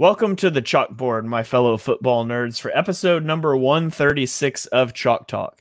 Welcome 0.00 0.36
to 0.36 0.48
the 0.48 0.62
chalkboard, 0.62 1.24
my 1.24 1.42
fellow 1.42 1.76
football 1.76 2.24
nerds, 2.24 2.60
for 2.60 2.70
episode 2.70 3.24
number 3.24 3.56
136 3.56 4.66
of 4.66 4.94
Chalk 4.94 5.26
Talk. 5.26 5.60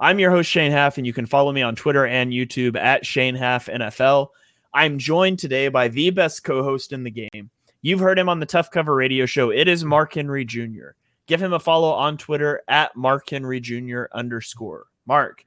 I'm 0.00 0.18
your 0.18 0.30
host, 0.30 0.48
Shane 0.48 0.72
Haff, 0.72 0.96
and 0.96 1.06
you 1.06 1.12
can 1.12 1.26
follow 1.26 1.52
me 1.52 1.60
on 1.60 1.76
Twitter 1.76 2.06
and 2.06 2.32
YouTube 2.32 2.78
at 2.78 3.04
Shane 3.04 3.34
Haff 3.34 3.66
NFL. 3.66 4.28
I'm 4.72 4.96
joined 4.96 5.38
today 5.38 5.68
by 5.68 5.88
the 5.88 6.08
best 6.08 6.44
co 6.44 6.62
host 6.62 6.94
in 6.94 7.04
the 7.04 7.10
game. 7.10 7.50
You've 7.82 8.00
heard 8.00 8.18
him 8.18 8.30
on 8.30 8.40
the 8.40 8.46
Tough 8.46 8.70
Cover 8.70 8.94
radio 8.94 9.26
show. 9.26 9.50
It 9.50 9.68
is 9.68 9.84
Mark 9.84 10.14
Henry 10.14 10.46
Jr. 10.46 10.92
Give 11.26 11.42
him 11.42 11.52
a 11.52 11.60
follow 11.60 11.92
on 11.92 12.16
Twitter 12.16 12.62
at 12.66 12.96
Mark 12.96 13.28
Henry 13.28 13.60
Jr. 13.60 14.04
underscore. 14.12 14.86
Mark, 15.04 15.44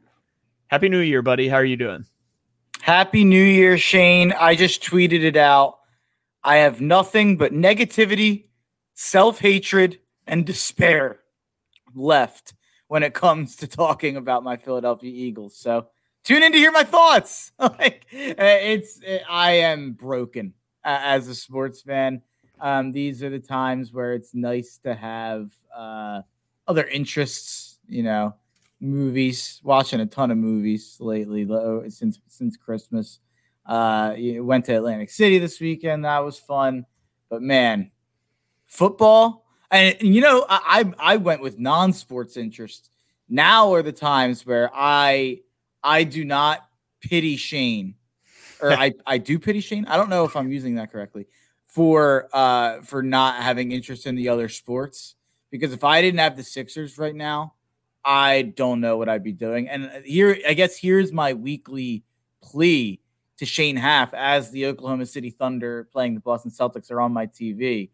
Happy 0.67 0.89
New 0.89 0.99
Year, 0.99 1.23
buddy. 1.23 1.47
How 1.47 1.55
are 1.55 1.65
you 1.65 1.75
doing? 1.75 2.05
Happy 2.81 3.23
New 3.23 3.43
Year, 3.43 3.79
Shane. 3.79 4.31
I 4.31 4.53
just 4.53 4.83
tweeted 4.83 5.23
it 5.23 5.37
out. 5.37 5.79
I 6.47 6.57
have 6.59 6.79
nothing 6.79 7.35
but 7.35 7.51
negativity, 7.51 8.45
self 8.93 9.39
hatred, 9.39 9.99
and 10.25 10.45
despair 10.45 11.19
left 11.93 12.53
when 12.87 13.03
it 13.03 13.13
comes 13.13 13.57
to 13.57 13.67
talking 13.67 14.15
about 14.15 14.45
my 14.45 14.55
Philadelphia 14.55 15.11
Eagles. 15.13 15.57
So 15.57 15.87
tune 16.23 16.43
in 16.43 16.53
to 16.53 16.57
hear 16.57 16.71
my 16.71 16.85
thoughts. 16.85 17.51
like 17.59 18.05
uh, 18.13 18.35
it's, 18.37 19.01
it, 19.01 19.23
uh, 19.23 19.29
I 19.29 19.51
am 19.55 19.91
broken 19.91 20.53
uh, 20.85 21.01
as 21.03 21.27
a 21.27 21.35
sports 21.35 21.81
fan. 21.81 22.21
Um, 22.61 22.93
these 22.93 23.21
are 23.23 23.29
the 23.29 23.39
times 23.39 23.91
where 23.91 24.13
it's 24.13 24.33
nice 24.33 24.77
to 24.83 24.95
have 24.95 25.51
uh, 25.75 26.21
other 26.65 26.87
interests. 26.87 27.77
You 27.89 28.03
know, 28.03 28.35
movies. 28.79 29.59
Watching 29.65 29.99
a 29.99 30.05
ton 30.05 30.31
of 30.31 30.37
movies 30.37 30.95
lately 31.01 31.45
since 31.89 32.21
since 32.29 32.55
Christmas. 32.55 33.19
Uh, 33.67 34.15
went 34.17 34.65
to 34.65 34.75
Atlantic 34.75 35.09
City 35.09 35.39
this 35.39 35.59
weekend. 35.59 36.05
That 36.05 36.19
was 36.19 36.39
fun. 36.39 36.85
But 37.29 37.41
man, 37.41 37.91
football. 38.65 39.45
And 39.69 39.97
you 40.01 40.21
know, 40.21 40.45
I 40.49 40.85
I 40.97 41.17
went 41.17 41.41
with 41.41 41.59
non-sports 41.59 42.37
interests. 42.37 42.89
Now 43.27 43.73
are 43.73 43.83
the 43.83 43.91
times 43.91 44.45
where 44.45 44.71
I 44.73 45.41
I 45.83 46.05
do 46.05 46.23
not 46.23 46.65
pity 47.01 47.35
Shane, 47.35 47.95
or 48.61 48.71
I 48.71 48.93
I 49.05 49.17
do 49.17 49.37
pity 49.37 49.59
Shane. 49.59 49.85
I 49.85 49.97
don't 49.97 50.09
know 50.09 50.23
if 50.23 50.37
I'm 50.37 50.51
using 50.51 50.75
that 50.75 50.91
correctly 50.91 51.27
for 51.65 52.29
uh 52.31 52.79
for 52.81 53.03
not 53.03 53.43
having 53.43 53.73
interest 53.73 54.05
in 54.05 54.15
the 54.15 54.29
other 54.29 54.47
sports. 54.47 55.15
Because 55.49 55.73
if 55.73 55.83
I 55.83 56.01
didn't 56.01 56.19
have 56.19 56.35
the 56.35 56.43
Sixers 56.43 56.97
right 56.97 57.15
now, 57.15 57.53
I 58.03 58.53
don't 58.55 58.79
know 58.79 58.97
what 58.97 59.09
I'd 59.09 59.23
be 59.23 59.31
doing. 59.31 59.67
And 59.67 60.05
here, 60.05 60.37
I 60.47 60.53
guess 60.53 60.77
here's 60.77 61.11
my 61.11 61.33
weekly 61.33 62.03
plea 62.41 63.01
to 63.37 63.45
Shane 63.45 63.75
Haff 63.75 64.13
as 64.13 64.51
the 64.51 64.65
Oklahoma 64.65 65.05
City 65.05 65.29
Thunder 65.29 65.87
playing 65.91 66.15
the 66.15 66.19
Boston 66.19 66.51
Celtics 66.51 66.91
are 66.91 67.01
on 67.01 67.13
my 67.13 67.27
TV. 67.27 67.89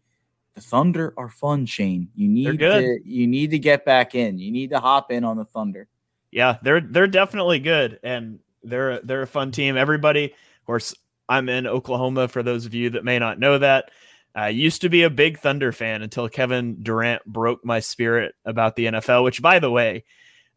The 0.54 0.60
Thunder 0.60 1.14
are 1.16 1.28
fun, 1.28 1.66
Shane. 1.66 2.08
You 2.14 2.28
need 2.28 2.58
to 2.60 3.00
you 3.04 3.26
need 3.26 3.50
to 3.50 3.58
get 3.58 3.84
back 3.84 4.14
in. 4.14 4.38
You 4.38 4.52
need 4.52 4.70
to 4.70 4.80
hop 4.80 5.10
in 5.10 5.24
on 5.24 5.36
the 5.36 5.44
Thunder. 5.44 5.88
Yeah, 6.30 6.58
they're 6.62 6.80
they're 6.80 7.06
definitely 7.06 7.58
good 7.58 7.98
and 8.02 8.38
they're 8.62 9.00
they're 9.00 9.22
a 9.22 9.26
fun 9.26 9.50
team. 9.50 9.76
Everybody, 9.76 10.26
of 10.26 10.66
course, 10.66 10.94
I'm 11.28 11.48
in 11.48 11.66
Oklahoma 11.66 12.28
for 12.28 12.42
those 12.42 12.66
of 12.66 12.74
you 12.74 12.90
that 12.90 13.04
may 13.04 13.18
not 13.18 13.38
know 13.38 13.58
that. 13.58 13.90
I 14.36 14.48
used 14.48 14.80
to 14.80 14.88
be 14.88 15.04
a 15.04 15.10
big 15.10 15.38
Thunder 15.38 15.70
fan 15.70 16.02
until 16.02 16.28
Kevin 16.28 16.82
Durant 16.82 17.24
broke 17.24 17.64
my 17.64 17.78
spirit 17.78 18.34
about 18.44 18.74
the 18.74 18.86
NFL, 18.86 19.22
which 19.22 19.40
by 19.40 19.60
the 19.60 19.70
way, 19.70 20.04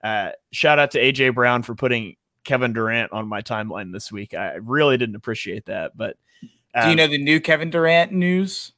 uh, 0.03 0.31
shout 0.51 0.79
out 0.79 0.91
to 0.91 0.99
AJ 0.99 1.35
Brown 1.35 1.61
for 1.61 1.75
putting 1.75 2.15
Kevin 2.47 2.73
Durant 2.73 3.11
on 3.11 3.27
my 3.27 3.41
timeline 3.41 3.91
this 3.91 4.11
week. 4.11 4.33
I 4.33 4.55
really 4.55 4.97
didn't 4.97 5.17
appreciate 5.17 5.65
that. 5.65 5.95
But 5.95 6.17
um, 6.73 6.83
do 6.83 6.87
you 6.87 6.91
um, 6.91 6.95
know 6.95 7.07
the 7.07 7.21
new 7.21 7.39
Kevin 7.39 7.69
Durant 7.69 8.13
news? 8.13 8.71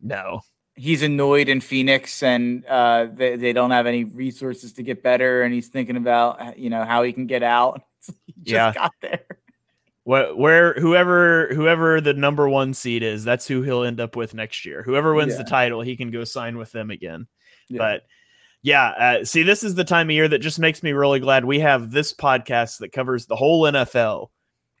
No. 0.00 0.42
He's 0.76 1.02
annoyed 1.02 1.48
in 1.48 1.60
Phoenix 1.60 2.22
and 2.22 2.64
uh, 2.66 3.08
they, 3.12 3.34
they 3.34 3.52
don't 3.52 3.72
have 3.72 3.86
any 3.86 4.04
resources 4.04 4.74
to 4.74 4.84
get 4.84 5.02
better. 5.02 5.42
And 5.42 5.52
he's 5.52 5.68
thinking 5.68 5.96
about, 5.96 6.56
you 6.56 6.70
know, 6.70 6.84
how 6.84 7.02
he 7.02 7.12
can 7.12 7.26
get 7.26 7.42
out. 7.42 7.82
he 8.26 8.34
just 8.44 8.52
yeah. 8.52 8.72
got 8.72 8.92
there. 9.00 9.24
What, 10.04 10.38
where 10.38 10.74
whoever 10.74 11.48
whoever 11.54 12.00
the 12.00 12.14
number 12.14 12.48
one 12.48 12.72
seed 12.72 13.02
is, 13.02 13.24
that's 13.24 13.46
who 13.46 13.62
he'll 13.62 13.84
end 13.84 14.00
up 14.00 14.16
with 14.16 14.32
next 14.32 14.64
year. 14.64 14.82
Whoever 14.82 15.14
wins 15.14 15.32
yeah. 15.32 15.42
the 15.42 15.50
title, 15.50 15.82
he 15.82 15.96
can 15.96 16.10
go 16.10 16.24
sign 16.24 16.56
with 16.56 16.72
them 16.72 16.90
again. 16.90 17.26
Yeah. 17.68 17.78
But 17.78 18.02
yeah, 18.62 18.88
uh, 18.88 19.24
see, 19.24 19.42
this 19.42 19.62
is 19.62 19.74
the 19.74 19.84
time 19.84 20.08
of 20.08 20.12
year 20.14 20.28
that 20.28 20.40
just 20.40 20.58
makes 20.58 20.82
me 20.82 20.92
really 20.92 21.20
glad 21.20 21.44
we 21.44 21.60
have 21.60 21.90
this 21.90 22.12
podcast 22.12 22.78
that 22.78 22.92
covers 22.92 23.26
the 23.26 23.36
whole 23.36 23.62
NFL. 23.62 24.28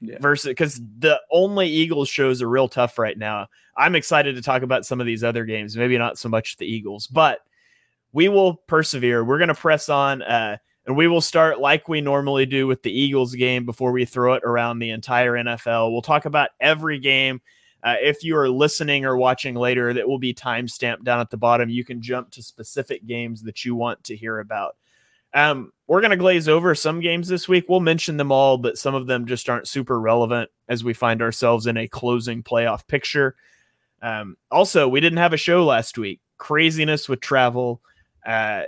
Yeah. 0.00 0.18
Versus 0.20 0.48
because 0.48 0.80
the 1.00 1.20
only 1.32 1.66
Eagles 1.66 2.08
shows 2.08 2.40
are 2.40 2.48
real 2.48 2.68
tough 2.68 3.00
right 3.00 3.18
now. 3.18 3.48
I'm 3.76 3.96
excited 3.96 4.36
to 4.36 4.42
talk 4.42 4.62
about 4.62 4.86
some 4.86 5.00
of 5.00 5.06
these 5.06 5.24
other 5.24 5.44
games, 5.44 5.76
maybe 5.76 5.98
not 5.98 6.18
so 6.18 6.28
much 6.28 6.56
the 6.56 6.66
Eagles, 6.66 7.08
but 7.08 7.40
we 8.12 8.28
will 8.28 8.54
persevere. 8.54 9.24
We're 9.24 9.38
going 9.38 9.48
to 9.48 9.54
press 9.54 9.88
on, 9.88 10.22
uh, 10.22 10.58
and 10.86 10.96
we 10.96 11.08
will 11.08 11.20
start 11.20 11.58
like 11.58 11.88
we 11.88 12.00
normally 12.00 12.46
do 12.46 12.68
with 12.68 12.82
the 12.82 12.92
Eagles 12.92 13.34
game 13.34 13.66
before 13.66 13.90
we 13.90 14.04
throw 14.04 14.34
it 14.34 14.44
around 14.44 14.78
the 14.78 14.90
entire 14.90 15.32
NFL. 15.32 15.90
We'll 15.90 16.02
talk 16.02 16.26
about 16.26 16.50
every 16.60 17.00
game 17.00 17.40
uh, 17.82 17.96
if 18.00 18.24
you 18.24 18.36
are 18.36 18.48
listening 18.48 19.04
or 19.04 19.16
watching 19.16 19.54
later, 19.54 19.92
that 19.92 20.08
will 20.08 20.18
be 20.18 20.34
time 20.34 20.66
stamped 20.66 21.04
down 21.04 21.20
at 21.20 21.30
the 21.30 21.36
bottom. 21.36 21.68
You 21.68 21.84
can 21.84 22.02
jump 22.02 22.30
to 22.32 22.42
specific 22.42 23.06
games 23.06 23.42
that 23.42 23.64
you 23.64 23.74
want 23.74 24.02
to 24.04 24.16
hear 24.16 24.40
about. 24.40 24.76
Um, 25.34 25.72
we're 25.86 26.00
going 26.00 26.10
to 26.10 26.16
glaze 26.16 26.48
over 26.48 26.74
some 26.74 27.00
games 27.00 27.28
this 27.28 27.48
week. 27.48 27.66
We'll 27.68 27.80
mention 27.80 28.16
them 28.16 28.32
all, 28.32 28.58
but 28.58 28.78
some 28.78 28.94
of 28.94 29.06
them 29.06 29.26
just 29.26 29.48
aren't 29.48 29.68
super 29.68 30.00
relevant 30.00 30.50
as 30.68 30.82
we 30.82 30.94
find 30.94 31.22
ourselves 31.22 31.66
in 31.66 31.76
a 31.76 31.88
closing 31.88 32.42
playoff 32.42 32.86
picture. 32.86 33.36
Um, 34.02 34.36
also, 34.50 34.88
we 34.88 35.00
didn't 35.00 35.18
have 35.18 35.32
a 35.32 35.38
show 35.38 35.64
last 35.64 35.98
week. 35.98 36.20
Craziness 36.38 37.08
with 37.08 37.20
travel. 37.20 37.80
Uh, 38.26 38.64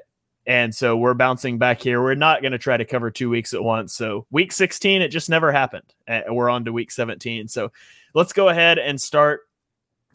and 0.47 0.75
so 0.75 0.97
we're 0.97 1.15
bouncing 1.15 1.59
back 1.59 1.81
here. 1.81 2.03
We're 2.03 2.15
not 2.15 2.43
going 2.43 2.53
to 2.53 2.59
try 2.59 2.77
to 2.77 2.85
cover 2.85 3.11
two 3.11 3.31
weeks 3.31 3.55
at 3.55 3.63
once. 3.63 3.95
So 3.95 4.27
week 4.31 4.53
16, 4.53 5.03
it 5.03 5.09
just 5.09 5.31
never 5.31 5.53
happened. 5.53 5.95
Uh, 6.09 6.23
we're 6.29 6.51
on 6.51 6.65
to 6.65 6.73
week 6.73 6.91
17. 6.91 7.49
So 7.49 7.71
let's 8.15 8.33
go 8.33 8.49
ahead 8.49 8.79
and 8.79 9.01
start 9.01 9.41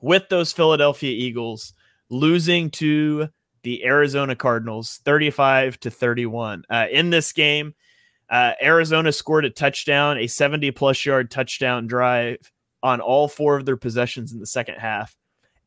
with 0.02 0.30
those 0.30 0.52
Philadelphia 0.52 1.12
Eagles 1.12 1.74
losing 2.10 2.70
to 2.70 3.30
the 3.64 3.84
Arizona 3.84 4.36
Cardinals 4.36 5.02
35 5.06 5.80
to 5.82 5.90
31. 5.90 6.64
Uh, 6.70 6.86
in 6.92 7.10
this 7.10 7.32
game, 7.32 7.74
uh, 8.30 8.54
Arizona 8.62 9.12
scored 9.12 9.46
a 9.46 9.50
touchdown, 9.50 10.18
a 10.18 10.28
70 10.28 10.72
plus 10.72 11.06
yard 11.06 11.32
touchdown 11.32 11.88
drive 11.88 12.38
on 12.84 13.02
all 13.02 13.28
four 13.28 13.58
of 13.58 13.66
their 13.66 13.78
possessions 13.78 14.32
in 14.32 14.40
the 14.40 14.46
second 14.46 14.76
half. 14.76 15.16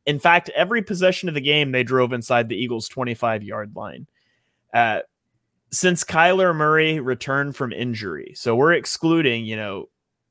In 0.05 0.19
fact, 0.19 0.49
every 0.55 0.81
possession 0.81 1.29
of 1.29 1.35
the 1.35 1.41
game, 1.41 1.71
they 1.71 1.83
drove 1.83 2.13
inside 2.13 2.47
the 2.47 2.55
Eagles' 2.55 2.87
25 2.87 3.43
yard 3.43 3.75
line. 3.75 4.07
Uh, 4.73 5.01
since 5.71 6.03
Kyler 6.03 6.55
Murray 6.55 6.99
returned 6.99 7.55
from 7.55 7.71
injury, 7.71 8.33
so 8.35 8.55
we're 8.55 8.73
excluding, 8.73 9.45
you 9.45 9.55
know, 9.55 9.89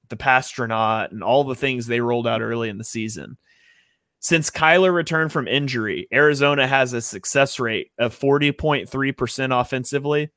the 0.09 0.17
Passtronaut 0.17 1.11
and 1.11 1.23
all 1.23 1.45
the 1.45 1.55
things 1.55 1.87
they 1.87 2.01
rolled 2.01 2.27
out 2.27 2.43
early 2.43 2.69
in 2.69 2.79
the 2.79 2.85
season. 2.85 3.37
Since 4.21 4.51
Kyler 4.51 4.93
returned 4.93 5.33
from 5.33 5.47
injury, 5.47 6.09
Arizona 6.13 6.67
has 6.67 6.93
a 6.93 7.01
success 7.01 7.61
rate 7.61 7.93
of 7.99 8.19
40.3% 8.19 9.61
offensively. 9.61 10.31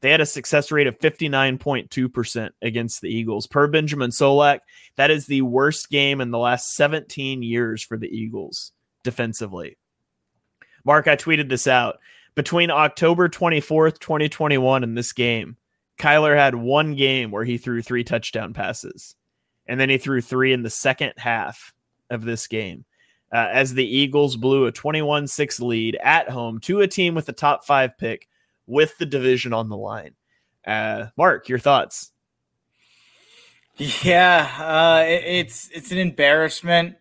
They 0.00 0.10
had 0.10 0.20
a 0.20 0.26
success 0.26 0.72
rate 0.72 0.86
of 0.86 0.98
59.2% 0.98 2.50
against 2.62 3.00
the 3.00 3.08
Eagles. 3.08 3.46
Per 3.46 3.68
Benjamin 3.68 4.10
Solak, 4.10 4.60
that 4.96 5.10
is 5.10 5.26
the 5.26 5.42
worst 5.42 5.90
game 5.90 6.20
in 6.20 6.30
the 6.30 6.38
last 6.38 6.74
17 6.74 7.42
years 7.42 7.84
for 7.84 7.96
the 7.98 8.08
Eagles 8.08 8.72
defensively. 9.04 9.76
Mark, 10.84 11.06
I 11.06 11.16
tweeted 11.16 11.48
this 11.48 11.66
out. 11.66 11.98
Between 12.34 12.70
October 12.70 13.28
24th, 13.28 13.98
2021, 13.98 14.84
and 14.84 14.96
this 14.96 15.12
game, 15.12 15.56
Kyler 16.00 16.34
had 16.36 16.54
one 16.54 16.94
game 16.94 17.30
where 17.30 17.44
he 17.44 17.58
threw 17.58 17.82
three 17.82 18.04
touchdown 18.04 18.54
passes, 18.54 19.14
and 19.66 19.78
then 19.78 19.90
he 19.90 19.98
threw 19.98 20.20
three 20.20 20.52
in 20.52 20.62
the 20.62 20.70
second 20.70 21.12
half 21.16 21.72
of 22.08 22.24
this 22.24 22.46
game. 22.46 22.84
Uh, 23.32 23.48
as 23.52 23.74
the 23.74 23.86
Eagles 23.86 24.34
blew 24.34 24.66
a 24.66 24.72
21 24.72 25.28
6 25.28 25.60
lead 25.60 25.96
at 26.02 26.28
home 26.28 26.58
to 26.60 26.80
a 26.80 26.88
team 26.88 27.14
with 27.14 27.28
a 27.28 27.32
top 27.32 27.64
five 27.64 27.96
pick 27.96 28.26
with 28.66 28.96
the 28.98 29.06
division 29.06 29.52
on 29.52 29.68
the 29.68 29.76
line. 29.76 30.14
Uh, 30.66 31.06
Mark, 31.16 31.48
your 31.48 31.58
thoughts? 31.58 32.10
Yeah, 33.76 34.50
uh, 34.58 35.04
it, 35.06 35.22
it's 35.24 35.70
it's 35.72 35.92
an 35.92 35.98
embarrassment. 35.98 36.96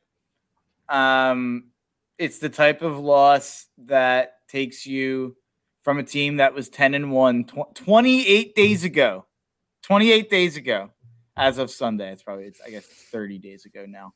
Um, 0.87 1.71
it's 2.17 2.39
the 2.39 2.49
type 2.49 2.81
of 2.81 2.99
loss 2.99 3.65
that 3.85 4.33
takes 4.47 4.85
you 4.85 5.35
from 5.89 5.97
a 5.97 6.03
team 6.03 6.35
that 6.35 6.53
was 6.53 6.69
10 6.69 6.93
and 6.93 7.11
1 7.11 7.45
tw- 7.45 7.73
28 7.73 8.53
days 8.53 8.83
ago. 8.83 9.25
28 9.81 10.29
days 10.29 10.55
ago 10.55 10.91
as 11.35 11.57
of 11.57 11.71
Sunday. 11.71 12.11
It's 12.11 12.21
probably, 12.21 12.45
it's, 12.45 12.61
I 12.63 12.69
guess, 12.69 12.85
30 12.85 13.39
days 13.39 13.65
ago 13.65 13.87
now. 13.87 14.13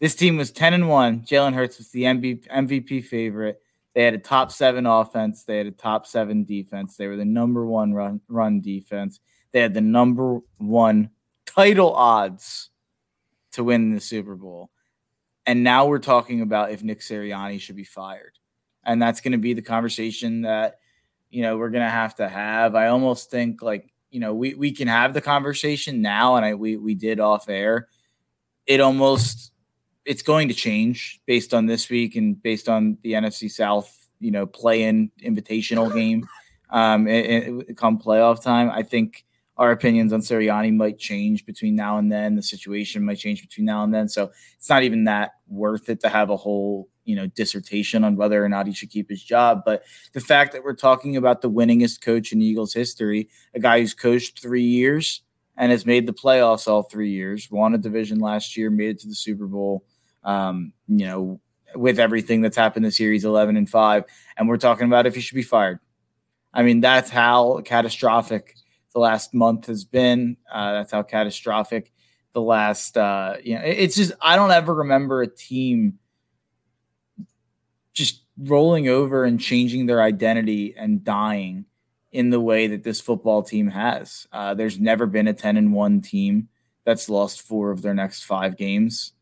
This 0.00 0.16
team 0.16 0.36
was 0.36 0.50
10 0.50 0.74
and 0.74 0.88
1. 0.88 1.20
Jalen 1.20 1.54
Hurts 1.54 1.78
was 1.78 1.90
the 1.90 2.02
MVP 2.02 3.04
favorite. 3.04 3.62
They 3.94 4.02
had 4.02 4.14
a 4.14 4.18
top 4.18 4.50
seven 4.50 4.86
offense. 4.86 5.44
They 5.44 5.58
had 5.58 5.68
a 5.68 5.70
top 5.70 6.04
seven 6.04 6.42
defense. 6.42 6.96
They 6.96 7.06
were 7.06 7.14
the 7.14 7.24
number 7.24 7.64
one 7.64 7.94
run, 7.94 8.20
run 8.26 8.60
defense. 8.60 9.20
They 9.52 9.60
had 9.60 9.74
the 9.74 9.80
number 9.80 10.40
one 10.56 11.10
title 11.46 11.94
odds 11.94 12.70
to 13.52 13.62
win 13.62 13.94
the 13.94 14.00
Super 14.00 14.34
Bowl. 14.34 14.70
And 15.46 15.62
now 15.62 15.86
we're 15.86 16.00
talking 16.00 16.40
about 16.40 16.72
if 16.72 16.82
Nick 16.82 17.02
Sirianni 17.02 17.60
should 17.60 17.76
be 17.76 17.84
fired. 17.84 18.36
And 18.82 19.00
that's 19.00 19.20
going 19.20 19.30
to 19.30 19.38
be 19.38 19.54
the 19.54 19.62
conversation 19.62 20.42
that, 20.42 20.80
you 21.30 21.42
know, 21.42 21.56
we're 21.56 21.70
to 21.84 21.90
have 21.90 22.14
to 22.16 22.28
have. 22.28 22.74
I 22.74 22.88
almost 22.88 23.30
think 23.30 23.62
like, 23.62 23.92
you 24.10 24.20
know, 24.20 24.34
we, 24.34 24.54
we 24.54 24.72
can 24.72 24.88
have 24.88 25.14
the 25.14 25.20
conversation 25.20 26.00
now. 26.00 26.36
And 26.36 26.44
I, 26.44 26.54
we, 26.54 26.76
we 26.76 26.94
did 26.94 27.20
off 27.20 27.48
air. 27.48 27.88
It 28.66 28.80
almost, 28.80 29.52
it's 30.04 30.22
going 30.22 30.48
to 30.48 30.54
change 30.54 31.20
based 31.26 31.52
on 31.52 31.66
this 31.66 31.90
week 31.90 32.16
and 32.16 32.42
based 32.42 32.68
on 32.68 32.98
the 33.02 33.12
NFC 33.12 33.50
South, 33.50 33.94
you 34.20 34.30
know, 34.30 34.46
play 34.46 34.82
in 34.84 35.10
invitational 35.22 35.92
game 35.92 36.26
um, 36.70 37.06
it, 37.08 37.48
it, 37.68 37.76
come 37.76 37.98
playoff 37.98 38.42
time. 38.42 38.70
I 38.70 38.82
think 38.82 39.24
our 39.58 39.72
opinions 39.72 40.12
on 40.12 40.20
Sirianni 40.20 40.74
might 40.74 40.98
change 40.98 41.44
between 41.44 41.74
now 41.74 41.98
and 41.98 42.10
then. 42.10 42.36
The 42.36 42.42
situation 42.42 43.04
might 43.04 43.18
change 43.18 43.42
between 43.42 43.66
now 43.66 43.82
and 43.82 43.92
then. 43.92 44.08
So 44.08 44.30
it's 44.56 44.70
not 44.70 44.84
even 44.84 45.04
that 45.04 45.32
worth 45.48 45.88
it 45.88 46.00
to 46.00 46.08
have 46.08 46.30
a 46.30 46.36
whole, 46.36 46.88
you 47.04 47.16
know, 47.16 47.26
dissertation 47.26 48.04
on 48.04 48.14
whether 48.14 48.42
or 48.42 48.48
not 48.48 48.68
he 48.68 48.72
should 48.72 48.90
keep 48.90 49.10
his 49.10 49.22
job. 49.22 49.62
But 49.64 49.82
the 50.12 50.20
fact 50.20 50.52
that 50.52 50.62
we're 50.62 50.74
talking 50.74 51.16
about 51.16 51.42
the 51.42 51.50
winningest 51.50 52.00
coach 52.02 52.32
in 52.32 52.40
Eagles 52.40 52.72
history, 52.72 53.28
a 53.52 53.58
guy 53.58 53.80
who's 53.80 53.94
coached 53.94 54.40
three 54.40 54.62
years 54.62 55.22
and 55.56 55.72
has 55.72 55.84
made 55.84 56.06
the 56.06 56.12
playoffs 56.12 56.68
all 56.68 56.84
three 56.84 57.10
years, 57.10 57.50
won 57.50 57.74
a 57.74 57.78
division 57.78 58.20
last 58.20 58.56
year, 58.56 58.70
made 58.70 58.90
it 58.90 59.00
to 59.00 59.08
the 59.08 59.14
Super 59.14 59.46
Bowl. 59.46 59.84
Um, 60.22 60.72
you 60.86 61.06
know, 61.06 61.40
with 61.74 61.98
everything 61.98 62.42
that's 62.42 62.56
happened 62.56 62.84
this 62.84 63.00
year, 63.00 63.12
he's 63.12 63.24
11 63.24 63.56
and 63.56 63.68
five, 63.68 64.04
and 64.36 64.48
we're 64.48 64.56
talking 64.56 64.86
about 64.86 65.06
if 65.06 65.16
he 65.16 65.20
should 65.20 65.34
be 65.34 65.42
fired. 65.42 65.80
I 66.54 66.62
mean, 66.62 66.80
that's 66.80 67.10
how 67.10 67.60
catastrophic 67.64 68.54
the 68.92 69.00
last 69.00 69.34
month 69.34 69.66
has 69.66 69.84
been. 69.84 70.36
Uh, 70.50 70.72
that's 70.72 70.92
how 70.92 71.02
catastrophic 71.02 71.92
the 72.32 72.42
last, 72.42 72.96
uh, 72.96 73.34
you 73.42 73.54
know, 73.54 73.62
it's 73.64 73.96
just, 73.96 74.12
I 74.20 74.36
don't 74.36 74.50
ever 74.50 74.74
remember 74.74 75.22
a 75.22 75.26
team 75.26 75.98
just 77.92 78.22
rolling 78.38 78.88
over 78.88 79.24
and 79.24 79.40
changing 79.40 79.86
their 79.86 80.02
identity 80.02 80.74
and 80.76 81.02
dying 81.02 81.64
in 82.12 82.30
the 82.30 82.40
way 82.40 82.68
that 82.68 82.84
this 82.84 83.00
football 83.00 83.42
team 83.42 83.68
has. 83.68 84.26
Uh, 84.32 84.54
there's 84.54 84.78
never 84.78 85.06
been 85.06 85.28
a 85.28 85.32
10 85.32 85.56
and 85.56 85.72
1 85.72 86.00
team 86.00 86.48
that's 86.84 87.08
lost 87.08 87.42
four 87.42 87.70
of 87.70 87.82
their 87.82 87.94
next 87.94 88.24
five 88.24 88.56
games. 88.56 89.12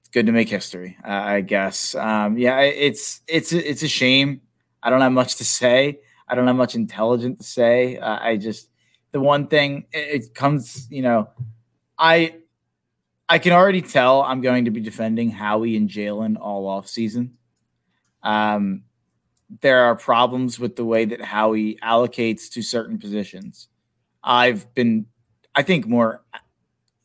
It's 0.00 0.08
good 0.10 0.26
to 0.26 0.32
make 0.32 0.48
history, 0.48 0.96
I 1.02 1.40
guess. 1.40 1.94
Um, 1.94 2.36
yeah, 2.36 2.60
it's 2.60 3.22
it's 3.26 3.52
it's 3.52 3.82
a 3.82 3.88
shame. 3.88 4.42
I 4.82 4.90
don't 4.90 5.00
have 5.00 5.12
much 5.12 5.36
to 5.36 5.44
say. 5.44 6.00
I 6.28 6.34
don't 6.34 6.46
have 6.46 6.56
much 6.56 6.74
intelligent 6.74 7.38
to 7.38 7.44
say. 7.44 7.98
Uh, 7.98 8.18
I 8.20 8.36
just 8.36 8.70
the 9.12 9.20
one 9.20 9.46
thing 9.46 9.86
it, 9.92 10.22
it 10.22 10.34
comes, 10.34 10.86
you 10.90 11.02
know, 11.02 11.28
I 11.98 12.36
I 13.28 13.38
can 13.38 13.52
already 13.52 13.82
tell 13.82 14.22
I'm 14.22 14.40
going 14.40 14.66
to 14.66 14.70
be 14.70 14.80
defending 14.80 15.30
Howie 15.30 15.76
and 15.76 15.88
Jalen 15.88 16.36
all 16.40 16.68
off 16.68 16.88
season. 16.88 17.36
Um, 18.22 18.82
there 19.60 19.84
are 19.84 19.96
problems 19.96 20.58
with 20.58 20.76
the 20.76 20.84
way 20.84 21.04
that 21.04 21.20
Howie 21.20 21.76
allocates 21.82 22.50
to 22.52 22.62
certain 22.62 22.98
positions. 22.98 23.68
I've 24.22 24.72
been, 24.74 25.06
I 25.54 25.62
think, 25.62 25.86
more, 25.86 26.24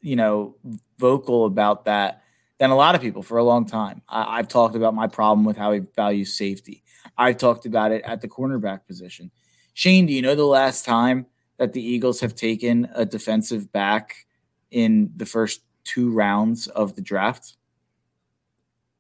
you 0.02 0.16
know, 0.16 0.56
vocal 0.98 1.46
about 1.46 1.86
that 1.86 2.24
than 2.58 2.72
a 2.72 2.76
lot 2.76 2.96
of 2.96 3.02
people 3.02 3.24
for 3.24 3.38
a 3.38 3.44
long 3.44 3.66
time. 3.66 4.02
I, 4.10 4.38
have 4.38 4.48
talked 4.48 4.76
about 4.76 4.94
my 4.94 5.08
problem 5.08 5.46
with 5.46 5.58
how 5.58 5.72
he 5.72 5.82
values 5.96 6.36
safety. 6.36 6.84
I've 7.22 7.38
talked 7.38 7.68
about 7.68 7.92
it 7.92 8.02
at 8.04 8.20
the 8.20 8.28
cornerback 8.28 8.88
position. 8.88 9.30
Shane, 9.76 10.08
do 10.08 10.14
you 10.14 10.24
know 10.24 10.34
the 10.34 10.44
last 10.44 10.86
time 10.86 11.28
that 11.58 11.72
the 11.72 11.82
Eagles 11.82 12.20
have 12.22 12.34
taken 12.34 12.90
a 12.96 13.06
defensive 13.06 13.72
back 13.72 14.26
in 14.72 15.12
the 15.16 15.28
first 15.28 15.62
two 15.84 16.12
rounds 16.12 16.66
of 16.66 16.96
the 16.96 17.02
draft? 17.02 17.58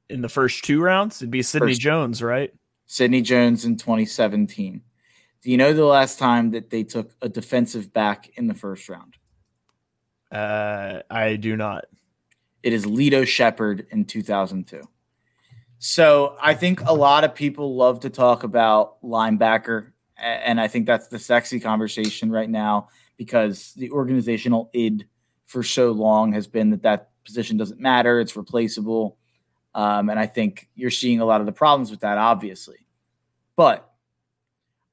In 0.07 0.21
the 0.21 0.29
first 0.29 0.63
two 0.63 0.81
rounds? 0.81 1.19
It'd 1.19 1.31
be 1.31 1.41
Sidney 1.41 1.71
first, 1.71 1.81
Jones, 1.81 2.21
right? 2.21 2.53
Sidney 2.85 3.23
Jones 3.23 3.65
in 3.65 3.75
2017. 3.75 4.83
Do 5.41 5.49
you 5.49 5.57
know 5.57 5.73
the 5.73 5.85
last 5.85 6.19
time 6.19 6.51
that 6.51 6.69
they 6.69 6.83
took 6.83 7.15
a 7.23 7.27
defensive 7.27 7.91
back 7.91 8.29
in 8.37 8.45
the 8.45 8.53
first 8.53 8.87
round? 8.87 9.17
Uh, 10.31 11.01
I 11.09 11.37
do 11.37 11.57
not. 11.57 11.85
It 12.61 12.71
is 12.71 12.85
Lito 12.85 13.25
Sheppard 13.25 13.87
in 13.89 14.05
2002. 14.05 14.87
So 15.83 16.37
I 16.39 16.53
think 16.53 16.81
a 16.81 16.93
lot 16.93 17.23
of 17.23 17.33
people 17.33 17.75
love 17.75 18.01
to 18.01 18.11
talk 18.11 18.43
about 18.43 19.01
linebacker, 19.01 19.93
and 20.15 20.61
I 20.61 20.67
think 20.67 20.85
that's 20.85 21.07
the 21.07 21.17
sexy 21.17 21.59
conversation 21.59 22.31
right 22.31 22.49
now 22.49 22.89
because 23.17 23.73
the 23.73 23.89
organizational 23.89 24.69
id 24.73 25.07
for 25.47 25.63
so 25.63 25.89
long 25.91 26.33
has 26.33 26.45
been 26.45 26.69
that 26.69 26.83
that 26.83 27.09
position 27.25 27.57
doesn't 27.57 27.79
matter; 27.79 28.19
it's 28.19 28.35
replaceable. 28.35 29.17
Um, 29.73 30.11
and 30.11 30.19
I 30.19 30.27
think 30.27 30.69
you're 30.75 30.91
seeing 30.91 31.19
a 31.19 31.25
lot 31.25 31.41
of 31.41 31.47
the 31.47 31.51
problems 31.51 31.89
with 31.89 32.01
that, 32.01 32.19
obviously. 32.19 32.85
But 33.55 33.91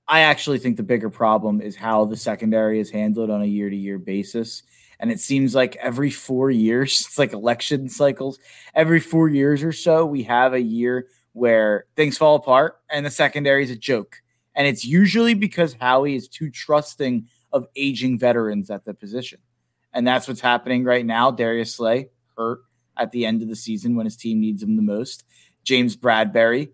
I 0.08 0.20
actually 0.20 0.58
think 0.58 0.78
the 0.78 0.82
bigger 0.82 1.10
problem 1.10 1.60
is 1.60 1.76
how 1.76 2.06
the 2.06 2.16
secondary 2.16 2.80
is 2.80 2.88
handled 2.88 3.28
on 3.28 3.42
a 3.42 3.44
year 3.46 3.68
to 3.68 3.76
year 3.76 3.98
basis. 3.98 4.62
And 5.00 5.12
it 5.12 5.20
seems 5.20 5.54
like 5.54 5.76
every 5.76 6.10
four 6.10 6.50
years, 6.50 7.00
it's 7.06 7.18
like 7.18 7.32
election 7.32 7.88
cycles, 7.88 8.38
every 8.74 9.00
four 9.00 9.28
years 9.28 9.62
or 9.62 9.72
so, 9.72 10.04
we 10.04 10.24
have 10.24 10.54
a 10.54 10.60
year 10.60 11.08
where 11.32 11.86
things 11.94 12.18
fall 12.18 12.34
apart 12.36 12.80
and 12.90 13.06
the 13.06 13.10
secondary 13.10 13.62
is 13.62 13.70
a 13.70 13.76
joke. 13.76 14.20
And 14.54 14.66
it's 14.66 14.84
usually 14.84 15.34
because 15.34 15.74
Howie 15.74 16.16
is 16.16 16.28
too 16.28 16.50
trusting 16.50 17.28
of 17.52 17.66
aging 17.76 18.18
veterans 18.18 18.70
at 18.70 18.84
the 18.84 18.92
position. 18.92 19.38
And 19.92 20.06
that's 20.06 20.26
what's 20.26 20.40
happening 20.40 20.84
right 20.84 21.06
now. 21.06 21.30
Darius 21.30 21.76
Slay 21.76 22.08
hurt 22.36 22.60
at 22.96 23.12
the 23.12 23.24
end 23.24 23.40
of 23.40 23.48
the 23.48 23.56
season 23.56 23.94
when 23.94 24.04
his 24.04 24.16
team 24.16 24.40
needs 24.40 24.62
him 24.62 24.76
the 24.76 24.82
most. 24.82 25.24
James 25.62 25.96
Bradberry, 25.96 26.70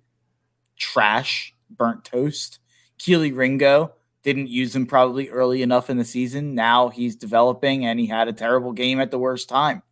trash, 0.78 1.54
burnt 1.70 2.04
toast. 2.04 2.58
Kelee 2.98 3.36
Ringo, 3.36 3.92
didn't 4.24 4.48
use 4.48 4.74
him 4.74 4.86
probably 4.86 5.28
early 5.28 5.62
enough 5.62 5.90
in 5.90 5.98
the 5.98 6.04
season. 6.04 6.54
Now 6.54 6.88
he's 6.88 7.14
developing 7.14 7.86
and 7.86 8.00
he 8.00 8.06
had 8.06 8.26
a 8.26 8.32
terrible 8.32 8.72
game 8.72 8.98
at 8.98 9.10
the 9.10 9.18
worst 9.18 9.48
time. 9.48 9.82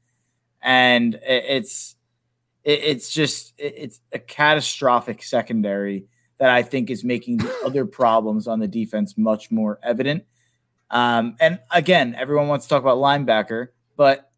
And 0.60 1.18
it's 1.22 1.94
it's 2.64 3.12
just 3.12 3.52
it's 3.58 4.00
a 4.12 4.18
catastrophic 4.18 5.22
secondary 5.22 6.06
that 6.38 6.50
I 6.50 6.62
think 6.62 6.90
is 6.90 7.04
making 7.04 7.38
the 7.38 7.54
other 7.64 7.84
problems 7.84 8.48
on 8.48 8.58
the 8.58 8.68
defense 8.68 9.18
much 9.18 9.50
more 9.50 9.78
evident. 9.82 10.24
Um, 10.90 11.36
and 11.40 11.58
again, 11.70 12.14
everyone 12.18 12.48
wants 12.48 12.66
to 12.66 12.70
talk 12.70 12.82
about 12.82 12.98
linebacker, 12.98 13.68
but 13.96 14.30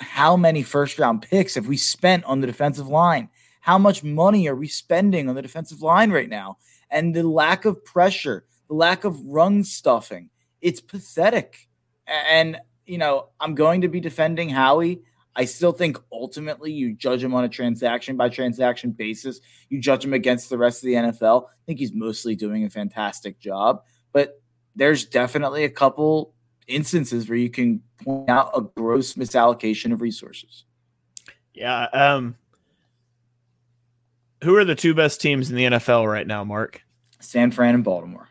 how 0.00 0.36
many 0.36 0.62
first 0.62 0.98
round 0.98 1.22
picks 1.22 1.54
have 1.54 1.66
we 1.66 1.76
spent 1.76 2.24
on 2.24 2.40
the 2.40 2.46
defensive 2.46 2.88
line? 2.88 3.28
How 3.60 3.78
much 3.78 4.04
money 4.04 4.46
are 4.48 4.54
we 4.54 4.68
spending 4.68 5.28
on 5.28 5.34
the 5.34 5.42
defensive 5.42 5.82
line 5.82 6.10
right 6.10 6.28
now? 6.28 6.58
And 6.90 7.14
the 7.14 7.26
lack 7.26 7.64
of 7.64 7.84
pressure 7.84 8.44
the 8.68 8.74
lack 8.74 9.04
of 9.04 9.24
run 9.24 9.64
stuffing. 9.64 10.30
It's 10.60 10.80
pathetic. 10.80 11.68
And, 12.06 12.58
you 12.86 12.98
know, 12.98 13.28
I'm 13.40 13.54
going 13.54 13.82
to 13.82 13.88
be 13.88 14.00
defending 14.00 14.48
Howie. 14.48 15.02
I 15.34 15.44
still 15.44 15.72
think 15.72 15.98
ultimately 16.10 16.72
you 16.72 16.94
judge 16.94 17.22
him 17.22 17.34
on 17.34 17.44
a 17.44 17.48
transaction 17.48 18.16
by 18.16 18.30
transaction 18.30 18.92
basis. 18.92 19.40
You 19.68 19.80
judge 19.80 20.04
him 20.04 20.14
against 20.14 20.48
the 20.48 20.56
rest 20.56 20.82
of 20.82 20.86
the 20.86 20.94
NFL. 20.94 21.44
I 21.44 21.64
think 21.66 21.78
he's 21.78 21.92
mostly 21.92 22.34
doing 22.34 22.64
a 22.64 22.70
fantastic 22.70 23.38
job, 23.38 23.82
but 24.12 24.40
there's 24.74 25.04
definitely 25.04 25.64
a 25.64 25.70
couple 25.70 26.32
instances 26.66 27.28
where 27.28 27.38
you 27.38 27.50
can 27.50 27.82
point 28.02 28.30
out 28.30 28.50
a 28.54 28.62
gross 28.62 29.14
misallocation 29.14 29.92
of 29.92 30.00
resources. 30.00 30.64
Yeah. 31.52 31.84
Um, 31.92 32.36
who 34.42 34.56
are 34.56 34.64
the 34.64 34.74
two 34.74 34.94
best 34.94 35.20
teams 35.20 35.50
in 35.50 35.56
the 35.56 35.64
NFL 35.64 36.10
right 36.10 36.26
now, 36.26 36.44
Mark? 36.44 36.82
San 37.20 37.50
Fran 37.50 37.74
and 37.74 37.84
Baltimore 37.84 38.28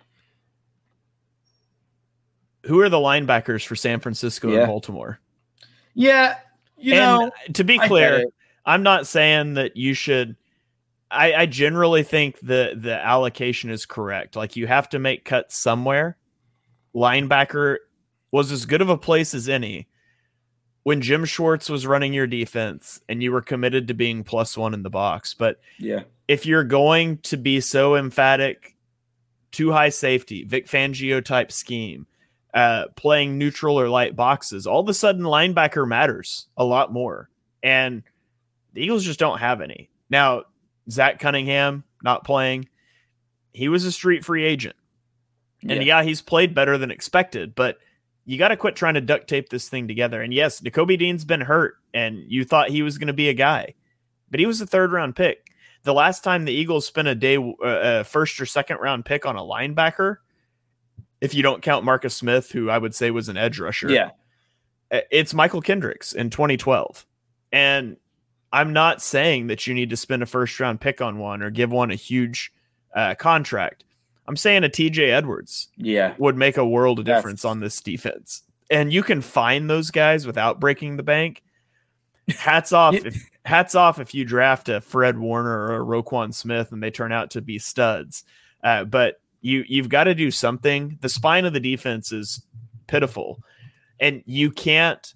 who 2.65 2.79
are 2.81 2.89
the 2.89 2.97
linebackers 2.97 3.65
for 3.65 3.75
San 3.75 3.99
Francisco 3.99 4.51
yeah. 4.51 4.59
and 4.59 4.67
Baltimore? 4.67 5.19
Yeah, 5.93 6.37
you 6.77 6.93
and 6.93 6.99
know, 7.01 7.31
to 7.53 7.63
be 7.63 7.77
clear, 7.79 8.25
I'm 8.65 8.83
not 8.83 9.07
saying 9.07 9.55
that 9.55 9.77
you 9.77 9.93
should. 9.93 10.35
I, 11.11 11.33
I 11.33 11.45
generally 11.45 12.03
think 12.03 12.39
the 12.39 12.73
the 12.75 12.93
allocation 12.93 13.69
is 13.69 13.85
correct. 13.85 14.35
Like 14.35 14.55
you 14.55 14.67
have 14.67 14.89
to 14.89 14.99
make 14.99 15.23
cuts 15.25 15.57
somewhere. 15.57 16.17
Linebacker 16.93 17.77
was 18.31 18.51
as 18.51 18.65
good 18.65 18.81
of 18.81 18.89
a 18.89 18.97
place 18.97 19.33
as 19.33 19.47
any 19.47 19.87
when 20.83 21.01
Jim 21.01 21.25
Schwartz 21.25 21.69
was 21.69 21.87
running 21.87 22.13
your 22.13 22.27
defense 22.27 23.01
and 23.09 23.23
you 23.23 23.31
were 23.31 23.41
committed 23.41 23.87
to 23.87 23.93
being 23.93 24.23
plus 24.23 24.55
one 24.55 24.73
in 24.73 24.83
the 24.83 24.89
box. 24.89 25.33
But 25.33 25.59
yeah, 25.79 26.03
if 26.27 26.45
you're 26.45 26.63
going 26.63 27.17
to 27.19 27.37
be 27.37 27.59
so 27.59 27.95
emphatic, 27.95 28.75
two 29.51 29.71
high 29.71 29.89
safety, 29.89 30.43
Vic 30.43 30.67
Fangio 30.67 31.23
type 31.23 31.51
scheme, 31.51 32.07
uh, 32.55 32.85
playing 32.95 33.37
neutral 33.37 33.79
or 33.79 33.89
light 33.89 34.15
boxes, 34.15 34.65
all 34.65 34.79
of 34.79 34.89
a 34.89 34.93
sudden 34.93 35.23
linebacker 35.23 35.87
matters 35.87 36.47
a 36.57 36.63
lot 36.63 36.91
more. 36.91 37.29
And 37.61 38.01
the 38.73 38.81
Eagles 38.81 39.03
just 39.03 39.19
don't 39.19 39.39
have 39.39 39.61
any. 39.61 39.89
Now, 40.09 40.43
Zach 40.89 41.19
Cunningham 41.19 41.83
not 42.01 42.23
playing, 42.23 42.69
he 43.53 43.67
was 43.67 43.85
a 43.85 43.91
street 43.91 44.23
free 44.23 44.43
agent. 44.45 44.75
And 45.63 45.83
yeah, 45.83 45.99
yeah 45.99 46.03
he's 46.03 46.21
played 46.21 46.53
better 46.55 46.77
than 46.77 46.91
expected, 46.91 47.55
but 47.55 47.77
you 48.25 48.37
got 48.37 48.49
to 48.49 48.57
quit 48.57 48.75
trying 48.75 48.93
to 48.95 49.01
duct 49.01 49.27
tape 49.27 49.49
this 49.49 49.69
thing 49.69 49.87
together. 49.87 50.21
And 50.21 50.33
yes, 50.33 50.61
Nakobe 50.61 50.97
Dean's 50.97 51.25
been 51.25 51.41
hurt, 51.41 51.75
and 51.93 52.19
you 52.27 52.45
thought 52.45 52.69
he 52.69 52.81
was 52.81 52.97
going 52.97 53.07
to 53.07 53.13
be 53.13 53.29
a 53.29 53.33
guy. 53.33 53.73
but 54.29 54.39
he 54.39 54.45
was 54.45 54.61
a 54.61 54.67
third 54.67 54.91
round 54.91 55.15
pick. 55.15 55.51
The 55.83 55.93
last 55.93 56.23
time 56.23 56.45
the 56.45 56.51
Eagles 56.51 56.85
spent 56.85 57.07
a 57.07 57.15
day, 57.15 57.37
uh, 57.37 57.53
a 57.63 58.03
first 58.03 58.39
or 58.41 58.45
second 58.45 58.77
round 58.77 59.05
pick 59.05 59.25
on 59.25 59.35
a 59.35 59.41
linebacker, 59.41 60.17
if 61.21 61.33
you 61.33 61.43
don't 61.43 61.61
count 61.61 61.85
Marcus 61.85 62.15
Smith, 62.15 62.51
who 62.51 62.69
I 62.69 62.77
would 62.77 62.95
say 62.95 63.11
was 63.11 63.29
an 63.29 63.37
edge 63.37 63.59
rusher, 63.59 63.91
yeah, 63.91 64.11
it's 64.91 65.33
Mychal 65.33 65.63
Kendricks 65.63 66.13
in 66.13 66.29
2012. 66.29 67.05
And 67.51 67.97
I'm 68.51 68.73
not 68.73 69.01
saying 69.01 69.47
that 69.47 69.67
you 69.67 69.73
need 69.73 69.89
to 69.89 69.97
spend 69.97 70.23
a 70.23 70.25
first 70.25 70.59
round 70.59 70.81
pick 70.81 71.01
on 71.01 71.17
one 71.17 71.41
or 71.41 71.49
give 71.49 71.71
one 71.71 71.91
a 71.91 71.95
huge 71.95 72.51
uh, 72.95 73.15
contract. 73.15 73.83
I'm 74.27 74.37
saying 74.37 74.63
a 74.63 74.69
TJ 74.69 75.09
Edwards 75.09 75.69
yeah 75.77 76.15
would 76.17 76.35
make 76.35 76.57
a 76.57 76.65
world 76.65 76.99
of 76.99 77.05
difference 77.05 77.41
That's... 77.41 77.51
on 77.51 77.59
this 77.59 77.81
defense. 77.81 78.43
And 78.71 78.91
you 78.91 79.03
can 79.03 79.21
find 79.21 79.69
those 79.69 79.91
guys 79.91 80.25
without 80.25 80.59
breaking 80.59 80.97
the 80.97 81.03
bank. 81.03 81.43
Hats 82.29 82.71
off 82.73 82.95
if 82.95 83.29
hats 83.45 83.75
off 83.75 83.99
if 83.99 84.13
you 84.13 84.25
draft 84.25 84.69
a 84.69 84.81
Fred 84.81 85.17
Warner 85.17 85.67
or 85.67 85.75
a 85.75 86.03
Roquan 86.03 86.33
Smith 86.33 86.71
and 86.71 86.81
they 86.81 86.91
turn 86.91 87.11
out 87.11 87.31
to 87.31 87.41
be 87.41 87.59
studs. 87.59 88.23
Uh, 88.63 88.83
but 88.83 89.17
you 89.45 89.63
you've 89.67 89.89
got 89.89 90.05
to 90.05 90.15
do 90.15 90.31
something. 90.31 90.97
The 91.01 91.09
spine 91.09 91.45
of 91.45 91.53
the 91.53 91.59
defense 91.59 92.11
is 92.11 92.43
pitiful. 92.87 93.39
And 93.99 94.23
you 94.25 94.49
can't 94.51 95.13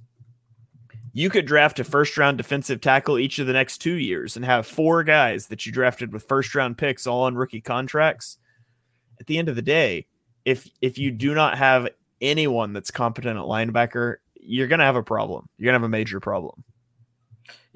you 1.14 1.32
could 1.32 1.48
draft 1.48 1.80
a 1.80 1.84
first 1.84 2.16
round 2.16 2.38
defensive 2.38 2.80
tackle 2.80 3.18
each 3.18 3.40
of 3.40 3.48
the 3.48 3.54
next 3.54 3.80
two 3.80 3.96
years 3.96 4.36
and 4.36 4.46
have 4.46 4.68
four 4.68 5.04
guys 5.04 5.48
that 5.48 5.66
you 5.66 5.72
drafted 5.72 6.14
with 6.14 6.28
first 6.28 6.54
round 6.54 6.78
picks 6.78 7.08
all 7.08 7.24
on 7.24 7.36
rookie 7.36 7.60
contracts. 7.60 8.38
At 9.20 9.26
the 9.26 9.40
end 9.40 9.50
of 9.50 9.56
the 9.56 9.64
day, 9.64 10.06
if 10.46 10.70
if 10.80 11.00
you 11.00 11.10
do 11.10 11.34
not 11.34 11.58
have 11.58 11.90
anyone 12.22 12.72
that's 12.72 12.92
competent 12.92 13.38
at 13.40 13.46
linebacker, 13.46 14.18
you're 14.36 14.68
gonna 14.68 14.86
have 14.86 14.96
a 14.96 15.04
problem. 15.04 15.48
You're 15.58 15.66
gonna 15.66 15.80
have 15.80 15.84
a 15.84 15.90
major 15.90 16.20
problem. 16.20 16.64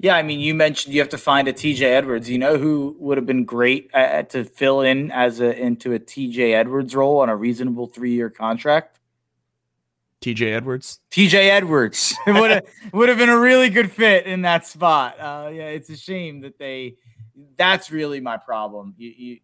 Yeah, 0.04 0.16
I 0.16 0.22
mean, 0.22 0.38
you 0.38 0.52
mentioned 0.52 0.92
you 0.92 1.00
have 1.00 1.08
to 1.08 1.16
find 1.16 1.48
a 1.48 1.52
TJ 1.54 1.80
Edwards. 1.80 2.28
You 2.28 2.36
know 2.36 2.58
who 2.58 2.94
would 2.98 3.16
have 3.16 3.24
been 3.24 3.46
great 3.46 3.88
uh, 3.94 4.24
to 4.24 4.44
fill 4.44 4.82
in 4.82 5.10
as 5.10 5.40
a 5.40 5.58
into 5.58 5.94
a 5.94 5.98
TJ 5.98 6.52
Edwards 6.52 6.94
role 6.94 7.20
on 7.20 7.30
a 7.30 7.36
reasonable 7.36 7.86
three 7.86 8.12
year 8.12 8.28
contract? 8.28 9.00
TJ 10.20 10.54
Edwards. 10.54 11.00
TJ 11.10 11.48
Edwards 11.48 12.14
would 12.26 12.50
have 12.50 12.66
would 12.92 13.08
have 13.08 13.16
been 13.16 13.30
a 13.30 13.38
really 13.38 13.70
good 13.70 13.90
fit 13.90 14.26
in 14.26 14.42
that 14.42 14.66
spot. 14.66 15.18
Uh, 15.18 15.48
yeah, 15.50 15.68
it's 15.68 15.88
a 15.88 15.96
shame 15.96 16.42
that 16.42 16.58
they. 16.58 16.96
That's 17.56 17.90
really 17.90 18.20
my 18.20 18.36
problem. 18.36 18.92
You, 18.98 19.08
you, 19.16 19.38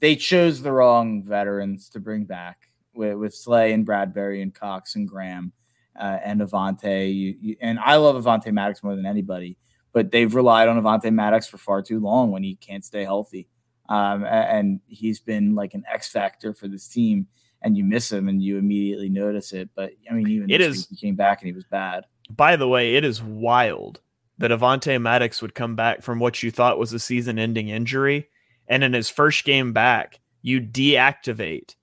they 0.00 0.14
chose 0.14 0.60
the 0.60 0.72
wrong 0.72 1.22
veterans 1.22 1.88
to 1.88 2.00
bring 2.00 2.24
back 2.24 2.68
with, 2.92 3.14
with 3.14 3.34
Slay 3.34 3.72
and 3.72 3.86
Bradberry 3.86 4.42
and 4.42 4.54
Cox 4.54 4.94
and 4.94 5.08
Graham 5.08 5.54
uh, 5.98 6.18
and 6.22 6.42
Avonte. 6.42 7.14
You, 7.14 7.34
you, 7.40 7.56
and 7.62 7.78
I 7.78 7.96
love 7.96 8.22
Avonte 8.22 8.52
Maddox 8.52 8.82
more 8.82 8.94
than 8.94 9.06
anybody, 9.06 9.56
but 9.92 10.10
they've 10.10 10.34
relied 10.34 10.68
on 10.68 10.80
Avonte 10.80 11.12
Maddox 11.12 11.46
for 11.46 11.58
far 11.58 11.82
too 11.82 12.00
long 12.00 12.30
when 12.30 12.42
he 12.42 12.56
can't 12.56 12.84
stay 12.84 13.04
healthy. 13.04 13.48
Um, 13.88 14.24
and 14.24 14.80
he's 14.86 15.20
been 15.20 15.54
like 15.54 15.74
an 15.74 15.84
X 15.92 16.10
factor 16.10 16.54
for 16.54 16.68
this 16.68 16.88
team 16.88 17.26
and 17.62 17.76
you 17.76 17.84
miss 17.84 18.10
him 18.10 18.28
and 18.28 18.42
you 18.42 18.58
immediately 18.58 19.08
notice 19.08 19.52
it. 19.52 19.70
But 19.74 19.92
I 20.10 20.14
mean, 20.14 20.28
even 20.28 20.50
it 20.50 20.60
is 20.60 20.88
he 20.88 20.96
came 20.96 21.14
back 21.14 21.40
and 21.40 21.46
he 21.46 21.52
was 21.52 21.64
bad. 21.64 22.04
By 22.30 22.56
the 22.56 22.68
way, 22.68 22.96
it 22.96 23.04
is 23.04 23.22
wild 23.22 24.00
that 24.38 24.50
Avonte 24.50 25.00
Maddox 25.00 25.42
would 25.42 25.54
come 25.54 25.76
back 25.76 26.02
from 26.02 26.18
what 26.18 26.42
you 26.42 26.50
thought 26.50 26.78
was 26.78 26.92
a 26.92 26.98
season-ending 26.98 27.68
injury, 27.68 28.28
and 28.66 28.82
in 28.82 28.92
his 28.92 29.10
first 29.10 29.44
game 29.44 29.72
back, 29.72 30.18
you 30.40 30.60
deactivate 30.60 31.74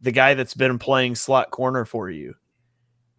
the 0.00 0.12
guy 0.12 0.34
that's 0.34 0.54
been 0.54 0.78
playing 0.78 1.14
slot 1.14 1.50
corner 1.50 1.84
for 1.84 2.08
you. 2.08 2.34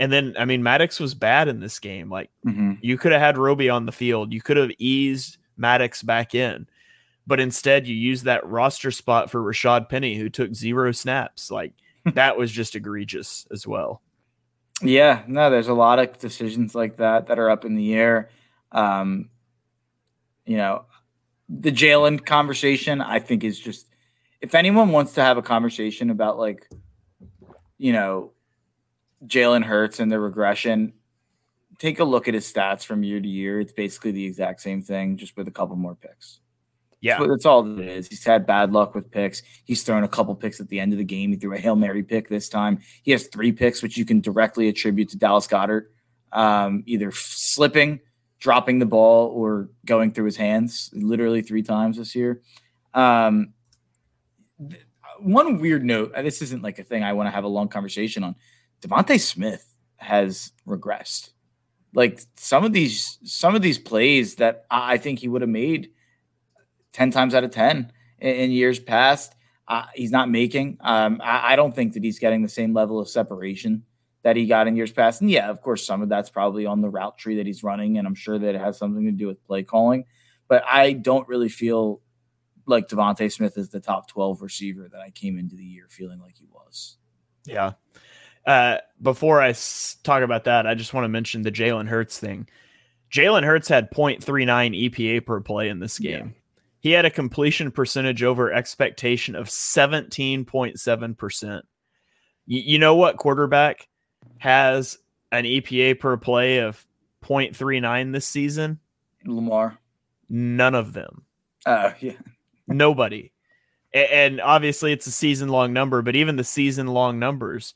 And 0.03 0.11
then, 0.11 0.35
I 0.37 0.45
mean, 0.45 0.63
Maddox 0.63 0.99
was 0.99 1.13
bad 1.13 1.47
in 1.47 1.59
this 1.59 1.79
game. 1.79 2.09
Like, 2.09 2.29
mm-hmm. 2.45 2.73
you 2.81 2.97
could 2.97 3.11
have 3.11 3.21
had 3.21 3.37
Roby 3.37 3.69
on 3.69 3.85
the 3.85 3.91
field. 3.91 4.33
You 4.33 4.41
could 4.41 4.57
have 4.57 4.71
eased 4.77 5.37
Maddox 5.57 6.03
back 6.03 6.35
in 6.35 6.67
but 7.25 7.39
instead 7.39 7.87
you 7.87 7.95
used 7.95 8.25
that 8.25 8.45
roster 8.47 8.91
spot 8.91 9.29
for 9.29 9.41
Rashad 9.41 9.89
Penny, 9.89 10.15
who 10.15 10.29
took 10.29 10.53
zero 10.53 10.91
snaps. 10.91 11.49
Like 11.49 11.73
that 12.13 12.37
was 12.37 12.51
just 12.51 12.75
egregious 12.75 13.47
as 13.51 13.65
well. 13.65 14.01
Yeah, 14.81 15.23
no, 15.27 15.49
there's 15.49 15.69
a 15.69 15.73
lot 15.73 15.99
of 15.99 16.17
decisions 16.19 16.75
like 16.75 16.97
that 16.97 17.27
that 17.27 17.39
are 17.39 17.49
up 17.49 17.63
in 17.63 17.75
the 17.75 17.93
air. 17.93 18.29
Um, 18.71 19.29
you 20.45 20.57
know, 20.57 20.85
the 21.47 21.71
Jalen 21.71 22.25
conversation, 22.25 22.99
I 22.99 23.19
think, 23.19 23.43
is 23.43 23.59
just 23.59 23.87
if 24.41 24.55
anyone 24.55 24.89
wants 24.89 25.13
to 25.13 25.21
have 25.21 25.37
a 25.37 25.41
conversation 25.41 26.09
about 26.09 26.37
like, 26.37 26.67
you 27.77 27.93
know, 27.93 28.32
Jalen 29.25 29.63
Hurts 29.63 29.99
and 29.99 30.11
the 30.11 30.19
regression, 30.19 30.93
take 31.79 31.99
a 31.99 32.03
look 32.03 32.27
at 32.27 32.33
his 32.33 32.51
stats 32.51 32.85
from 32.85 33.03
year 33.03 33.19
to 33.19 33.27
year. 33.27 33.59
It's 33.59 33.73
basically 33.73 34.11
the 34.11 34.25
exact 34.25 34.61
same 34.61 34.81
thing, 34.81 35.17
just 35.17 35.35
with 35.35 35.47
a 35.47 35.51
couple 35.51 35.75
more 35.75 35.95
picks. 35.95 36.39
Yeah, 37.01 37.19
that's, 37.19 37.29
that's 37.29 37.45
all 37.45 37.79
it 37.79 37.85
is. 37.85 38.07
He's 38.07 38.23
had 38.23 38.45
bad 38.45 38.71
luck 38.71 38.95
with 38.95 39.11
picks. 39.11 39.43
He's 39.65 39.83
thrown 39.83 40.05
a 40.05 40.07
couple 40.07 40.33
picks 40.35 40.61
at 40.61 40.69
the 40.69 40.79
end 40.79 40.93
of 40.93 40.97
the 40.97 41.03
game. 41.03 41.31
He 41.31 41.35
threw 41.35 41.53
a 41.53 41.59
hail 41.59 41.75
mary 41.75 42.01
pick 42.01 42.29
this 42.29 42.47
time. 42.47 42.79
He 43.03 43.11
has 43.11 43.27
three 43.27 43.51
picks, 43.51 43.83
which 43.83 43.97
you 43.97 44.05
can 44.05 44.21
directly 44.21 44.69
attribute 44.69 45.09
to 45.09 45.17
Dallas 45.17 45.45
Goedert, 45.45 45.87
um, 46.31 46.83
either 46.85 47.11
slipping, 47.11 47.99
dropping 48.39 48.79
the 48.79 48.85
ball, 48.85 49.27
or 49.27 49.69
going 49.85 50.13
through 50.13 50.25
his 50.25 50.37
hands. 50.37 50.89
Literally 50.93 51.41
three 51.41 51.63
times 51.63 51.97
this 51.97 52.15
year. 52.15 52.41
Um, 52.93 53.53
th- 54.69 54.85
one 55.19 55.59
weird 55.59 55.83
note. 55.83 56.13
This 56.15 56.41
isn't 56.41 56.63
like 56.63 56.79
a 56.79 56.83
thing 56.83 57.03
I 57.03 57.11
want 57.13 57.27
to 57.27 57.31
have 57.31 57.43
a 57.43 57.49
long 57.49 57.67
conversation 57.67 58.23
on. 58.23 58.35
DeVonta 58.83 59.19
Smith 59.19 59.75
has 59.97 60.51
regressed. 60.67 61.31
Like 61.93 62.19
some 62.35 62.63
of 62.63 62.73
these, 62.73 63.19
some 63.23 63.55
of 63.55 63.61
these 63.61 63.79
plays 63.79 64.35
that 64.35 64.65
I 64.69 64.97
think 64.97 65.19
he 65.19 65.27
would 65.27 65.41
have 65.41 65.49
made 65.49 65.91
10 66.93 67.11
times 67.11 67.33
out 67.33 67.43
of 67.43 67.51
10 67.51 67.91
in, 68.19 68.35
in 68.35 68.51
years 68.51 68.79
past. 68.79 69.35
Uh, 69.67 69.85
he's 69.93 70.11
not 70.11 70.29
making. 70.29 70.77
Um, 70.81 71.21
I, 71.23 71.53
I, 71.53 71.55
don't 71.55 71.73
think 71.73 71.93
that 71.93 72.03
he's 72.03 72.19
getting 72.19 72.41
the 72.41 72.49
same 72.49 72.73
level 72.73 72.99
of 72.99 73.07
separation 73.07 73.83
that 74.23 74.35
he 74.35 74.45
got 74.45 74.67
in 74.67 74.75
years 74.75 74.91
past. 74.91 75.21
And 75.21 75.31
yeah, 75.31 75.49
of 75.49 75.61
course, 75.61 75.85
some 75.85 76.01
of 76.01 76.09
that's 76.09 76.29
probably 76.29 76.65
on 76.65 76.81
the 76.81 76.89
route 76.89 77.17
tree 77.17 77.37
that 77.37 77.45
he's 77.45 77.63
running, 77.63 77.97
and 77.97 78.05
I'm 78.05 78.15
sure 78.15 78.37
that 78.37 78.55
it 78.55 78.59
has 78.59 78.77
something 78.77 79.05
to 79.05 79.11
do 79.11 79.27
with 79.27 79.43
play 79.45 79.63
calling. 79.63 80.05
But 80.49 80.65
I 80.69 80.93
don't 80.93 81.27
really 81.29 81.47
feel 81.47 82.01
like 82.65 82.89
DeVonta 82.89 83.31
Smith 83.31 83.57
is 83.57 83.69
the 83.69 83.79
top 83.79 84.09
12 84.09 84.41
receiver 84.41 84.89
that 84.91 84.99
I 84.99 85.11
came 85.11 85.37
into 85.37 85.55
the 85.55 85.65
year 85.65 85.87
feeling 85.89 86.19
like 86.19 86.35
he 86.37 86.47
was. 86.51 86.97
Yeah. 87.45 87.73
Uh, 88.45 88.77
before 89.01 89.41
I 89.41 89.49
s- 89.49 89.97
talk 90.03 90.21
about 90.23 90.43
that, 90.45 90.65
I 90.67 90.73
just 90.75 90.93
want 90.93 91.05
to 91.05 91.09
mention 91.09 91.41
the 91.43 91.51
Jalen 91.51 91.87
Hurts 91.87 92.17
thing. 92.19 92.47
Jalen 93.11 93.43
Hurts 93.43 93.67
had 93.67 93.91
0.39 93.91 94.89
EPA 94.89 95.25
per 95.25 95.39
play 95.39 95.69
in 95.69 95.79
this 95.79 95.99
game. 95.99 96.35
He 96.79 96.91
had 96.91 97.05
a 97.05 97.09
completion 97.09 97.71
percentage 97.71 98.23
over 98.23 98.51
expectation 98.51 99.35
of 99.35 99.47
17.7%. 99.47 101.61
you 102.45 102.79
know 102.79 102.95
what 102.95 103.17
quarterback 103.17 103.87
has 104.39 104.97
an 105.31 105.45
EPA 105.45 105.99
per 105.99 106.17
play 106.17 106.57
of 106.59 106.85
0.39 107.23 108.11
this 108.11 108.27
season? 108.27 108.79
Lamar. 109.25 109.77
None 110.29 110.75
of 110.75 110.91
them. 110.93 111.23
Uh, 111.65 111.91
yeah. 112.01 112.13
Nobody. 112.67 113.31
And 113.93 114.41
obviously 114.41 114.91
it's 114.91 115.07
a 115.07 115.11
season 115.11 115.49
long 115.49 115.71
number, 115.71 116.01
but 116.01 116.15
even 116.15 116.35
the 116.35 116.43
season 116.43 116.87
long 116.87 117.19
numbers, 117.19 117.75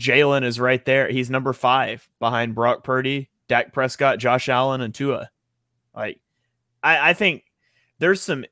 Jalen 0.00 0.44
is 0.44 0.58
right 0.58 0.84
there. 0.84 1.08
He's 1.08 1.30
number 1.30 1.52
five 1.52 2.08
behind 2.18 2.54
Brock 2.54 2.84
Purdy, 2.84 3.30
Dak 3.48 3.72
Prescott, 3.72 4.18
Josh 4.18 4.48
Allen, 4.48 4.80
and 4.80 4.94
Tua. 4.94 5.30
Like, 5.94 6.20
I, 6.82 7.10
I 7.10 7.12
think 7.14 7.44
there's 7.98 8.20
some 8.20 8.44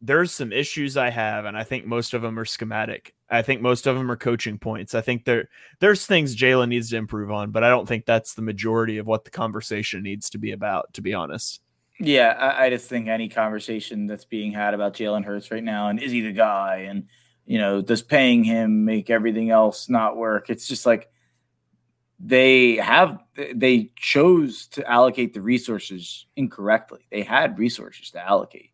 there's 0.00 0.30
some 0.30 0.52
issues 0.52 0.96
I 0.96 1.10
have, 1.10 1.44
and 1.44 1.56
I 1.56 1.64
think 1.64 1.84
most 1.84 2.14
of 2.14 2.22
them 2.22 2.38
are 2.38 2.44
schematic. 2.44 3.14
I 3.30 3.42
think 3.42 3.60
most 3.60 3.86
of 3.86 3.96
them 3.96 4.10
are 4.10 4.16
coaching 4.16 4.58
points. 4.58 4.94
I 4.94 5.00
think 5.00 5.24
there 5.24 5.48
there's 5.80 6.06
things 6.06 6.36
Jalen 6.36 6.68
needs 6.68 6.90
to 6.90 6.96
improve 6.96 7.30
on, 7.30 7.50
but 7.50 7.64
I 7.64 7.68
don't 7.68 7.86
think 7.86 8.06
that's 8.06 8.34
the 8.34 8.42
majority 8.42 8.98
of 8.98 9.06
what 9.06 9.24
the 9.24 9.30
conversation 9.30 10.02
needs 10.02 10.30
to 10.30 10.38
be 10.38 10.52
about, 10.52 10.92
to 10.94 11.02
be 11.02 11.14
honest. 11.14 11.60
Yeah, 12.00 12.28
I, 12.38 12.66
I 12.66 12.70
just 12.70 12.88
think 12.88 13.08
any 13.08 13.28
conversation 13.28 14.06
that's 14.06 14.24
being 14.24 14.52
had 14.52 14.72
about 14.72 14.94
Jalen 14.94 15.24
Hurts 15.24 15.50
right 15.50 15.64
now 15.64 15.88
and 15.88 16.00
is 16.00 16.12
he 16.12 16.20
the 16.20 16.32
guy 16.32 16.86
and 16.88 17.08
you 17.48 17.56
know, 17.56 17.80
does 17.80 18.02
paying 18.02 18.44
him 18.44 18.84
make 18.84 19.08
everything 19.08 19.50
else 19.50 19.88
not 19.88 20.18
work? 20.18 20.50
It's 20.50 20.68
just 20.68 20.84
like 20.84 21.08
they 22.20 22.76
have 22.76 23.18
they 23.54 23.90
chose 23.96 24.66
to 24.66 24.86
allocate 24.88 25.32
the 25.32 25.40
resources 25.40 26.26
incorrectly. 26.36 27.06
They 27.10 27.22
had 27.22 27.58
resources 27.58 28.10
to 28.10 28.20
allocate. 28.20 28.72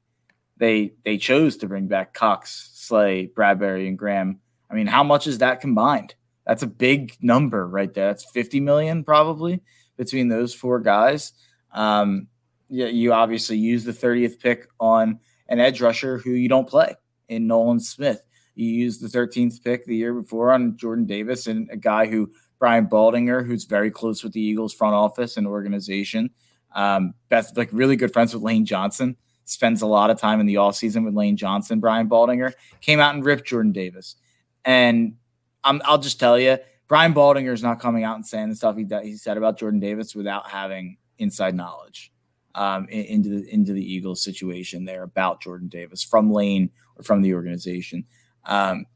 They 0.57 0.95
they 1.05 1.19
chose 1.19 1.57
to 1.59 1.69
bring 1.69 1.87
back 1.87 2.15
Cox, 2.15 2.73
Slay, 2.75 3.29
Bradberry, 3.29 3.87
and 3.87 3.97
Graham. 3.97 4.41
I 4.69 4.75
mean, 4.75 4.89
how 4.89 5.05
much 5.05 5.29
is 5.29 5.39
that 5.39 5.61
combined? 5.61 6.17
That's 6.45 6.65
a 6.65 6.67
big 6.67 7.17
number 7.21 7.69
right 7.69 7.95
there. 7.95 8.09
That's 8.09 8.29
50 8.33 8.59
million 8.59 9.05
probably 9.05 9.63
between 9.97 10.27
those 10.27 10.53
four 10.53 10.81
guys. 10.81 11.33
Um, 11.73 12.27
yeah, 12.69 12.87
you 12.87 13.13
obviously 13.13 13.57
use 13.57 13.85
the 13.85 13.93
30th 13.93 14.41
pick 14.41 14.67
on 14.81 15.21
an 15.49 15.61
edge 15.61 15.81
rusher 15.81 16.19
who 16.19 16.33
you 16.33 16.49
don't 16.49 16.69
play 16.69 16.97
in 17.29 17.47
Nolan 17.47 17.79
Smith. 17.79 18.25
You 18.55 18.69
used 18.69 19.01
the 19.01 19.09
13th 19.09 19.63
pick 19.65 19.85
the 19.85 19.97
year 19.97 20.15
before 20.15 20.53
on 20.53 20.77
Jordan 20.77 21.07
Davis 21.07 21.47
and 21.47 21.69
a 21.71 21.77
guy 21.77 22.07
who 22.07 22.31
Brian 22.59 22.87
Baldinger, 22.87 23.47
who's 23.47 23.65
very 23.65 23.91
close 23.91 24.23
with 24.23 24.33
the 24.33 24.41
Eagles 24.41 24.73
front 24.73 24.95
office 24.95 25.37
and 25.37 25.47
organization. 25.47 26.31
Um, 26.75 27.15
best 27.29 27.57
like 27.57 27.69
really 27.73 27.97
good 27.97 28.13
friends 28.13 28.33
with 28.35 28.43
Lane 28.43 28.65
Johnson. 28.65 29.17
Spends 29.45 29.83
a 29.83 29.87
lot 29.87 30.11
of 30.11 30.19
time 30.19 30.41
in 30.41 30.47
the 30.47 30.57
off 30.57 30.77
season 30.77 31.05
with 31.05 31.15
Lane 31.15 31.37
Johnson. 31.37 31.79
Brian 31.79 32.09
Baldinger 32.09 32.53
came 32.81 33.01
out 33.01 33.15
and 33.15 33.25
ripped 33.25 33.47
Jordan 33.47 33.73
Davis, 33.73 34.17
and 34.65 35.17
I'm, 35.63 35.83
I'll 35.85 35.99
just 35.99 36.19
tell 36.19 36.39
you, 36.39 36.59
Brian 36.89 37.13
Baldinger 37.13 37.53
is 37.53 37.63
not 37.63 37.81
coming 37.81 38.05
out 38.05 38.17
and 38.17 38.27
saying 38.27 38.49
the 38.49 38.57
stuff 38.57 38.77
he, 38.77 38.87
he 39.03 39.17
said 39.17 39.37
about 39.37 39.59
Jordan 39.59 39.81
Davis 39.81 40.15
without 40.15 40.49
having 40.49 40.97
inside 41.19 41.55
knowledge 41.55 42.13
um, 42.55 42.87
into 42.89 43.29
the 43.29 43.53
into 43.53 43.73
the 43.73 43.85
Eagles 43.85 44.23
situation 44.23 44.85
there 44.85 45.03
about 45.03 45.43
Jordan 45.43 45.69
Davis 45.69 46.03
from 46.03 46.33
Lane 46.33 46.71
or 46.97 47.03
from 47.03 47.23
the 47.23 47.35
organization. 47.35 48.05
Um, 48.47 48.87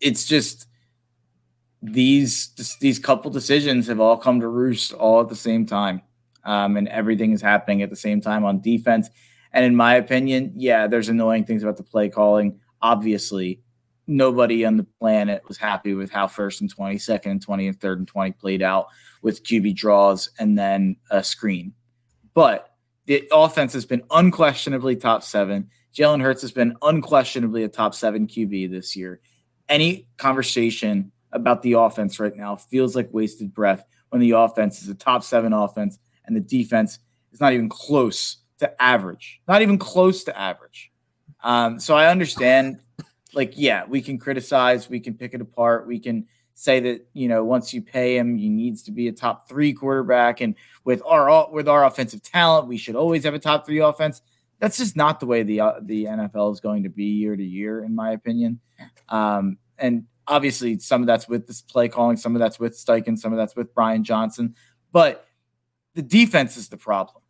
it's 0.00 0.26
just 0.26 0.66
these 1.82 2.76
these 2.80 2.98
couple 2.98 3.30
decisions 3.30 3.86
have 3.86 4.00
all 4.00 4.16
come 4.16 4.40
to 4.40 4.48
roost 4.48 4.92
all 4.92 5.20
at 5.20 5.28
the 5.28 5.36
same 5.36 5.66
time, 5.66 6.02
um, 6.44 6.76
and 6.76 6.88
everything 6.88 7.32
is 7.32 7.42
happening 7.42 7.82
at 7.82 7.90
the 7.90 7.96
same 7.96 8.20
time 8.20 8.44
on 8.44 8.60
defense. 8.60 9.08
And 9.52 9.64
in 9.64 9.76
my 9.76 9.94
opinion, 9.94 10.52
yeah, 10.56 10.86
there's 10.86 11.08
annoying 11.08 11.44
things 11.44 11.62
about 11.62 11.76
the 11.76 11.82
play 11.82 12.08
calling. 12.08 12.60
Obviously, 12.82 13.62
nobody 14.06 14.64
on 14.64 14.76
the 14.76 14.86
planet 15.00 15.42
was 15.48 15.56
happy 15.56 15.94
with 15.94 16.10
how 16.10 16.26
first 16.26 16.60
and 16.60 16.70
20, 16.70 16.98
second 16.98 17.32
and 17.32 17.42
20, 17.42 17.68
and 17.68 17.80
third 17.80 17.98
and 17.98 18.08
20 18.08 18.32
played 18.32 18.62
out 18.62 18.88
with 19.22 19.42
QB 19.44 19.74
draws 19.74 20.28
and 20.38 20.58
then 20.58 20.96
a 21.10 21.24
screen. 21.24 21.72
But 22.34 22.70
the 23.06 23.26
offense 23.32 23.72
has 23.72 23.86
been 23.86 24.02
unquestionably 24.10 24.96
top 24.96 25.22
seven. 25.22 25.70
Jalen 25.96 26.20
Hurts 26.20 26.42
has 26.42 26.52
been 26.52 26.76
unquestionably 26.82 27.64
a 27.64 27.68
top 27.68 27.94
seven 27.94 28.26
QB 28.26 28.70
this 28.70 28.94
year. 28.94 29.20
Any 29.68 30.06
conversation 30.18 31.10
about 31.32 31.62
the 31.62 31.72
offense 31.72 32.20
right 32.20 32.36
now 32.36 32.56
feels 32.56 32.94
like 32.94 33.08
wasted 33.12 33.54
breath 33.54 33.86
when 34.10 34.20
the 34.20 34.32
offense 34.32 34.82
is 34.82 34.88
a 34.90 34.94
top 34.94 35.24
seven 35.24 35.54
offense 35.54 35.98
and 36.26 36.36
the 36.36 36.40
defense 36.40 36.98
is 37.32 37.40
not 37.40 37.54
even 37.54 37.70
close 37.70 38.36
to 38.58 38.82
average, 38.82 39.40
not 39.48 39.62
even 39.62 39.78
close 39.78 40.24
to 40.24 40.38
average. 40.38 40.92
Um, 41.42 41.80
so 41.80 41.96
I 41.96 42.08
understand 42.08 42.80
like, 43.32 43.54
yeah, 43.56 43.84
we 43.86 44.02
can 44.02 44.18
criticize, 44.18 44.90
we 44.90 45.00
can 45.00 45.14
pick 45.14 45.32
it 45.32 45.40
apart, 45.40 45.86
we 45.86 45.98
can 45.98 46.26
say 46.58 46.80
that 46.80 47.06
you 47.12 47.28
know 47.28 47.44
once 47.44 47.72
you 47.72 47.82
pay 47.82 48.16
him, 48.16 48.36
he 48.36 48.48
needs 48.48 48.82
to 48.82 48.90
be 48.90 49.08
a 49.08 49.12
top 49.12 49.48
three 49.48 49.72
quarterback, 49.72 50.40
and 50.40 50.54
with 50.84 51.02
our 51.04 51.50
with 51.50 51.68
our 51.68 51.84
offensive 51.84 52.22
talent, 52.22 52.66
we 52.66 52.78
should 52.78 52.96
always 52.96 53.24
have 53.24 53.34
a 53.34 53.38
top 53.38 53.66
three 53.66 53.78
offense. 53.78 54.22
That's 54.58 54.78
just 54.78 54.96
not 54.96 55.20
the 55.20 55.26
way 55.26 55.42
the 55.42 55.60
uh, 55.60 55.74
the 55.82 56.04
NFL 56.04 56.52
is 56.52 56.60
going 56.60 56.84
to 56.84 56.88
be 56.88 57.04
year 57.04 57.36
to 57.36 57.44
year, 57.44 57.84
in 57.84 57.94
my 57.94 58.12
opinion. 58.12 58.60
Um, 59.08 59.58
and 59.78 60.04
obviously, 60.26 60.78
some 60.78 61.02
of 61.02 61.06
that's 61.06 61.28
with 61.28 61.46
this 61.46 61.60
play 61.62 61.88
calling, 61.88 62.16
some 62.16 62.34
of 62.34 62.40
that's 62.40 62.58
with 62.58 62.76
Steichen, 62.76 63.18
some 63.18 63.32
of 63.32 63.36
that's 63.36 63.54
with 63.54 63.74
Brian 63.74 64.02
Johnson, 64.02 64.54
but 64.92 65.26
the 65.94 66.02
defense 66.02 66.56
is 66.56 66.68
the 66.68 66.76
problem. 66.76 67.22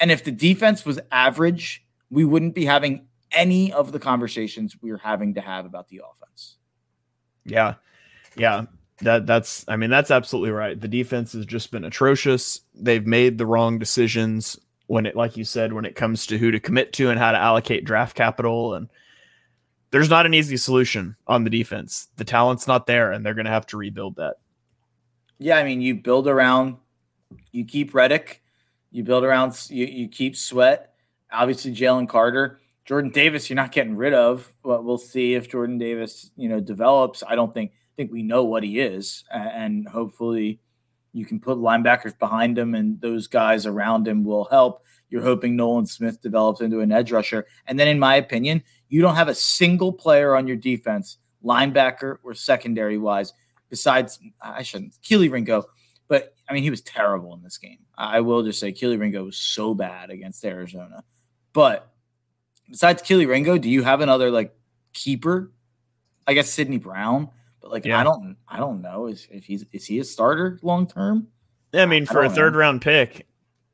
And 0.00 0.10
if 0.10 0.24
the 0.24 0.32
defense 0.32 0.84
was 0.84 1.00
average, 1.10 1.84
we 2.10 2.24
wouldn't 2.24 2.54
be 2.54 2.64
having 2.64 3.06
any 3.32 3.72
of 3.72 3.92
the 3.92 3.98
conversations 3.98 4.76
we 4.80 4.90
are 4.90 4.98
having 4.98 5.34
to 5.34 5.40
have 5.40 5.66
about 5.66 5.88
the 5.88 6.00
offense. 6.10 6.56
Yeah. 7.44 7.74
Yeah. 8.36 8.66
That 9.00 9.26
that's 9.26 9.64
I 9.66 9.76
mean 9.76 9.90
that's 9.90 10.12
absolutely 10.12 10.52
right. 10.52 10.80
The 10.80 10.88
defense 10.88 11.32
has 11.32 11.44
just 11.44 11.72
been 11.72 11.84
atrocious. 11.84 12.60
They've 12.74 13.06
made 13.06 13.38
the 13.38 13.46
wrong 13.46 13.78
decisions 13.78 14.58
when 14.86 15.06
it 15.06 15.16
like 15.16 15.36
you 15.36 15.44
said 15.44 15.72
when 15.72 15.84
it 15.84 15.96
comes 15.96 16.26
to 16.26 16.38
who 16.38 16.50
to 16.50 16.60
commit 16.60 16.92
to 16.92 17.10
and 17.10 17.18
how 17.18 17.32
to 17.32 17.38
allocate 17.38 17.84
draft 17.84 18.16
capital 18.16 18.74
and 18.74 18.88
there's 19.90 20.10
not 20.10 20.26
an 20.26 20.34
easy 20.34 20.56
solution 20.56 21.14
on 21.28 21.44
the 21.44 21.50
defense. 21.50 22.08
The 22.16 22.24
talent's 22.24 22.66
not 22.66 22.86
there 22.86 23.12
and 23.12 23.24
they're 23.24 23.34
going 23.34 23.44
to 23.46 23.50
have 23.52 23.66
to 23.68 23.76
rebuild 23.76 24.16
that. 24.16 24.36
Yeah, 25.38 25.56
I 25.56 25.64
mean 25.64 25.80
you 25.80 25.94
build 25.94 26.28
around 26.28 26.76
you 27.52 27.64
keep 27.64 27.94
Reddick, 27.94 28.42
you 28.90 29.04
build 29.04 29.24
around 29.24 29.54
you, 29.70 29.86
you 29.86 30.08
keep 30.08 30.36
Sweat, 30.36 30.94
obviously 31.32 31.74
Jalen 31.74 32.08
Carter 32.08 32.60
Jordan 32.84 33.10
Davis, 33.10 33.48
you're 33.48 33.56
not 33.56 33.72
getting 33.72 33.96
rid 33.96 34.12
of, 34.12 34.52
but 34.62 34.84
we'll 34.84 34.98
see 34.98 35.34
if 35.34 35.48
Jordan 35.48 35.78
Davis, 35.78 36.30
you 36.36 36.48
know, 36.48 36.60
develops. 36.60 37.22
I 37.26 37.34
don't 37.34 37.54
think 37.54 37.72
think 37.96 38.12
we 38.12 38.22
know 38.22 38.44
what 38.44 38.62
he 38.62 38.78
is, 38.80 39.24
and 39.32 39.88
hopefully, 39.88 40.60
you 41.14 41.24
can 41.24 41.40
put 41.40 41.58
linebackers 41.58 42.18
behind 42.18 42.58
him, 42.58 42.74
and 42.74 43.00
those 43.00 43.26
guys 43.28 43.64
around 43.66 44.06
him 44.06 44.24
will 44.24 44.44
help. 44.44 44.82
You're 45.08 45.22
hoping 45.22 45.54
Nolan 45.54 45.86
Smith 45.86 46.20
develops 46.20 46.60
into 46.60 46.80
an 46.80 46.90
edge 46.90 47.12
rusher, 47.12 47.46
and 47.66 47.78
then, 47.78 47.88
in 47.88 47.98
my 47.98 48.16
opinion, 48.16 48.62
you 48.88 49.00
don't 49.00 49.14
have 49.14 49.28
a 49.28 49.34
single 49.34 49.92
player 49.92 50.34
on 50.34 50.46
your 50.46 50.56
defense, 50.56 51.18
linebacker 51.44 52.18
or 52.24 52.34
secondary 52.34 52.98
wise, 52.98 53.32
besides 53.70 54.18
I 54.42 54.62
shouldn't 54.62 54.94
Kelee 55.02 55.30
Ringo, 55.30 55.64
but 56.08 56.34
I 56.48 56.52
mean 56.52 56.62
he 56.62 56.70
was 56.70 56.80
terrible 56.80 57.34
in 57.34 57.42
this 57.42 57.58
game. 57.58 57.78
I 57.96 58.20
will 58.20 58.42
just 58.42 58.60
say 58.60 58.72
Kelee 58.72 58.98
Ringo 58.98 59.24
was 59.24 59.36
so 59.36 59.74
bad 59.74 60.10
against 60.10 60.44
Arizona, 60.44 61.04
but 61.52 61.92
besides 62.68 63.02
Kelee 63.02 63.28
Ringo, 63.28 63.58
do 63.58 63.70
you 63.70 63.82
have 63.82 64.00
another 64.00 64.30
like 64.30 64.54
keeper? 64.92 65.52
I 66.26 66.34
guess 66.34 66.50
Sydney 66.50 66.78
Brown, 66.78 67.30
but 67.64 67.72
like 67.72 67.86
yeah. 67.86 67.98
I 67.98 68.04
don't 68.04 68.36
I 68.46 68.58
don't 68.58 68.82
know 68.82 69.06
is 69.06 69.26
if 69.30 69.46
he's 69.46 69.64
is 69.72 69.86
he 69.86 69.98
a 69.98 70.04
starter 70.04 70.58
long 70.60 70.86
term? 70.86 71.28
Yeah, 71.72 71.84
I 71.84 71.86
mean 71.86 72.04
for 72.04 72.22
I 72.22 72.26
a 72.26 72.30
third 72.30 72.52
know. 72.52 72.58
round 72.58 72.82
pick, 72.82 73.26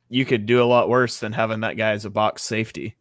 you 0.08 0.24
could 0.24 0.46
do 0.46 0.62
a 0.62 0.64
lot 0.64 0.88
worse 0.88 1.18
than 1.18 1.32
having 1.32 1.60
that 1.60 1.76
guy 1.76 1.90
as 1.90 2.04
a 2.04 2.10
box 2.10 2.44
safety. 2.44 2.94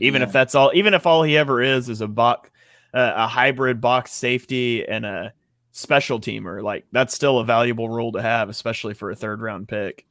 Even 0.00 0.20
yeah. 0.20 0.28
if 0.28 0.32
that's 0.32 0.54
all, 0.54 0.70
even 0.74 0.92
if 0.92 1.06
all 1.06 1.22
he 1.22 1.38
ever 1.38 1.62
is 1.62 1.88
is 1.88 2.02
a 2.02 2.08
box, 2.08 2.50
uh, 2.92 3.12
a 3.16 3.26
hybrid 3.26 3.80
box 3.80 4.12
safety 4.12 4.86
and 4.86 5.06
a 5.06 5.32
special 5.70 6.20
teamer, 6.20 6.62
like 6.62 6.84
that's 6.92 7.14
still 7.14 7.38
a 7.38 7.44
valuable 7.44 7.88
role 7.88 8.12
to 8.12 8.20
have, 8.20 8.50
especially 8.50 8.92
for 8.92 9.10
a 9.10 9.16
third 9.16 9.40
round 9.40 9.66
pick. 9.66 10.04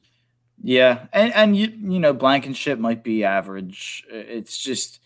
Yeah, 0.64 1.06
and 1.12 1.32
and 1.32 1.56
you 1.56 1.68
you 1.80 2.00
know 2.00 2.12
Blankenship 2.12 2.80
might 2.80 3.04
be 3.04 3.22
average. 3.22 4.04
It's 4.10 4.58
just 4.58 4.98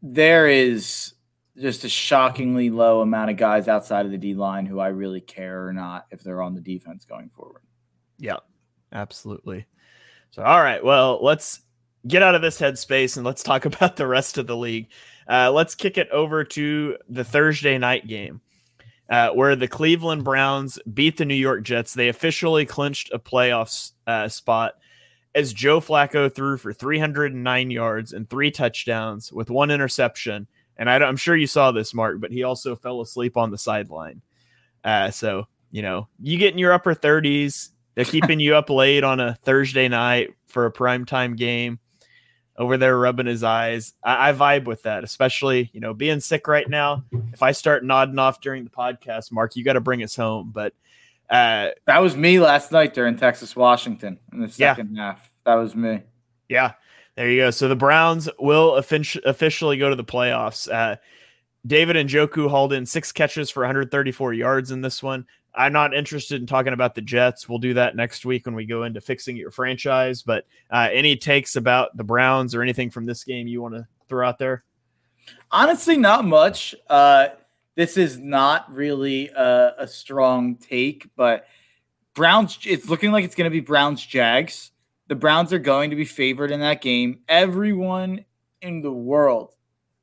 there 0.00 0.46
is 0.46 1.14
just 1.60 1.84
a 1.84 1.88
shockingly 1.88 2.70
low 2.70 3.00
amount 3.00 3.30
of 3.30 3.36
guys 3.36 3.68
outside 3.68 4.06
of 4.06 4.12
the 4.12 4.18
D 4.18 4.34
line 4.34 4.66
who 4.66 4.80
I 4.80 4.88
really 4.88 5.20
care 5.20 5.66
or 5.66 5.72
not 5.72 6.06
if 6.10 6.22
they're 6.22 6.42
on 6.42 6.54
the 6.54 6.60
defense 6.60 7.04
going 7.04 7.28
forward. 7.28 7.62
Yeah, 8.18 8.38
absolutely. 8.92 9.66
So 10.30 10.42
all 10.42 10.62
right, 10.62 10.84
well 10.84 11.22
let's 11.22 11.60
get 12.06 12.22
out 12.22 12.34
of 12.34 12.42
this 12.42 12.60
headspace 12.60 13.16
and 13.16 13.26
let's 13.26 13.42
talk 13.42 13.64
about 13.66 13.96
the 13.96 14.06
rest 14.06 14.38
of 14.38 14.46
the 14.46 14.56
league. 14.56 14.88
Uh, 15.28 15.52
let's 15.52 15.74
kick 15.74 15.98
it 15.98 16.08
over 16.10 16.42
to 16.42 16.96
the 17.08 17.24
Thursday 17.24 17.78
night 17.78 18.06
game 18.08 18.40
uh, 19.10 19.30
where 19.30 19.56
the 19.56 19.68
Cleveland 19.68 20.24
Browns 20.24 20.78
beat 20.92 21.16
the 21.16 21.24
New 21.24 21.34
York 21.34 21.62
Jets. 21.64 21.94
They 21.94 22.08
officially 22.08 22.64
clinched 22.64 23.10
a 23.12 23.18
playoff 23.18 23.92
uh, 24.06 24.28
spot 24.28 24.74
as 25.34 25.52
Joe 25.52 25.80
Flacco 25.80 26.32
threw 26.32 26.56
for 26.56 26.72
309 26.72 27.70
yards 27.70 28.12
and 28.12 28.28
three 28.28 28.50
touchdowns 28.50 29.32
with 29.32 29.50
one 29.50 29.70
interception. 29.70 30.46
And 30.80 30.88
I, 30.88 30.96
am 31.06 31.18
sure 31.18 31.36
you 31.36 31.46
saw 31.46 31.72
this, 31.72 31.92
Mark, 31.92 32.20
but 32.20 32.32
he 32.32 32.42
also 32.42 32.74
fell 32.74 33.02
asleep 33.02 33.36
on 33.36 33.50
the 33.50 33.58
sideline. 33.58 34.22
Uh, 34.82 35.10
so, 35.10 35.46
you 35.70 35.82
know, 35.82 36.08
you 36.18 36.38
get 36.38 36.54
in 36.54 36.58
your 36.58 36.72
upper 36.72 36.94
30s, 36.94 37.68
they're 37.94 38.04
keeping 38.06 38.40
you 38.40 38.56
up 38.56 38.70
late 38.70 39.04
on 39.04 39.20
a 39.20 39.34
Thursday 39.42 39.88
night 39.88 40.30
for 40.46 40.64
a 40.64 40.72
primetime 40.72 41.36
game 41.36 41.78
over 42.56 42.78
there 42.78 42.98
rubbing 42.98 43.26
his 43.26 43.44
eyes. 43.44 43.92
I, 44.02 44.30
I, 44.30 44.32
vibe 44.32 44.64
with 44.64 44.82
that, 44.84 45.04
especially 45.04 45.70
you 45.74 45.80
know 45.80 45.92
being 45.92 46.20
sick 46.20 46.48
right 46.48 46.68
now. 46.68 47.04
If 47.32 47.42
I 47.42 47.52
start 47.52 47.84
nodding 47.84 48.18
off 48.18 48.40
during 48.40 48.64
the 48.64 48.70
podcast, 48.70 49.32
Mark, 49.32 49.56
you 49.56 49.64
got 49.64 49.74
to 49.74 49.80
bring 49.80 50.02
us 50.02 50.16
home. 50.16 50.50
But 50.50 50.72
uh, 51.28 51.70
that 51.86 51.98
was 51.98 52.16
me 52.16 52.40
last 52.40 52.72
night 52.72 52.94
during 52.94 53.16
Texas 53.16 53.54
Washington 53.54 54.18
in 54.32 54.40
the 54.40 54.48
second 54.48 54.96
yeah. 54.96 55.12
half. 55.12 55.30
That 55.44 55.54
was 55.56 55.74
me. 55.74 56.02
Yeah, 56.48 56.72
there 57.16 57.30
you 57.30 57.40
go. 57.42 57.50
So 57.50 57.68
the 57.68 57.76
Browns 57.76 58.28
will 58.38 58.76
officially 58.76 59.76
go 59.76 59.90
to 59.90 59.96
the 59.96 60.04
playoffs. 60.04 60.72
Uh, 60.72 60.96
David 61.66 61.96
Njoku 61.96 62.48
hauled 62.48 62.72
in 62.72 62.86
six 62.86 63.12
catches 63.12 63.50
for 63.50 63.60
134 63.60 64.32
yards 64.32 64.70
in 64.70 64.80
this 64.80 65.02
one. 65.02 65.26
I'm 65.54 65.72
not 65.72 65.94
interested 65.94 66.40
in 66.40 66.46
talking 66.46 66.72
about 66.72 66.94
the 66.94 67.02
Jets. 67.02 67.48
We'll 67.48 67.58
do 67.58 67.74
that 67.74 67.96
next 67.96 68.24
week 68.24 68.46
when 68.46 68.54
we 68.54 68.64
go 68.64 68.84
into 68.84 69.00
fixing 69.00 69.36
your 69.36 69.50
franchise. 69.50 70.22
But 70.22 70.46
uh, 70.70 70.88
any 70.92 71.16
takes 71.16 71.56
about 71.56 71.96
the 71.96 72.04
Browns 72.04 72.54
or 72.54 72.62
anything 72.62 72.90
from 72.90 73.04
this 73.04 73.24
game 73.24 73.48
you 73.48 73.60
want 73.60 73.74
to 73.74 73.86
throw 74.08 74.26
out 74.26 74.38
there? 74.38 74.64
Honestly, 75.50 75.96
not 75.96 76.24
much. 76.24 76.74
Uh, 76.88 77.28
this 77.74 77.96
is 77.96 78.18
not 78.18 78.72
really 78.72 79.28
a, 79.28 79.74
a 79.78 79.88
strong 79.88 80.56
take, 80.56 81.08
but 81.16 81.46
Browns. 82.14 82.58
It's 82.64 82.88
looking 82.88 83.10
like 83.12 83.24
it's 83.24 83.34
going 83.34 83.50
to 83.50 83.54
be 83.54 83.60
Browns 83.60 84.04
Jags. 84.04 84.70
The 85.10 85.16
Browns 85.16 85.52
are 85.52 85.58
going 85.58 85.90
to 85.90 85.96
be 85.96 86.04
favored 86.04 86.52
in 86.52 86.60
that 86.60 86.80
game. 86.80 87.22
Everyone 87.28 88.24
in 88.62 88.80
the 88.80 88.92
world 88.92 89.56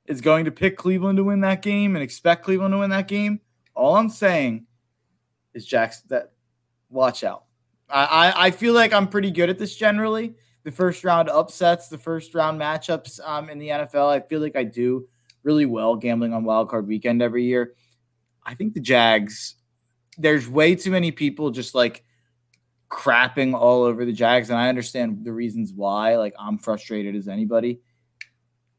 is 0.06 0.20
going 0.20 0.44
to 0.44 0.52
pick 0.52 0.76
Cleveland 0.76 1.16
to 1.16 1.24
win 1.24 1.40
that 1.40 1.62
game 1.62 1.96
and 1.96 2.04
expect 2.04 2.44
Cleveland 2.44 2.74
to 2.74 2.80
win 2.80 2.90
that 2.90 3.08
game. 3.08 3.40
All 3.74 3.96
I'm 3.96 4.10
saying 4.10 4.66
is 5.54 5.66
Jackson. 5.66 6.08
That 6.10 6.34
watch 6.90 7.24
out. 7.24 7.46
I, 7.90 8.04
I, 8.04 8.48
I 8.48 8.52
feel 8.52 8.74
like 8.74 8.92
I'm 8.92 9.08
pretty 9.08 9.32
good 9.32 9.50
at 9.50 9.58
this 9.58 9.78
generally. 9.78 10.36
The 10.66 10.72
first 10.72 11.06
round 11.06 11.30
upsets, 11.30 11.88
the 11.88 11.98
first 11.98 12.36
round 12.36 12.60
matchups 12.60 13.26
um, 13.26 13.50
in 13.50 13.60
the 13.60 13.70
NFL. 13.70 14.10
I 14.10 14.20
feel 14.20 14.42
like 14.42 14.58
I 14.58 14.66
do 14.66 15.08
really 15.42 15.66
well 15.66 15.96
gambling 15.96 16.34
on 16.34 16.44
Wild 16.44 16.68
Card 16.68 16.86
Weekend 16.86 17.22
every 17.22 17.46
year. 17.46 17.76
I 18.44 18.56
think 18.56 18.74
the 18.74 18.82
Jags. 18.82 19.56
There's 20.18 20.50
way 20.50 20.76
too 20.76 20.92
many 20.92 21.12
people 21.14 21.50
just 21.50 21.74
like 21.74 22.04
crapping 22.90 23.54
all 23.54 23.84
over 23.84 24.06
the 24.06 24.14
Jags, 24.14 24.50
and 24.50 24.58
I 24.58 24.70
understand 24.70 25.26
the 25.26 25.34
reasons 25.34 25.74
why. 25.74 26.18
Like 26.18 26.34
I'm 26.40 26.58
frustrated 26.58 27.16
as 27.16 27.28
anybody. 27.28 27.82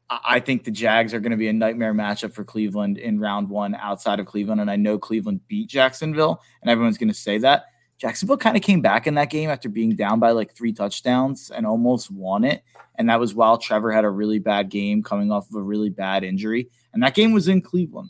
I 0.09 0.39
think 0.39 0.63
the 0.63 0.71
Jags 0.71 1.13
are 1.13 1.19
going 1.19 1.31
to 1.31 1.37
be 1.37 1.49
a 1.49 1.53
nightmare 1.53 1.93
matchup 1.93 2.33
for 2.33 2.43
Cleveland 2.43 2.97
in 2.97 3.19
round 3.19 3.47
one 3.47 3.75
outside 3.75 4.19
of 4.19 4.25
Cleveland. 4.25 4.59
And 4.59 4.71
I 4.71 4.75
know 4.75 4.97
Cleveland 4.97 5.41
beat 5.47 5.69
Jacksonville, 5.69 6.41
and 6.61 6.69
everyone's 6.69 6.97
going 6.97 7.09
to 7.09 7.13
say 7.13 7.37
that. 7.39 7.65
Jacksonville 7.99 8.37
kind 8.37 8.55
of 8.55 8.63
came 8.63 8.81
back 8.81 9.07
in 9.07 9.15
that 9.15 9.29
game 9.29 9.49
after 9.49 9.67
being 9.67 9.95
down 9.95 10.19
by 10.19 10.31
like 10.31 10.55
three 10.55 10.71
touchdowns 10.71 11.51
and 11.51 11.67
almost 11.67 12.09
won 12.09 12.45
it. 12.45 12.63
And 12.95 13.09
that 13.09 13.19
was 13.19 13.35
while 13.35 13.57
Trevor 13.57 13.91
had 13.91 14.05
a 14.05 14.09
really 14.09 14.39
bad 14.39 14.69
game 14.69 15.03
coming 15.03 15.31
off 15.31 15.49
of 15.49 15.55
a 15.55 15.61
really 15.61 15.89
bad 15.89 16.23
injury. 16.23 16.69
And 16.93 17.03
that 17.03 17.13
game 17.13 17.33
was 17.33 17.49
in 17.49 17.61
Cleveland. 17.61 18.09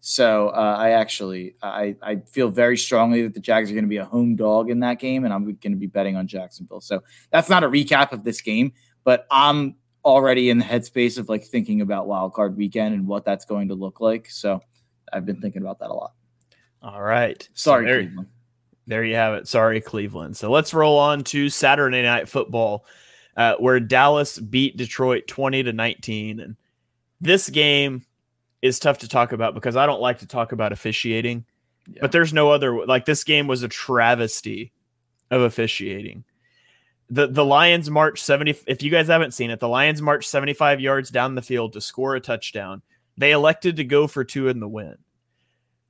So 0.00 0.48
uh, 0.48 0.76
I 0.78 0.90
actually 0.90 1.56
I, 1.62 1.94
I 2.02 2.16
feel 2.16 2.48
very 2.48 2.78
strongly 2.78 3.22
that 3.22 3.34
the 3.34 3.40
Jags 3.40 3.70
are 3.70 3.74
going 3.74 3.84
to 3.84 3.88
be 3.88 3.98
a 3.98 4.04
home 4.04 4.34
dog 4.34 4.70
in 4.70 4.80
that 4.80 4.98
game, 4.98 5.24
and 5.24 5.32
I'm 5.32 5.44
going 5.44 5.72
to 5.72 5.78
be 5.78 5.86
betting 5.86 6.16
on 6.16 6.26
Jacksonville. 6.26 6.80
So 6.80 7.02
that's 7.30 7.50
not 7.50 7.64
a 7.64 7.68
recap 7.68 8.12
of 8.12 8.24
this 8.24 8.40
game, 8.40 8.72
but 9.04 9.26
I'm 9.30 9.76
already 10.04 10.48
in 10.48 10.58
the 10.58 10.64
headspace 10.64 11.18
of 11.18 11.28
like 11.28 11.44
thinking 11.44 11.82
about 11.82 12.06
wild 12.06 12.32
card 12.32 12.56
weekend 12.56 12.94
and 12.94 13.06
what 13.06 13.24
that's 13.24 13.44
going 13.44 13.68
to 13.68 13.74
look 13.74 14.00
like. 14.00 14.30
So 14.30 14.60
I've 15.12 15.26
been 15.26 15.40
thinking 15.40 15.60
about 15.60 15.78
that 15.80 15.90
a 15.90 15.94
lot. 15.94 16.12
All 16.82 17.02
right. 17.02 17.46
Sorry, 17.52 17.86
so 17.86 17.92
Cleveland 17.92 18.28
there 18.90 19.04
you 19.04 19.14
have 19.14 19.34
it. 19.34 19.48
Sorry, 19.48 19.80
Cleveland. 19.80 20.36
So 20.36 20.50
let's 20.50 20.74
roll 20.74 20.98
on 20.98 21.22
to 21.24 21.48
Saturday 21.48 22.02
Night 22.02 22.28
Football, 22.28 22.84
uh, 23.36 23.54
where 23.54 23.78
Dallas 23.78 24.38
beat 24.38 24.76
Detroit 24.76 25.28
20 25.28 25.62
to 25.62 25.72
19. 25.72 26.40
And 26.40 26.56
this 27.20 27.48
game 27.48 28.04
is 28.62 28.78
tough 28.78 28.98
to 28.98 29.08
talk 29.08 29.32
about 29.32 29.54
because 29.54 29.76
I 29.76 29.86
don't 29.86 30.00
like 30.00 30.18
to 30.18 30.26
talk 30.26 30.52
about 30.52 30.72
officiating, 30.72 31.44
yeah. 31.88 31.98
but 32.00 32.12
there's 32.12 32.32
no 32.32 32.50
other. 32.50 32.86
Like, 32.86 33.04
this 33.04 33.24
game 33.24 33.46
was 33.46 33.62
a 33.62 33.68
travesty 33.68 34.72
of 35.30 35.42
officiating. 35.42 36.24
The, 37.08 37.26
the 37.26 37.44
Lions 37.44 37.90
march 37.90 38.22
70. 38.22 38.56
If 38.66 38.82
you 38.82 38.90
guys 38.90 39.08
haven't 39.08 39.34
seen 39.34 39.50
it, 39.50 39.58
the 39.58 39.68
Lions 39.68 40.00
march 40.00 40.26
75 40.28 40.80
yards 40.80 41.10
down 41.10 41.34
the 41.34 41.42
field 41.42 41.72
to 41.72 41.80
score 41.80 42.14
a 42.14 42.20
touchdown. 42.20 42.82
They 43.16 43.32
elected 43.32 43.76
to 43.76 43.84
go 43.84 44.06
for 44.06 44.24
two 44.24 44.48
in 44.48 44.60
the 44.60 44.68
win. 44.68 44.96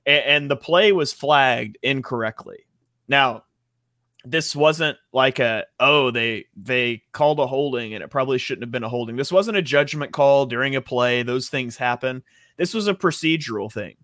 and, 0.06 0.24
and 0.24 0.50
the 0.50 0.56
play 0.56 0.92
was 0.92 1.12
flagged 1.12 1.76
incorrectly 1.83 2.64
now, 3.11 3.42
this 4.24 4.54
wasn't 4.54 4.96
like 5.12 5.40
a 5.40 5.64
oh 5.80 6.11
they 6.12 6.46
they 6.56 7.02
called 7.12 7.40
a 7.40 7.46
holding 7.46 7.92
and 7.92 8.04
it 8.04 8.11
probably 8.11 8.38
shouldn't 8.38 8.62
have 8.62 8.70
been 8.70 8.85
a 8.85 8.88
holding. 8.88 9.16
This 9.16 9.33
wasn't 9.33 9.56
a 9.56 9.62
judgment 9.62 10.12
call 10.12 10.46
during 10.46 10.76
a 10.76 10.80
play. 10.80 11.22
Those 11.22 11.48
things 11.48 11.76
happen. 11.76 12.22
This 12.60 12.74
was 12.74 12.88
a 12.88 12.94
procedural 12.94 13.72
thing 13.72 13.96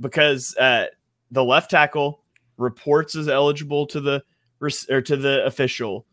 because 0.00 0.56
uh, 0.56 0.86
the 1.30 1.44
left 1.44 1.70
tackle 1.70 2.24
reports 2.56 3.14
as 3.14 3.28
eligible 3.28 3.86
to 3.86 4.00
the 4.00 4.24
or 4.90 5.00
to 5.00 5.16
the 5.16 5.44
official 5.46 6.04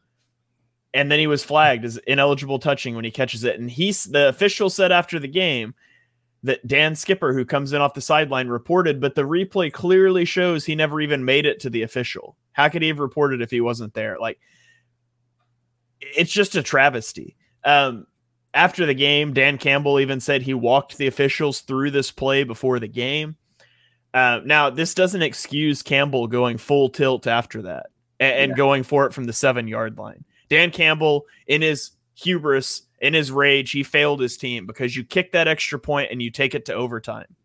and 0.93 1.09
then 1.11 1.17
he 1.17 1.25
was 1.25 1.43
flagged 1.43 1.83
as 1.85 1.97
ineligible 2.05 2.59
touching 2.59 2.95
when 2.95 3.03
he 3.03 3.09
catches 3.09 3.43
it 3.43 3.59
and 3.59 3.71
he's 3.71 4.03
the 4.03 4.29
official 4.29 4.69
said 4.69 4.91
after 4.91 5.17
the 5.17 5.27
game 5.27 5.73
that 6.43 6.65
Dan 6.67 6.95
Skipper, 6.95 7.33
who 7.33 7.45
comes 7.45 7.73
in 7.73 7.81
off 7.81 7.95
the 7.95 8.01
sideline, 8.01 8.47
reported, 8.47 9.01
but 9.01 9.15
the 9.15 9.23
replay 9.23 9.73
clearly 9.73 10.25
shows 10.25 10.65
he 10.65 10.75
never 10.75 11.01
even 11.01 11.25
made 11.25 11.47
it 11.47 11.59
to 11.61 11.69
the 11.69 11.81
official. 11.81 12.35
How 12.53 12.69
could 12.69 12.83
he 12.83 12.87
have 12.89 12.99
reported 12.99 13.41
if 13.41 13.51
he 13.51 13.61
wasn't 13.61 13.93
there? 13.93 14.17
Like, 14.19 14.39
it's 15.99 16.31
just 16.31 16.55
a 16.55 16.63
travesty. 16.63 17.35
Um, 17.63 18.07
after 18.53 18.85
the 18.85 18.93
game, 18.93 19.33
Dan 19.33 19.57
Campbell 19.57 19.99
even 19.99 20.19
said 20.19 20.41
he 20.41 20.53
walked 20.53 20.97
the 20.97 21.07
officials 21.07 21.61
through 21.61 21.91
this 21.91 22.11
play 22.11 22.43
before 22.43 22.79
the 22.79 22.87
game. 22.87 23.37
Uh, 24.13 24.41
now, 24.43 24.69
this 24.69 24.93
doesn't 24.93 25.21
excuse 25.21 25.81
Campbell 25.81 26.27
going 26.27 26.57
full 26.57 26.89
tilt 26.89 27.27
after 27.27 27.61
that 27.63 27.87
and, 28.19 28.33
and 28.37 28.49
yeah. 28.51 28.55
going 28.55 28.83
for 28.83 29.05
it 29.05 29.13
from 29.13 29.23
the 29.23 29.33
seven 29.33 29.67
yard 29.67 29.97
line. 29.97 30.25
Dan 30.49 30.71
Campbell, 30.71 31.25
in 31.47 31.61
his 31.61 31.91
hubris, 32.15 32.83
in 32.99 33.13
his 33.13 33.31
rage, 33.31 33.71
he 33.71 33.83
failed 33.83 34.19
his 34.19 34.35
team 34.35 34.65
because 34.65 34.95
you 34.95 35.03
kick 35.05 35.31
that 35.31 35.47
extra 35.47 35.79
point 35.79 36.11
and 36.11 36.21
you 36.21 36.29
take 36.29 36.53
it 36.53 36.65
to 36.65 36.73
overtime. 36.73 37.35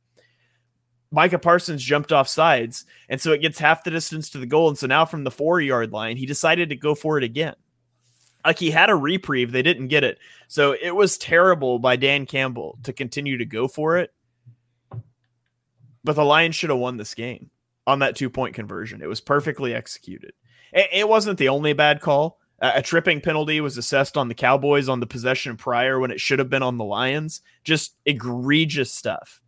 Micah 1.13 1.39
Parsons 1.39 1.83
jumped 1.83 2.13
off 2.13 2.27
sides, 2.27 2.85
and 3.09 3.21
so 3.21 3.33
it 3.33 3.41
gets 3.41 3.61
half 3.61 3.85
the 3.85 3.93
distance 3.93 4.29
to 4.31 4.39
the 4.39 4.47
goal. 4.47 4.69
And 4.69 4.77
so 4.77 4.89
now 4.89 5.05
from 5.05 5.23
the 5.23 5.31
four 5.31 5.61
yard 5.61 5.93
line, 5.93 6.17
he 6.17 6.27
decided 6.27 6.71
to 6.71 6.77
go 6.77 6.97
for 6.97 7.17
it 7.17 7.23
again. 7.23 7.55
Like 8.47 8.59
he 8.59 8.71
had 8.71 8.91
a 8.91 8.95
reprieve, 8.95 9.53
they 9.53 9.63
didn't 9.63 9.89
get 9.89 10.05
it. 10.05 10.19
So 10.49 10.73
it 10.81 10.95
was 10.95 11.19
terrible 11.19 11.79
by 11.79 11.97
Dan 11.97 12.27
Campbell 12.27 12.79
to 12.85 12.93
continue 12.93 13.39
to 13.39 13.45
go 13.45 13.67
for 13.67 13.99
it. 13.99 14.15
But 16.05 16.15
the 16.15 16.25
Lions 16.25 16.55
should 16.55 16.71
have 16.71 16.79
won 16.79 16.97
this 16.97 17.15
game 17.15 17.51
on 17.87 17.99
that 17.99 18.17
two 18.17 18.31
point 18.31 18.55
conversion. 18.55 19.03
It 19.03 19.09
was 19.09 19.21
perfectly 19.21 19.75
executed. 19.75 20.33
It 20.73 21.09
wasn't 21.09 21.39
the 21.39 21.49
only 21.49 21.73
bad 21.73 22.01
call. 22.01 22.39
A 22.61 22.81
tripping 22.81 23.21
penalty 23.21 23.61
was 23.61 23.77
assessed 23.77 24.17
on 24.17 24.29
the 24.29 24.35
Cowboys 24.35 24.89
on 24.89 25.01
the 25.01 25.07
possession 25.07 25.57
prior 25.57 26.01
when 26.01 26.11
it 26.11 26.21
should 26.21 26.39
have 26.39 26.49
been 26.49 26.63
on 26.63 26.79
the 26.79 26.85
Lions. 26.85 27.43
Just 27.65 27.97
egregious 28.07 28.91
stuff. 28.91 29.43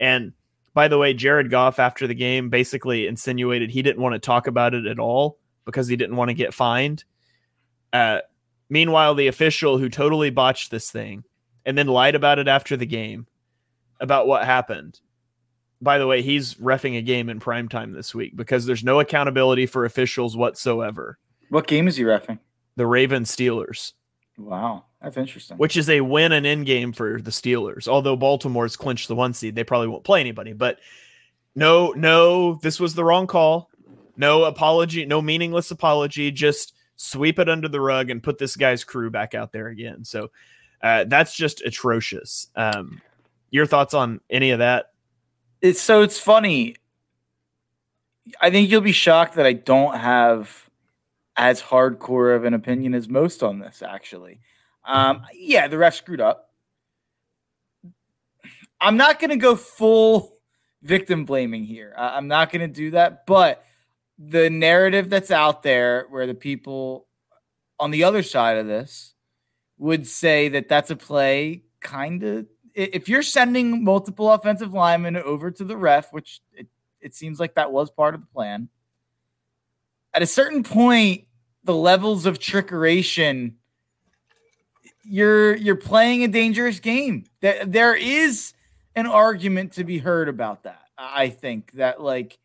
And 0.00 0.32
by 0.74 0.88
the 0.88 0.98
way, 0.98 1.14
Jared 1.14 1.50
Goff 1.50 1.78
after 1.78 2.06
the 2.06 2.14
game 2.14 2.50
basically 2.50 3.06
insinuated 3.06 3.70
he 3.70 3.82
didn't 3.82 4.02
want 4.02 4.14
to 4.14 4.18
talk 4.18 4.46
about 4.46 4.74
it 4.74 4.86
at 4.86 4.98
all 4.98 5.38
because 5.64 5.86
he 5.86 5.96
didn't 5.96 6.16
want 6.16 6.30
to 6.30 6.34
get 6.34 6.54
fined. 6.54 7.04
Uh, 7.92 8.20
meanwhile, 8.68 9.14
the 9.14 9.28
official 9.28 9.78
who 9.78 9.88
totally 9.88 10.30
botched 10.30 10.70
this 10.70 10.90
thing 10.90 11.24
and 11.64 11.76
then 11.76 11.86
lied 11.86 12.14
about 12.14 12.38
it 12.38 12.48
after 12.48 12.76
the 12.76 12.86
game 12.86 13.26
about 14.00 14.26
what 14.26 14.44
happened. 14.44 15.00
By 15.80 15.98
the 15.98 16.06
way, 16.06 16.22
he's 16.22 16.54
refing 16.54 16.98
a 16.98 17.02
game 17.02 17.28
in 17.28 17.38
prime 17.38 17.68
time 17.68 17.92
this 17.92 18.14
week 18.14 18.36
because 18.36 18.66
there's 18.66 18.82
no 18.82 19.00
accountability 19.00 19.66
for 19.66 19.84
officials 19.84 20.36
whatsoever. 20.36 21.18
What 21.50 21.66
game 21.66 21.86
is 21.86 21.96
he 21.96 22.02
refing? 22.02 22.38
the 22.78 22.86
Raven 22.86 23.24
Steelers. 23.24 23.92
Wow, 24.38 24.84
that's 25.02 25.16
interesting. 25.16 25.58
Which 25.58 25.76
is 25.76 25.90
a 25.90 26.00
win 26.00 26.30
and 26.30 26.46
end 26.46 26.64
game 26.64 26.92
for 26.92 27.20
the 27.20 27.32
Steelers. 27.32 27.88
Although 27.88 28.16
Baltimore's 28.16 28.76
clinched 28.76 29.08
the 29.08 29.16
one 29.16 29.34
seed, 29.34 29.56
they 29.56 29.64
probably 29.64 29.88
won't 29.88 30.04
play 30.04 30.20
anybody. 30.20 30.52
But 30.52 30.78
no, 31.56 31.90
no, 31.90 32.54
this 32.62 32.78
was 32.78 32.94
the 32.94 33.04
wrong 33.04 33.26
call. 33.26 33.68
No 34.16 34.44
apology, 34.44 35.04
no 35.04 35.20
meaningless 35.20 35.72
apology. 35.72 36.30
Just 36.30 36.72
sweep 36.98 37.38
it 37.38 37.48
under 37.48 37.68
the 37.68 37.80
rug 37.80 38.10
and 38.10 38.22
put 38.22 38.38
this 38.38 38.56
guy's 38.56 38.84
crew 38.84 39.08
back 39.08 39.32
out 39.32 39.52
there 39.52 39.68
again. 39.68 40.04
So 40.04 40.30
uh, 40.82 41.04
that's 41.04 41.34
just 41.34 41.62
atrocious. 41.62 42.48
Um, 42.56 43.00
your 43.50 43.66
thoughts 43.66 43.94
on 43.94 44.20
any 44.28 44.50
of 44.50 44.58
that? 44.58 44.92
It's 45.62 45.80
so 45.80 46.02
it's 46.02 46.18
funny. 46.18 46.76
I 48.40 48.50
think 48.50 48.68
you'll 48.68 48.82
be 48.82 48.92
shocked 48.92 49.36
that 49.36 49.46
I 49.46 49.54
don't 49.54 49.96
have 49.96 50.68
as 51.36 51.62
hardcore 51.62 52.34
of 52.36 52.44
an 52.44 52.52
opinion 52.52 52.94
as 52.94 53.08
most 53.08 53.42
on 53.42 53.60
this, 53.60 53.80
actually. 53.80 54.40
Um, 54.84 55.22
yeah, 55.34 55.68
the 55.68 55.78
ref 55.78 55.94
screwed 55.94 56.20
up. 56.20 56.50
I'm 58.80 58.96
not 58.96 59.20
going 59.20 59.30
to 59.30 59.36
go 59.36 59.56
full 59.56 60.36
victim 60.82 61.24
blaming 61.24 61.64
here. 61.64 61.94
I'm 61.96 62.28
not 62.28 62.50
going 62.50 62.60
to 62.60 62.72
do 62.72 62.90
that. 62.90 63.24
But 63.26 63.64
the 64.18 64.50
narrative 64.50 65.10
that's 65.10 65.30
out 65.30 65.62
there 65.62 66.06
where 66.10 66.26
the 66.26 66.34
people 66.34 67.06
on 67.78 67.90
the 67.90 68.04
other 68.04 68.22
side 68.22 68.56
of 68.56 68.66
this 68.66 69.14
would 69.78 70.06
say 70.06 70.48
that 70.48 70.68
that's 70.68 70.90
a 70.90 70.96
play 70.96 71.62
kind 71.80 72.22
of 72.24 72.46
if 72.74 73.08
you're 73.08 73.22
sending 73.22 73.82
multiple 73.82 74.30
offensive 74.30 74.72
linemen 74.72 75.16
over 75.16 75.50
to 75.50 75.64
the 75.64 75.76
ref, 75.76 76.12
which 76.12 76.40
it, 76.52 76.68
it 77.00 77.14
seems 77.14 77.40
like 77.40 77.54
that 77.54 77.72
was 77.72 77.90
part 77.90 78.14
of 78.14 78.20
the 78.20 78.26
plan, 78.28 78.68
at 80.14 80.22
a 80.22 80.26
certain 80.26 80.62
point, 80.62 81.24
the 81.64 81.74
levels 81.74 82.24
of 82.26 82.38
trickeration 82.38 83.54
you're 85.10 85.56
you're 85.56 85.74
playing 85.74 86.22
a 86.22 86.28
dangerous 86.28 86.80
game. 86.80 87.24
There, 87.40 87.64
there 87.64 87.94
is 87.94 88.52
an 88.98 89.06
argument 89.06 89.72
to 89.74 89.84
be 89.84 89.98
heard 89.98 90.28
about 90.28 90.64
that 90.64 90.82
i 90.98 91.28
think 91.28 91.70
that 91.72 92.02
like 92.02 92.36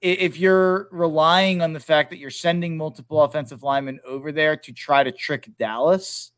if 0.00 0.38
you're 0.38 0.88
relying 0.90 1.60
on 1.60 1.72
the 1.72 1.80
fact 1.80 2.10
that 2.10 2.18
you're 2.18 2.30
sending 2.30 2.76
multiple 2.76 3.22
offensive 3.22 3.62
linemen 3.62 4.00
over 4.06 4.32
there 4.32 4.56
to 4.56 4.72
try 4.72 5.02
to 5.02 5.12
trick 5.12 5.48
dallas 5.58 6.32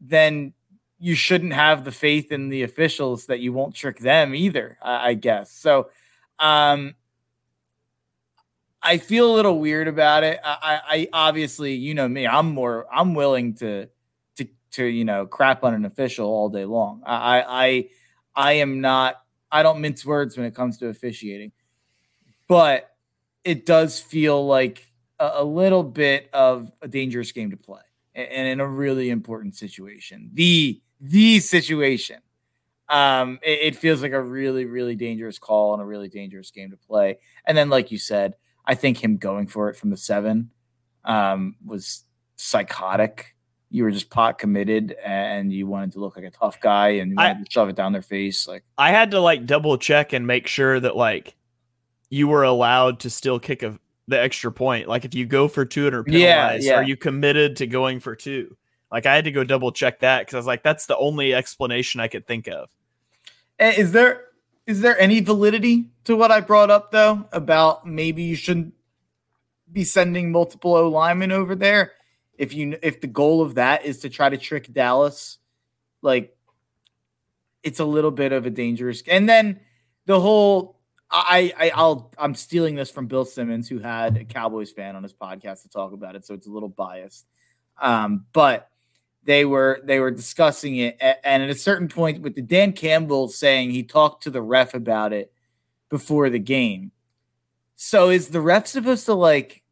then 0.00 0.52
you 0.98 1.14
shouldn't 1.14 1.52
have 1.52 1.84
the 1.84 1.92
faith 1.92 2.32
in 2.32 2.48
the 2.48 2.62
officials 2.62 3.26
that 3.26 3.40
you 3.40 3.52
won't 3.52 3.74
trick 3.74 3.98
them 3.98 4.34
either 4.34 4.78
i, 4.82 5.14
guess 5.14 5.52
so 5.52 5.90
um 6.38 6.94
I 8.82 8.98
feel 8.98 9.32
a 9.32 9.34
little 9.34 9.60
weird 9.60 9.86
about 9.86 10.24
it. 10.24 10.40
I, 10.44 10.80
I 10.88 11.08
obviously, 11.12 11.74
you 11.74 11.94
know 11.94 12.08
me, 12.08 12.26
I'm 12.26 12.50
more, 12.50 12.86
I'm 12.92 13.14
willing 13.14 13.54
to, 13.56 13.88
to, 14.36 14.48
to, 14.72 14.84
you 14.84 15.04
know, 15.04 15.24
crap 15.24 15.62
on 15.62 15.72
an 15.72 15.84
official 15.84 16.26
all 16.26 16.48
day 16.48 16.64
long. 16.64 17.02
I, 17.06 17.44
I, 17.46 17.88
I 18.34 18.52
am 18.54 18.80
not, 18.80 19.22
I 19.52 19.62
don't 19.62 19.80
mince 19.80 20.04
words 20.04 20.36
when 20.36 20.46
it 20.46 20.54
comes 20.54 20.78
to 20.78 20.88
officiating, 20.88 21.52
but 22.52 22.94
it 23.44 23.64
does 23.64 23.98
feel 23.98 24.46
like 24.46 24.86
a, 25.18 25.30
a 25.36 25.42
little 25.42 25.82
bit 25.82 26.28
of 26.34 26.70
a 26.82 26.88
dangerous 26.88 27.32
game 27.32 27.50
to 27.50 27.56
play 27.56 27.80
and 28.14 28.46
in 28.46 28.60
a 28.60 28.66
really 28.66 29.08
important 29.08 29.56
situation. 29.56 30.28
The, 30.34 30.78
the 31.00 31.40
situation. 31.40 32.18
Um, 32.90 33.38
it, 33.42 33.60
it 33.62 33.76
feels 33.76 34.02
like 34.02 34.12
a 34.12 34.20
really, 34.20 34.66
really 34.66 34.96
dangerous 34.96 35.38
call 35.38 35.72
and 35.72 35.82
a 35.82 35.86
really 35.86 36.10
dangerous 36.10 36.50
game 36.50 36.72
to 36.72 36.76
play. 36.76 37.20
And 37.46 37.56
then, 37.56 37.70
like 37.70 37.90
you 37.90 37.96
said, 37.96 38.36
I 38.66 38.74
think 38.74 39.02
him 39.02 39.16
going 39.16 39.46
for 39.46 39.70
it 39.70 39.76
from 39.76 39.88
the 39.88 39.96
seven 39.96 40.50
um, 41.06 41.56
was 41.64 42.04
psychotic. 42.36 43.34
You 43.70 43.84
were 43.84 43.90
just 43.90 44.10
pot 44.10 44.38
committed 44.38 44.94
and 45.02 45.50
you 45.50 45.66
wanted 45.66 45.92
to 45.92 46.00
look 46.00 46.16
like 46.16 46.26
a 46.26 46.30
tough 46.30 46.60
guy 46.60 46.88
and 46.88 47.12
you 47.12 47.16
wanted 47.16 47.38
I, 47.38 47.44
to 47.44 47.50
shove 47.50 47.70
it 47.70 47.76
down 47.76 47.94
their 47.94 48.02
face. 48.02 48.46
Like 48.46 48.62
I 48.76 48.90
had 48.90 49.12
to 49.12 49.20
like 49.20 49.46
double 49.46 49.78
check 49.78 50.12
and 50.12 50.26
make 50.26 50.46
sure 50.46 50.78
that 50.78 50.94
like 50.94 51.34
you 52.12 52.28
were 52.28 52.42
allowed 52.42 53.00
to 53.00 53.08
still 53.08 53.40
kick 53.40 53.62
a 53.62 53.78
the 54.06 54.20
extra 54.20 54.52
point. 54.52 54.86
Like 54.86 55.06
if 55.06 55.14
you 55.14 55.24
go 55.24 55.48
for 55.48 55.64
two 55.64 55.86
and 55.86 55.96
are 55.96 56.04
penalized, 56.04 56.62
yeah, 56.62 56.72
yeah. 56.72 56.76
are 56.76 56.82
you 56.82 56.94
committed 56.94 57.56
to 57.56 57.66
going 57.66 58.00
for 58.00 58.14
two? 58.14 58.54
Like 58.90 59.06
I 59.06 59.14
had 59.14 59.24
to 59.24 59.32
go 59.32 59.44
double 59.44 59.72
check 59.72 60.00
that 60.00 60.20
because 60.20 60.34
I 60.34 60.36
was 60.36 60.46
like, 60.46 60.62
that's 60.62 60.84
the 60.84 60.96
only 60.98 61.32
explanation 61.32 62.02
I 62.02 62.08
could 62.08 62.26
think 62.26 62.48
of. 62.48 62.68
Eh, 63.58 63.72
is 63.78 63.92
there 63.92 64.26
is 64.66 64.82
there 64.82 65.00
any 65.00 65.20
validity 65.20 65.86
to 66.04 66.14
what 66.14 66.30
I 66.30 66.42
brought 66.42 66.70
up 66.70 66.90
though 66.90 67.26
about 67.32 67.86
maybe 67.86 68.24
you 68.24 68.36
shouldn't 68.36 68.74
be 69.72 69.82
sending 69.82 70.30
multiple 70.30 70.74
O 70.74 70.90
linemen 70.90 71.32
over 71.32 71.54
there 71.54 71.92
if 72.36 72.52
you 72.52 72.76
if 72.82 73.00
the 73.00 73.06
goal 73.06 73.40
of 73.40 73.54
that 73.54 73.86
is 73.86 74.00
to 74.00 74.10
try 74.10 74.28
to 74.28 74.36
trick 74.36 74.70
Dallas? 74.70 75.38
Like 76.02 76.36
it's 77.62 77.80
a 77.80 77.86
little 77.86 78.10
bit 78.10 78.32
of 78.32 78.44
a 78.44 78.50
dangerous 78.50 79.02
and 79.08 79.26
then 79.26 79.60
the 80.04 80.20
whole 80.20 80.81
I, 81.12 81.52
I 81.58 81.70
I'll 81.74 82.10
I'm 82.18 82.34
stealing 82.34 82.74
this 82.74 82.90
from 82.90 83.06
Bill 83.06 83.24
Simmons, 83.24 83.68
who 83.68 83.78
had 83.78 84.16
a 84.16 84.24
Cowboys 84.24 84.70
fan 84.70 84.96
on 84.96 85.02
his 85.02 85.12
podcast 85.12 85.62
to 85.62 85.68
talk 85.68 85.92
about 85.92 86.16
it, 86.16 86.24
so 86.24 86.34
it's 86.34 86.46
a 86.46 86.50
little 86.50 86.70
biased. 86.70 87.26
Um, 87.80 88.24
but 88.32 88.70
they 89.24 89.44
were 89.44 89.80
they 89.84 90.00
were 90.00 90.10
discussing 90.10 90.76
it, 90.76 90.98
and 91.00 91.42
at 91.42 91.50
a 91.50 91.54
certain 91.54 91.88
point, 91.88 92.22
with 92.22 92.34
the 92.34 92.42
Dan 92.42 92.72
Campbell 92.72 93.28
saying 93.28 93.70
he 93.70 93.82
talked 93.82 94.22
to 94.22 94.30
the 94.30 94.42
ref 94.42 94.74
about 94.74 95.12
it 95.12 95.32
before 95.90 96.30
the 96.30 96.38
game. 96.38 96.92
So 97.76 98.08
is 98.08 98.28
the 98.28 98.40
ref 98.40 98.66
supposed 98.66 99.06
to 99.06 99.14
like 99.14 99.62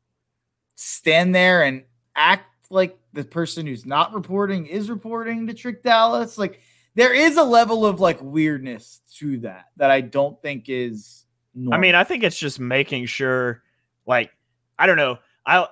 stand 0.75 1.35
there 1.35 1.63
and 1.63 1.85
act 2.15 2.71
like 2.71 2.99
the 3.13 3.25
person 3.25 3.67
who's 3.67 3.87
not 3.87 4.13
reporting 4.13 4.67
is 4.67 4.91
reporting 4.91 5.47
to 5.47 5.55
trick 5.55 5.83
Dallas? 5.83 6.37
Like 6.37 6.61
there 6.95 7.15
is 7.15 7.37
a 7.39 7.43
level 7.43 7.87
of 7.87 7.99
like 7.99 8.19
weirdness 8.21 9.01
to 9.17 9.39
that 9.39 9.67
that 9.77 9.91
I 9.91 10.03
don't 10.03 10.41
think 10.43 10.65
is 10.69 11.25
normal. 11.55 11.75
I 11.75 11.81
mean, 11.81 11.95
I 11.95 12.05
think 12.05 12.23
it's 12.23 12.39
just 12.39 12.61
making 12.61 13.07
sure, 13.07 13.63
like, 14.07 14.31
I 14.79 14.87
don't 14.87 14.97
know. 14.97 15.19
I 15.47 15.67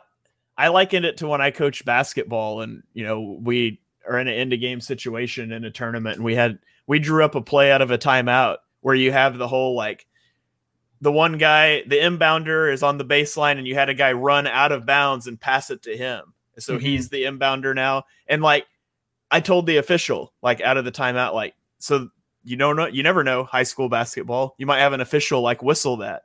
I 0.56 0.68
likened 0.68 1.04
it 1.04 1.18
to 1.18 1.28
when 1.28 1.40
I 1.40 1.50
coached 1.50 1.84
basketball, 1.84 2.60
and 2.60 2.82
you 2.92 3.04
know, 3.04 3.38
we 3.40 3.80
are 4.06 4.18
in 4.18 4.28
an 4.28 4.34
end 4.34 4.52
of 4.52 4.60
game 4.60 4.80
situation 4.80 5.52
in 5.52 5.64
a 5.64 5.70
tournament, 5.70 6.16
and 6.16 6.24
we 6.24 6.34
had 6.34 6.58
we 6.86 6.98
drew 6.98 7.24
up 7.24 7.34
a 7.34 7.40
play 7.40 7.70
out 7.70 7.82
of 7.82 7.90
a 7.90 7.98
timeout 7.98 8.58
where 8.80 8.94
you 8.94 9.12
have 9.12 9.38
the 9.38 9.48
whole 9.48 9.76
like 9.76 10.06
the 11.00 11.12
one 11.12 11.38
guy, 11.38 11.82
the 11.86 11.96
inbounder 11.96 12.72
is 12.72 12.82
on 12.82 12.98
the 12.98 13.04
baseline, 13.04 13.58
and 13.58 13.66
you 13.66 13.74
had 13.74 13.88
a 13.88 13.94
guy 13.94 14.12
run 14.12 14.46
out 14.46 14.72
of 14.72 14.86
bounds 14.86 15.26
and 15.26 15.40
pass 15.40 15.70
it 15.70 15.82
to 15.82 15.96
him. 15.96 16.34
So 16.58 16.74
mm-hmm. 16.74 16.84
he's 16.84 17.08
the 17.08 17.22
inbounder 17.22 17.74
now, 17.74 18.04
and 18.26 18.42
like 18.42 18.66
I 19.30 19.40
told 19.40 19.66
the 19.66 19.76
official, 19.76 20.32
like 20.42 20.60
out 20.60 20.76
of 20.76 20.84
the 20.84 20.92
timeout, 20.92 21.34
like 21.34 21.54
so 21.78 22.08
you 22.48 22.56
don't 22.56 22.76
know 22.76 22.86
you 22.86 23.02
never 23.02 23.22
know 23.22 23.44
high 23.44 23.62
school 23.62 23.88
basketball. 23.88 24.54
You 24.58 24.66
might 24.66 24.80
have 24.80 24.92
an 24.92 25.00
official 25.00 25.42
like 25.42 25.62
whistle 25.62 25.98
that. 25.98 26.22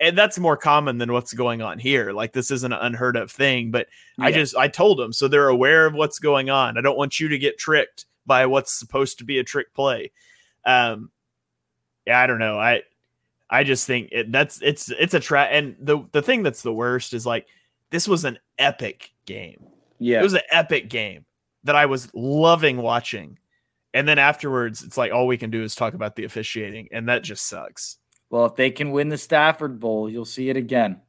And 0.00 0.16
that's 0.16 0.38
more 0.38 0.56
common 0.56 0.98
than 0.98 1.12
what's 1.12 1.34
going 1.34 1.60
on 1.60 1.78
here. 1.78 2.12
Like 2.12 2.32
this 2.32 2.50
isn't 2.50 2.72
an 2.72 2.78
unheard 2.80 3.16
of 3.16 3.30
thing 3.30 3.70
but 3.70 3.88
yeah. 4.16 4.26
i 4.26 4.32
just 4.32 4.56
i 4.56 4.68
told 4.68 4.98
them 4.98 5.12
so 5.12 5.28
they're 5.28 5.48
aware 5.48 5.86
of 5.86 5.94
what's 5.94 6.18
going 6.18 6.50
on. 6.50 6.78
I 6.78 6.80
don't 6.80 6.96
want 6.96 7.20
you 7.20 7.28
to 7.28 7.38
get 7.38 7.58
tricked 7.58 8.06
by 8.26 8.46
what's 8.46 8.72
supposed 8.72 9.18
to 9.18 9.24
be 9.24 9.38
a 9.38 9.44
trick 9.44 9.74
play. 9.74 10.10
Um 10.64 11.10
yeah 12.06 12.20
i 12.20 12.26
don't 12.26 12.38
know. 12.38 12.58
I 12.58 12.82
i 13.50 13.64
just 13.64 13.86
think 13.86 14.08
it, 14.12 14.32
that's 14.32 14.62
it's 14.62 14.90
it's 14.90 15.14
a 15.14 15.20
trap 15.20 15.50
and 15.52 15.76
the 15.80 15.98
the 16.12 16.22
thing 16.22 16.42
that's 16.42 16.62
the 16.62 16.72
worst 16.72 17.12
is 17.12 17.26
like 17.26 17.46
this 17.90 18.08
was 18.08 18.24
an 18.24 18.38
epic 18.58 19.12
game. 19.26 19.64
Yeah. 19.98 20.20
It 20.20 20.22
was 20.22 20.34
an 20.34 20.42
epic 20.50 20.88
game 20.88 21.24
that 21.64 21.76
i 21.76 21.86
was 21.86 22.08
loving 22.14 22.78
watching 22.78 23.38
and 23.94 24.06
then 24.06 24.18
afterwards, 24.18 24.82
it's 24.82 24.96
like 24.96 25.12
all 25.12 25.26
we 25.26 25.38
can 25.38 25.50
do 25.50 25.62
is 25.62 25.74
talk 25.74 25.94
about 25.94 26.16
the 26.16 26.24
officiating, 26.24 26.88
and 26.92 27.08
that 27.08 27.22
just 27.22 27.46
sucks. 27.46 27.98
Well, 28.30 28.46
if 28.46 28.56
they 28.56 28.70
can 28.70 28.90
win 28.90 29.08
the 29.08 29.18
Stafford 29.18 29.80
Bowl, 29.80 30.10
you'll 30.10 30.24
see 30.24 30.50
it 30.50 30.56
again. 30.56 31.00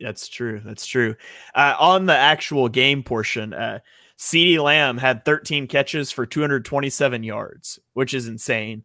That's 0.00 0.28
true. 0.28 0.60
That's 0.64 0.86
true. 0.86 1.14
Uh, 1.54 1.74
on 1.78 2.06
the 2.06 2.16
actual 2.16 2.68
game 2.68 3.02
portion, 3.02 3.54
uh, 3.54 3.78
CeeDee 4.18 4.58
Lamb 4.58 4.98
had 4.98 5.24
13 5.24 5.66
catches 5.68 6.10
for 6.10 6.26
227 6.26 7.22
yards, 7.22 7.78
which 7.92 8.14
is 8.14 8.28
insane. 8.28 8.84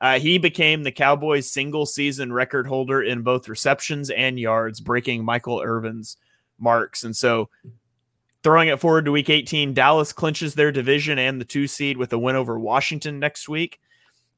Uh, 0.00 0.18
he 0.18 0.38
became 0.38 0.82
the 0.82 0.92
Cowboys' 0.92 1.50
single 1.50 1.86
season 1.86 2.32
record 2.32 2.66
holder 2.66 3.00
in 3.02 3.22
both 3.22 3.48
receptions 3.48 4.10
and 4.10 4.38
yards, 4.38 4.80
breaking 4.80 5.24
Michael 5.24 5.60
Irvin's 5.60 6.16
marks. 6.58 7.04
And 7.04 7.16
so 7.16 7.48
Throwing 8.42 8.68
it 8.68 8.80
forward 8.80 9.04
to 9.04 9.12
week 9.12 9.30
18, 9.30 9.72
Dallas 9.72 10.12
clinches 10.12 10.54
their 10.54 10.72
division 10.72 11.18
and 11.18 11.40
the 11.40 11.44
two 11.44 11.66
seed 11.68 11.96
with 11.96 12.12
a 12.12 12.18
win 12.18 12.34
over 12.34 12.58
Washington 12.58 13.20
next 13.20 13.48
week. 13.48 13.80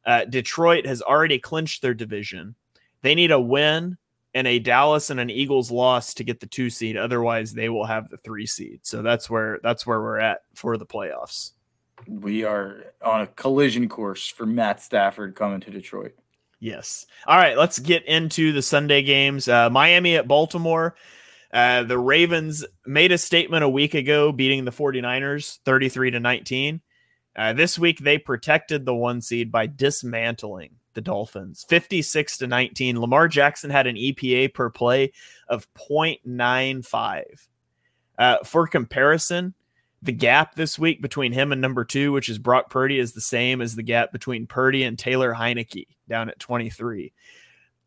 Uh, 0.05 0.27
Detroit 0.27 0.87
has 0.87 1.01
already 1.01 1.39
clinched 1.39 1.81
their 1.81 1.95
division. 1.95 2.55
They 3.01 3.15
need 3.15 3.31
a 3.31 3.41
win 3.41 3.97
and 4.35 4.47
a 4.47 4.59
Dallas 4.59 5.11
and 5.11 5.21
an 5.21 5.31
Eagles 5.31 5.71
loss 5.71 6.13
to 6.15 6.25
get 6.25 6.41
the 6.41 6.47
two 6.47 6.69
seed. 6.69 6.97
Otherwise, 6.97 7.55
they 7.55 7.69
will 7.69 7.87
have 7.87 8.11
the 8.11 8.19
three 8.19 8.47
seed. 8.47 8.81
So 8.83 9.01
that's 9.01 9.31
where 9.31 9.61
that's 9.63 9.87
where 9.87 10.01
we're 10.01 10.19
at 10.19 10.43
for 10.55 10.77
the 10.77 10.87
playoffs. 10.87 11.53
We 12.07 12.45
are 12.45 12.85
on 13.03 13.23
a 13.23 13.27
collision 13.29 13.89
course 13.89 14.29
for 14.29 14.45
Matt 14.45 14.83
Stafford 14.83 15.35
coming 15.35 15.61
to 15.61 15.71
Detroit. 15.71 16.15
Yes. 16.61 17.07
All 17.27 17.37
right, 17.37 17.57
let's 17.57 17.79
get 17.79 18.05
into 18.07 18.53
the 18.53 18.63
Sunday 18.63 19.03
games. 19.03 19.49
Uh, 19.49 19.71
Miami 19.71 20.17
at 20.17 20.29
Baltimore. 20.29 20.97
Uh, 21.55 21.85
the 21.85 21.99
Ravens 21.99 22.65
made 22.85 23.13
a 23.13 23.19
statement 23.19 23.63
a 23.63 23.69
week 23.69 23.95
ago, 23.95 24.33
beating 24.33 24.65
the 24.65 24.73
49ers 24.73 25.61
33 25.65 26.11
to 26.11 26.21
19. 26.21 26.81
Uh, 27.37 27.53
this 27.53 27.79
week, 27.79 28.01
they 28.01 28.19
protected 28.19 28.85
the 28.85 28.95
one 28.95 29.21
seed 29.21 29.53
by 29.53 29.67
dismantling 29.67 30.71
the 30.95 31.01
Dolphins 31.01 31.65
56 31.69 32.39
to 32.39 32.49
19. 32.49 33.01
Lamar 33.01 33.29
Jackson 33.29 33.71
had 33.71 33.87
an 33.87 33.95
EPA 33.95 34.53
per 34.53 34.69
play 34.69 35.13
of 35.49 35.73
0.95. 35.75 37.23
Uh, 38.19 38.39
for 38.45 38.67
comparison, 38.67 39.55
the 40.03 40.13
gap 40.13 40.57
this 40.57 40.77
week 40.77 41.01
between 41.01 41.33
him 41.33 41.53
and 41.53 41.61
number 41.61 41.85
two, 41.85 42.11
which 42.13 42.29
is 42.29 42.39
Brock 42.39 42.69
Purdy, 42.69 42.99
is 42.99 43.13
the 43.13 43.21
same 43.21 43.61
as 43.61 43.77
the 43.77 43.83
gap 43.83 44.13
between 44.13 44.47
Purdy 44.47 44.83
and 44.83 44.99
Taylor 44.99 45.33
Heinicke 45.33 45.87
down 46.09 46.29
at 46.29 46.39
23. 46.41 47.13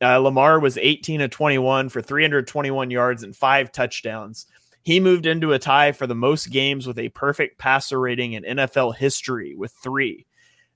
Uh, 0.02 0.18
Lamar 0.20 0.60
was 0.60 0.78
18 0.78 1.22
to 1.22 1.28
21 1.28 1.90
for 1.90 2.02
321 2.02 2.92
yards 2.92 3.24
and 3.24 3.36
five 3.36 3.72
touchdowns. 3.72 4.46
He 4.84 5.00
moved 5.00 5.26
into 5.26 5.54
a 5.54 5.60
tie 5.60 5.92
for 5.92 6.08
the 6.08 6.16
most 6.16 6.50
games 6.50 6.88
with 6.88 7.00
a 7.00 7.10
perfect 7.10 7.58
passer 7.58 8.00
rating 8.00 8.34
in 8.34 8.44
NFL 8.44 8.96
history 8.96 9.56
with 9.56 9.72
three. 9.72 10.26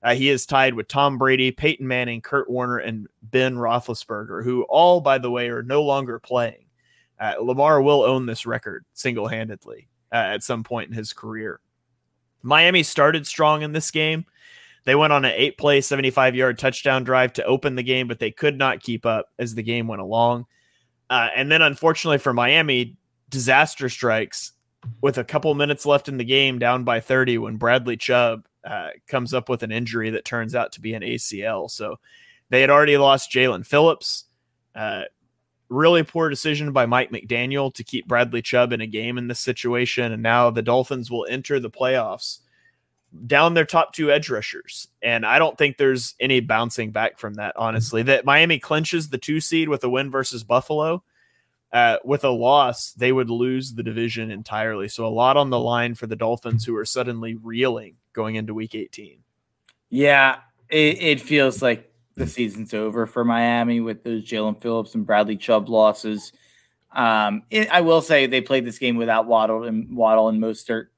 Uh, 0.02 0.14
he 0.14 0.28
is 0.28 0.44
tied 0.46 0.74
with 0.74 0.88
Tom 0.88 1.16
Brady, 1.16 1.52
Peyton 1.52 1.86
Manning, 1.86 2.20
Kurt 2.20 2.50
Warner, 2.50 2.78
and 2.78 3.06
Ben 3.22 3.54
Roethlisberger, 3.54 4.42
who 4.42 4.64
all, 4.64 5.00
by 5.00 5.18
the 5.18 5.30
way, 5.30 5.48
are 5.48 5.62
no 5.62 5.82
longer 5.82 6.18
playing. 6.18 6.66
Uh, 7.20 7.34
Lamar 7.40 7.80
will 7.80 8.02
own 8.02 8.26
this 8.26 8.44
record 8.44 8.84
single 8.94 9.28
handedly 9.28 9.88
uh, 10.12 10.16
at 10.16 10.42
some 10.42 10.64
point 10.64 10.90
in 10.90 10.96
his 10.96 11.12
career. 11.12 11.60
Miami 12.42 12.82
started 12.82 13.26
strong 13.26 13.62
in 13.62 13.72
this 13.72 13.92
game. 13.92 14.26
They 14.84 14.94
went 14.94 15.12
on 15.12 15.24
an 15.24 15.32
eight 15.34 15.58
play, 15.58 15.80
75 15.80 16.34
yard 16.34 16.58
touchdown 16.58 17.04
drive 17.04 17.32
to 17.34 17.44
open 17.44 17.76
the 17.76 17.82
game, 17.82 18.08
but 18.08 18.18
they 18.18 18.30
could 18.30 18.58
not 18.58 18.82
keep 18.82 19.06
up 19.06 19.26
as 19.38 19.54
the 19.54 19.62
game 19.62 19.86
went 19.86 20.02
along. 20.02 20.46
Uh, 21.08 21.28
and 21.36 21.50
then, 21.50 21.62
unfortunately 21.62 22.18
for 22.18 22.32
Miami, 22.32 22.96
disaster 23.28 23.88
strikes 23.88 24.52
with 25.00 25.18
a 25.18 25.24
couple 25.24 25.54
minutes 25.54 25.86
left 25.86 26.08
in 26.08 26.16
the 26.16 26.24
game, 26.24 26.58
down 26.58 26.84
by 26.84 27.00
30, 27.00 27.38
when 27.38 27.56
Bradley 27.56 27.96
Chubb 27.96 28.46
uh, 28.64 28.88
comes 29.06 29.34
up 29.34 29.48
with 29.48 29.62
an 29.62 29.72
injury 29.72 30.10
that 30.10 30.24
turns 30.24 30.54
out 30.54 30.72
to 30.72 30.80
be 30.80 30.94
an 30.94 31.02
ACL. 31.02 31.70
So 31.70 31.98
they 32.50 32.60
had 32.60 32.70
already 32.70 32.96
lost 32.96 33.30
Jaelan 33.30 33.66
Phillips. 33.66 34.24
Uh, 34.74 35.02
really 35.68 36.02
poor 36.02 36.28
decision 36.28 36.72
by 36.72 36.86
Mike 36.86 37.10
McDaniel 37.10 37.72
to 37.74 37.84
keep 37.84 38.06
Bradley 38.06 38.42
Chubb 38.42 38.72
in 38.72 38.80
a 38.80 38.86
game 38.86 39.18
in 39.18 39.28
this 39.28 39.40
situation. 39.40 40.12
And 40.12 40.22
now 40.22 40.50
the 40.50 40.62
Dolphins 40.62 41.10
will 41.10 41.26
enter 41.28 41.58
the 41.58 41.70
playoffs 41.70 42.40
down 43.26 43.54
their 43.54 43.64
top 43.64 43.92
two 43.92 44.10
edge 44.10 44.30
rushers. 44.30 44.88
And 45.02 45.26
I 45.26 45.38
don't 45.38 45.56
think 45.58 45.76
there's 45.76 46.14
any 46.18 46.40
bouncing 46.40 46.90
back 46.90 47.18
from 47.18 47.34
that, 47.34 47.54
honestly. 47.56 48.02
That 48.02 48.24
Miami 48.24 48.58
clinches 48.58 49.08
the 49.08 49.18
two 49.18 49.40
seed 49.40 49.68
with 49.68 49.84
a 49.84 49.88
win 49.88 50.10
versus 50.10 50.44
Buffalo. 50.44 51.02
Uh, 51.72 51.96
with 52.04 52.22
a 52.22 52.30
loss, 52.30 52.92
they 52.92 53.12
would 53.12 53.30
lose 53.30 53.72
the 53.72 53.82
division 53.82 54.30
entirely. 54.30 54.88
So 54.88 55.06
a 55.06 55.08
lot 55.08 55.38
on 55.38 55.48
the 55.48 55.58
line 55.58 55.94
for 55.94 56.06
the 56.06 56.16
Dolphins, 56.16 56.64
who 56.64 56.76
are 56.76 56.84
suddenly 56.84 57.34
reeling 57.34 57.96
going 58.12 58.34
into 58.34 58.52
Week 58.52 58.74
18. 58.74 59.20
Yeah, 59.88 60.36
it, 60.68 61.02
it 61.02 61.20
feels 61.20 61.62
like 61.62 61.90
the 62.14 62.26
season's 62.26 62.74
over 62.74 63.06
for 63.06 63.24
Miami 63.24 63.80
with 63.80 64.04
those 64.04 64.24
Jaelan 64.24 64.60
Phillips 64.60 64.94
and 64.94 65.06
Bradley 65.06 65.36
Chubb 65.36 65.70
losses. 65.70 66.32
Um, 66.94 67.44
it, 67.48 67.70
I 67.70 67.80
will 67.80 68.02
say 68.02 68.26
they 68.26 68.42
played 68.42 68.66
this 68.66 68.78
game 68.78 68.96
without 68.96 69.26
Waddle 69.26 69.64
and 69.64 69.96
Waddle 69.96 70.28
and 70.28 70.42
Mostert. 70.42 70.88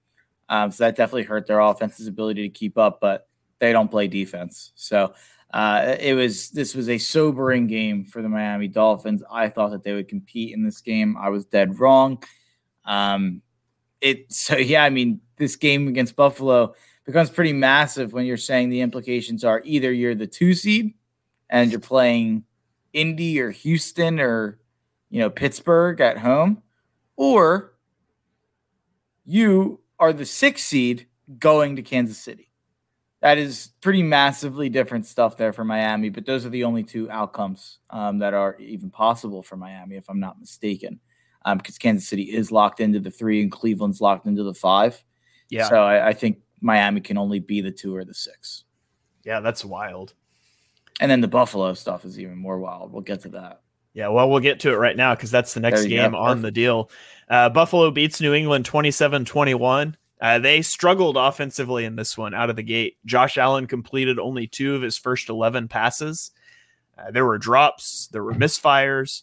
Um, 0.49 0.71
so 0.71 0.85
that 0.85 0.97
definitely 0.97 1.25
hurt 1.25 1.47
their 1.47 1.61
offense's 1.61 2.07
ability 2.07 2.43
to 2.43 2.49
keep 2.49 2.77
up, 2.77 3.01
but 3.01 3.29
they 3.59 3.73
don't 3.73 3.91
play 3.91 4.09
defense. 4.09 4.73
So 4.75 5.15
uh, 5.53 5.97
it 6.01 6.15
was 6.15 6.51
this 6.51 6.75
was 6.75 6.89
a 6.89 6.99
sobering 6.99 7.67
game 7.67 8.05
for 8.05 8.23
the 8.23 8.29
Miami 8.29 8.69
Dolphins. 8.69 9.23
I 9.31 9.49
thought 9.49 9.71
that 9.71 9.85
they 9.85 9.93
would 9.93 10.09
compete 10.09 10.53
in 10.53 10.65
this 10.65 10.81
game. 10.81 11.17
I 11.17 11.29
was 11.29 11.45
dead 11.45 11.79
wrong. 11.79 12.23
Um, 12.85 13.41
it 14.01 14.33
so 14.33 14.57
yeah, 14.57 14.85
I 14.85 14.91
mean, 14.91 15.21
this 15.37 15.57
game 15.57 15.89
against 15.89 16.17
Buffalo 16.17 16.75
becomes 17.05 17.31
pretty 17.31 17.53
massive 17.53 18.13
when 18.13 18.27
you're 18.27 18.37
saying 18.37 18.71
the 18.71 18.81
implications 18.81 19.45
are 19.45 19.63
either 19.65 19.93
you're 19.93 20.15
the 20.15 20.27
two 20.27 20.55
seed 20.55 20.95
and 21.51 21.71
you're 21.71 21.81
playing 21.81 22.45
Indy 22.93 23.41
or 23.41 23.51
Houston 23.51 24.19
or 24.19 24.59
you 25.11 25.21
know 25.21 25.31
Pittsburgh 25.31 26.01
at 26.01 26.19
home, 26.19 26.63
or 27.17 27.75
you 29.25 29.79
are 29.99 30.13
the 30.13 30.27
sixth 30.27 30.65
seed 30.65 31.07
going 31.39 31.77
to 31.77 31.83
Kansas 31.83 32.19
City. 32.19 32.51
That 33.21 33.39
is 33.39 33.71
pretty 33.81 34.03
massively 34.03 34.69
different 34.69 35.07
stuff 35.07 35.37
there 35.39 35.53
for 35.53 35.65
Miami, 35.65 36.11
but 36.11 36.27
those 36.27 36.45
are 36.45 36.51
the 36.51 36.65
only 36.65 36.83
two 36.83 37.11
outcomes 37.11 37.79
um, 37.89 38.19
that 38.19 38.35
are 38.35 38.57
even 38.59 38.91
possible 38.91 39.43
for 39.43 39.57
Miami, 39.57 39.97
if 39.97 40.11
I'm 40.11 40.21
not 40.21 40.39
mistaken, 40.39 41.01
um, 41.47 41.57
because 41.57 41.79
Kansas 41.79 42.07
City 42.07 42.25
is 42.25 42.53
locked 42.53 42.81
into 42.81 43.01
the 43.01 43.11
three 43.11 43.41
and 43.41 43.51
Cleveland's 43.51 44.03
locked 44.03 44.27
into 44.27 44.43
the 44.43 44.53
five. 44.53 45.03
Yeah. 45.49 45.69
So 45.69 45.77
I, 45.77 46.09
I 46.09 46.13
think 46.13 46.41
Miami 46.61 47.01
can 47.01 47.17
only 47.17 47.39
be 47.39 47.63
the 47.63 47.73
two 47.73 47.97
or 47.97 48.05
the 48.05 48.15
six. 48.15 48.65
Yeah, 49.25 49.41
that's 49.41 49.65
wild. 49.65 50.13
And 51.01 51.11
then 51.11 51.21
the 51.23 51.29
Buffalo 51.29 51.73
stuff 51.75 52.05
is 52.05 52.21
even 52.21 52.37
more 52.37 52.59
wild. 52.59 52.93
We'll 52.93 53.03
get 53.03 53.23
to 53.23 53.31
that. 53.31 53.63
Yeah, 53.95 54.09
well, 54.09 54.29
we'll 54.29 54.41
get 54.41 54.61
to 54.61 54.73
it 54.73 54.77
right 54.77 54.97
now 54.97 55.15
because 55.15 55.31
that's 55.31 55.55
the 55.55 55.61
next 55.61 55.87
game 55.87 56.11
go. 56.11 56.19
on 56.19 56.43
the 56.43 56.51
deal. 56.51 56.91
Uh, 57.29 57.49
Buffalo 57.49 57.91
beats 57.91 58.21
New 58.21 58.35
England 58.35 58.67
27 58.67 59.25
21. 59.25 59.97
Uh, 60.21 60.39
they 60.39 60.63
struggled 60.63 61.17
offensively 61.17 61.85
in 61.85 61.97
this 61.97 62.19
one 62.19 62.35
out 62.35 62.51
of 62.51 62.57
the 62.57 62.63
gate. 62.63 62.97
Josh 63.05 63.39
Allen 63.39 63.67
completed 63.67 64.19
only 64.19 64.47
two 64.47 64.75
of 64.75 64.83
his 64.83 64.99
first 64.99 65.29
11 65.29 65.69
passes. 65.69 66.33
Uh, 66.99 67.11
there 67.11 67.25
were 67.25 67.39
drops, 67.39 68.09
there 68.09 68.25
were 68.25 68.35
misfires. 68.35 69.23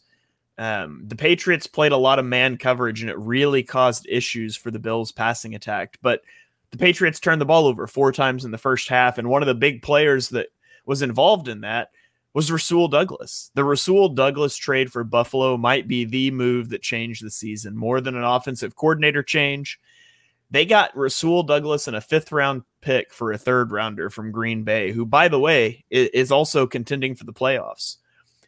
Um, 0.58 1.04
the 1.08 1.16
Patriots 1.16 1.68
played 1.68 1.92
a 1.92 1.98
lot 1.98 2.20
of 2.20 2.26
man 2.26 2.58
coverage, 2.58 3.02
and 3.02 3.10
it 3.10 3.18
really 3.18 3.64
caused 3.64 4.08
issues 4.08 4.56
for 4.56 4.70
the 4.70 4.80
Bills' 4.80 5.12
passing 5.12 5.56
attack. 5.56 5.98
But 6.02 6.22
the 6.72 6.78
Patriots 6.78 7.20
turned 7.20 7.42
the 7.42 7.46
ball 7.46 7.66
over 7.66 7.88
four 7.88 8.12
times 8.12 8.46
in 8.46 8.52
the 8.52 8.58
first 8.58 8.88
half, 8.88 9.18
and 9.18 9.30
one 9.30 9.42
of 9.42 9.48
the 9.48 9.56
big 9.56 9.82
players 9.82 10.30
that 10.30 10.50
was 10.86 11.02
involved 11.02 11.48
in 11.48 11.62
that 11.62 11.90
was 12.34 12.52
Rasul 12.52 12.88
Douglas. 12.88 13.52
The 13.56 13.64
Rasul 13.64 14.10
Douglas 14.10 14.56
trade 14.56 14.92
for 14.92 15.04
Buffalo 15.04 15.58
might 15.58 15.88
be 15.88 16.06
the 16.06 16.32
move 16.32 16.70
that 16.70 16.82
changed 16.82 17.24
the 17.24 17.30
season 17.30 17.76
more 17.76 18.00
than 18.00 18.16
an 18.16 18.24
offensive 18.24 18.76
coordinator 18.76 19.24
change. 19.24 19.80
They 20.50 20.66
got 20.66 20.96
Rasul 20.96 21.44
Douglas 21.44 21.88
and 21.88 21.96
a 21.96 22.02
fifth 22.02 22.32
round 22.32 22.64
pick 22.82 23.14
for 23.14 23.32
a 23.32 23.38
third 23.38 23.72
rounder 23.72 24.10
from 24.10 24.32
Green 24.32 24.64
Bay, 24.64 24.92
who, 24.92 25.06
by 25.06 25.28
the 25.28 25.40
way, 25.40 25.86
is 25.90 26.32
also 26.32 26.68
contending 26.68 27.16
for 27.16 27.26
the 27.26 27.34
playoffs. 27.34 27.98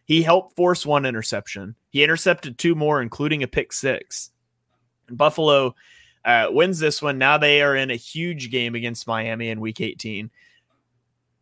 He 0.06 0.22
helped 0.22 0.56
force 0.56 0.86
one 0.86 1.06
interception. 1.06 1.76
He 1.90 2.04
intercepted 2.04 2.58
two 2.58 2.76
more, 2.76 3.02
including 3.02 3.44
a 3.44 3.48
pick 3.48 3.72
six. 3.72 4.32
Buffalo 5.10 5.76
uh, 6.26 6.48
wins 6.50 6.80
this 6.80 7.02
one. 7.02 7.18
Now 7.18 7.38
they 7.38 7.62
are 7.62 7.76
in 7.76 7.90
a 7.90 7.96
huge 7.96 8.52
game 8.52 8.76
against 8.76 9.08
Miami 9.08 9.50
in 9.50 9.62
week 9.62 9.80
18 9.80 10.30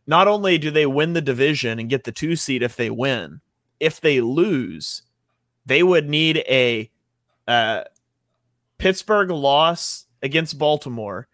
not 0.06 0.28
only 0.28 0.58
do 0.58 0.70
they 0.70 0.86
win 0.86 1.12
the 1.12 1.20
division 1.20 1.78
and 1.78 1.90
get 1.90 2.04
the 2.04 2.12
two 2.12 2.36
seed 2.36 2.62
if 2.62 2.76
they 2.76 2.90
win, 2.90 3.40
if 3.80 4.00
they 4.00 4.20
lose, 4.20 5.02
they 5.64 5.82
would 5.82 6.08
need 6.08 6.38
a 6.38 6.90
uh, 7.46 7.82
Pittsburgh 8.78 9.30
loss 9.30 10.06
against 10.22 10.58
Baltimore 10.58 11.28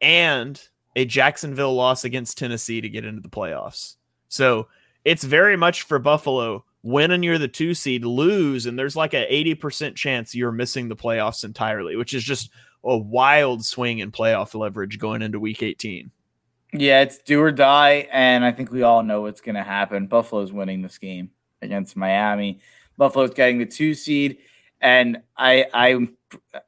and 0.00 0.60
a 0.96 1.04
Jacksonville 1.04 1.74
loss 1.74 2.04
against 2.04 2.38
Tennessee 2.38 2.80
to 2.80 2.88
get 2.88 3.04
into 3.04 3.20
the 3.20 3.28
playoffs. 3.28 3.96
So 4.28 4.68
it's 5.04 5.24
very 5.24 5.56
much 5.56 5.82
for 5.82 5.98
Buffalo. 5.98 6.64
Win 6.82 7.10
and 7.10 7.24
you're 7.24 7.38
the 7.38 7.48
two 7.48 7.74
seed, 7.74 8.04
lose, 8.04 8.66
and 8.66 8.78
there's 8.78 8.96
like 8.96 9.14
a 9.14 9.26
80% 9.56 9.96
chance 9.96 10.34
you're 10.34 10.52
missing 10.52 10.88
the 10.88 10.96
playoffs 10.96 11.44
entirely, 11.44 11.96
which 11.96 12.12
is 12.12 12.22
just 12.22 12.50
a 12.84 12.96
wild 12.96 13.64
swing 13.64 14.00
in 14.00 14.12
playoff 14.12 14.54
leverage 14.54 14.98
going 14.98 15.22
into 15.22 15.40
week 15.40 15.62
18. 15.62 16.10
Yeah, 16.76 17.02
it's 17.02 17.18
do 17.18 17.40
or 17.40 17.52
die, 17.52 18.08
and 18.12 18.44
I 18.44 18.50
think 18.50 18.72
we 18.72 18.82
all 18.82 19.04
know 19.04 19.22
what's 19.22 19.40
going 19.40 19.54
to 19.54 19.62
happen. 19.62 20.08
Buffalo's 20.08 20.52
winning 20.52 20.82
this 20.82 20.98
game 20.98 21.30
against 21.62 21.96
Miami. 21.96 22.58
Buffalo's 22.96 23.32
getting 23.32 23.58
the 23.58 23.66
two 23.66 23.94
seed, 23.94 24.38
and 24.80 25.22
I 25.36 25.66
I'm 25.72 26.16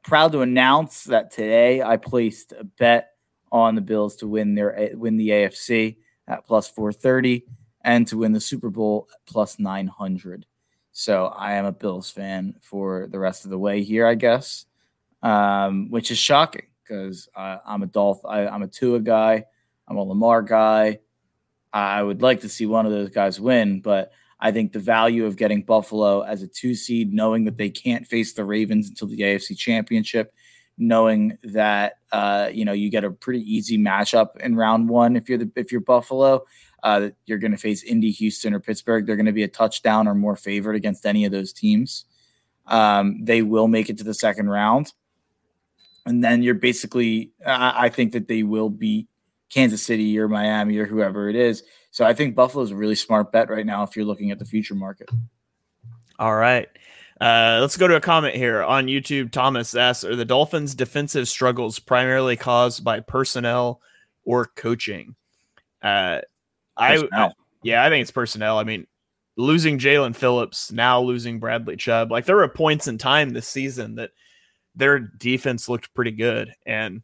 proud 0.03 0.31
to 0.31 0.41
announce 0.41 1.03
that 1.05 1.31
today 1.31 1.81
I 1.81 1.97
placed 1.97 2.53
a 2.53 2.63
bet 2.63 3.15
on 3.51 3.75
the 3.75 3.81
Bills 3.81 4.15
to 4.17 4.27
win 4.29 4.55
their 4.55 4.91
win 4.93 5.17
the 5.17 5.27
AFC 5.27 5.97
at 6.25 6.45
plus 6.45 6.69
430 6.69 7.45
and 7.81 8.07
to 8.07 8.17
win 8.17 8.31
the 8.31 8.39
Super 8.39 8.69
Bowl 8.69 9.09
at 9.13 9.25
plus 9.25 9.59
900. 9.59 10.45
So 10.93 11.25
I 11.27 11.53
am 11.53 11.65
a 11.65 11.73
Bills 11.73 12.09
fan 12.09 12.55
for 12.61 13.07
the 13.11 13.19
rest 13.19 13.43
of 13.43 13.51
the 13.51 13.59
way 13.59 13.83
here, 13.83 14.07
I 14.07 14.15
guess, 14.15 14.67
um, 15.21 15.89
which 15.89 16.11
is 16.11 16.17
shocking 16.17 16.67
because 16.81 17.27
I'm 17.35 17.83
a 17.83 17.87
Dolph, 17.87 18.25
I, 18.25 18.47
I'm 18.47 18.63
a 18.63 18.67
Tua 18.67 19.01
guy. 19.01 19.45
I'm 19.87 19.97
a 19.97 20.03
Lamar 20.03 20.41
guy. 20.41 20.99
I 21.73 22.01
would 22.01 22.21
like 22.21 22.41
to 22.41 22.49
see 22.49 22.65
one 22.65 22.85
of 22.85 22.91
those 22.91 23.09
guys 23.09 23.39
win, 23.39 23.81
but 23.81 24.11
I 24.39 24.51
think 24.51 24.71
the 24.71 24.79
value 24.79 25.25
of 25.25 25.35
getting 25.35 25.63
Buffalo 25.63 26.21
as 26.21 26.41
a 26.41 26.47
two 26.47 26.75
seed, 26.75 27.13
knowing 27.13 27.45
that 27.45 27.57
they 27.57 27.69
can't 27.69 28.05
face 28.05 28.33
the 28.33 28.45
Ravens 28.45 28.89
until 28.89 29.07
the 29.07 29.19
AFC 29.19 29.57
Championship, 29.57 30.33
knowing 30.77 31.37
that 31.43 31.93
uh, 32.11 32.49
you 32.51 32.65
know 32.65 32.73
you 32.73 32.89
get 32.89 33.03
a 33.03 33.11
pretty 33.11 33.41
easy 33.41 33.77
matchup 33.77 34.37
in 34.37 34.55
round 34.55 34.89
one 34.89 35.15
if 35.15 35.27
you're 35.27 35.39
the 35.39 35.51
if 35.55 35.71
you're 35.71 35.81
Buffalo, 35.81 36.45
uh, 36.83 37.09
you're 37.25 37.39
going 37.39 37.51
to 37.51 37.57
face 37.57 37.83
Indy, 37.83 38.11
Houston, 38.11 38.53
or 38.53 38.59
Pittsburgh. 38.59 39.05
They're 39.05 39.15
going 39.15 39.25
to 39.25 39.31
be 39.31 39.43
a 39.43 39.47
touchdown 39.47 40.07
or 40.07 40.13
more 40.13 40.35
favored 40.35 40.75
against 40.75 41.05
any 41.05 41.25
of 41.25 41.31
those 41.31 41.51
teams. 41.51 42.05
Um, 42.67 43.23
they 43.23 43.41
will 43.41 43.67
make 43.67 43.89
it 43.89 43.97
to 43.99 44.03
the 44.03 44.13
second 44.13 44.49
round, 44.49 44.93
and 46.05 46.23
then 46.23 46.43
you're 46.43 46.53
basically. 46.53 47.31
I, 47.45 47.85
I 47.85 47.89
think 47.89 48.13
that 48.13 48.27
they 48.27 48.43
will 48.43 48.69
beat 48.69 49.07
Kansas 49.49 49.83
City 49.83 50.17
or 50.19 50.27
Miami 50.27 50.77
or 50.77 50.85
whoever 50.85 51.29
it 51.29 51.35
is. 51.35 51.63
So 51.91 52.05
I 52.05 52.13
think 52.13 52.35
Buffalo 52.35 52.63
is 52.63 52.71
a 52.71 52.75
really 52.75 52.95
smart 52.95 53.31
bet 53.31 53.49
right 53.49 53.65
now 53.65 53.83
if 53.83 53.95
you're 53.95 54.05
looking 54.05 54.31
at 54.31 54.39
the 54.39 54.45
future 54.45 54.75
market. 54.75 55.09
All 56.19 56.35
right. 56.35 56.67
Uh, 57.19 57.57
let's 57.61 57.77
go 57.77 57.87
to 57.87 57.95
a 57.95 58.01
comment 58.01 58.35
here 58.35 58.61
on 58.61 58.85
YouTube. 58.85 59.31
Thomas 59.31 59.73
asks 59.73 60.03
Are 60.03 60.15
the 60.15 60.25
Dolphins' 60.25 60.75
defensive 60.75 61.27
struggles 61.27 61.79
primarily 61.79 62.35
caused 62.35 62.83
by 62.83 62.99
personnel 62.99 63.81
or 64.23 64.45
coaching? 64.45 65.15
Uh, 65.81 66.21
I, 66.75 67.03
I, 67.11 67.31
yeah, 67.63 67.83
I 67.83 67.89
think 67.89 68.03
it's 68.03 68.11
personnel. 68.11 68.59
I 68.59 68.63
mean, 68.63 68.85
losing 69.35 69.79
Jaelan 69.79 70.15
Phillips, 70.15 70.71
now 70.71 71.01
losing 71.01 71.39
Bradley 71.39 71.75
Chubb. 71.75 72.11
Like 72.11 72.25
there 72.25 72.35
were 72.35 72.47
points 72.47 72.87
in 72.87 72.97
time 72.97 73.31
this 73.31 73.47
season 73.47 73.95
that 73.95 74.11
their 74.75 74.99
defense 74.99 75.67
looked 75.67 75.93
pretty 75.95 76.11
good. 76.11 76.53
And 76.65 77.01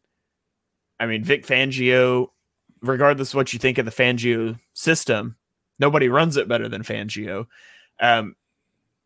I 1.00 1.06
mean, 1.06 1.24
Vic 1.24 1.44
Fangio 1.44 2.28
regardless 2.84 3.30
of 3.30 3.36
what 3.36 3.52
you 3.52 3.58
think 3.58 3.78
of 3.78 3.86
the 3.86 3.90
Fangio 3.90 4.58
system, 4.74 5.36
nobody 5.78 6.08
runs 6.08 6.36
it 6.36 6.48
better 6.48 6.68
than 6.68 6.82
Fangio. 6.82 7.46
Um, 8.00 8.36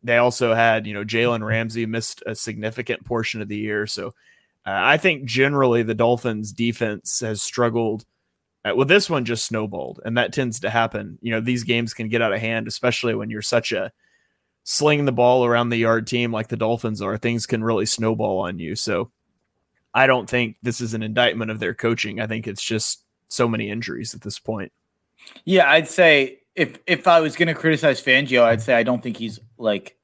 they 0.02 0.16
also 0.16 0.54
had, 0.54 0.86
you 0.86 0.94
know, 0.94 1.04
Jalen 1.04 1.44
Ramsey 1.44 1.86
missed 1.86 2.22
a 2.26 2.34
significant 2.34 3.04
portion 3.04 3.40
of 3.40 3.48
the 3.48 3.56
year. 3.56 3.86
So 3.86 4.08
uh, 4.66 4.74
I 4.74 4.96
think 4.96 5.24
generally 5.24 5.82
the 5.82 5.94
Dolphins 5.94 6.52
defense 6.52 7.20
has 7.20 7.42
struggled. 7.42 8.04
Uh, 8.64 8.72
well, 8.74 8.86
this 8.86 9.08
one 9.08 9.24
just 9.24 9.46
snowballed, 9.46 10.00
and 10.04 10.18
that 10.18 10.32
tends 10.32 10.60
to 10.60 10.70
happen. 10.70 11.18
You 11.22 11.32
know, 11.32 11.40
these 11.40 11.64
games 11.64 11.94
can 11.94 12.08
get 12.08 12.22
out 12.22 12.32
of 12.32 12.40
hand, 12.40 12.68
especially 12.68 13.14
when 13.14 13.30
you're 13.30 13.42
such 13.42 13.72
a 13.72 13.92
sling 14.64 15.04
the 15.04 15.12
ball 15.12 15.44
around 15.44 15.70
the 15.70 15.76
yard 15.76 16.06
team 16.06 16.32
like 16.32 16.48
the 16.48 16.56
Dolphins 16.56 17.00
are. 17.00 17.16
Things 17.16 17.46
can 17.46 17.64
really 17.64 17.86
snowball 17.86 18.40
on 18.40 18.58
you. 18.58 18.74
So 18.76 19.10
I 19.94 20.06
don't 20.06 20.28
think 20.28 20.56
this 20.62 20.80
is 20.80 20.94
an 20.94 21.02
indictment 21.02 21.50
of 21.50 21.60
their 21.60 21.74
coaching. 21.74 22.20
I 22.20 22.26
think 22.26 22.46
it's 22.46 22.62
just 22.62 23.02
so 23.28 23.48
many 23.48 23.70
injuries 23.70 24.14
at 24.14 24.20
this 24.20 24.38
point. 24.38 24.72
Yeah, 25.44 25.70
I'd 25.70 25.88
say 25.88 26.40
if 26.54 26.78
if 26.86 27.06
I 27.06 27.20
was 27.20 27.36
going 27.36 27.48
to 27.48 27.54
criticize 27.54 28.02
Fangio, 28.02 28.42
I'd 28.42 28.62
say 28.62 28.74
I 28.74 28.82
don't 28.82 29.02
think 29.02 29.16
he's 29.16 29.38
like 29.58 29.96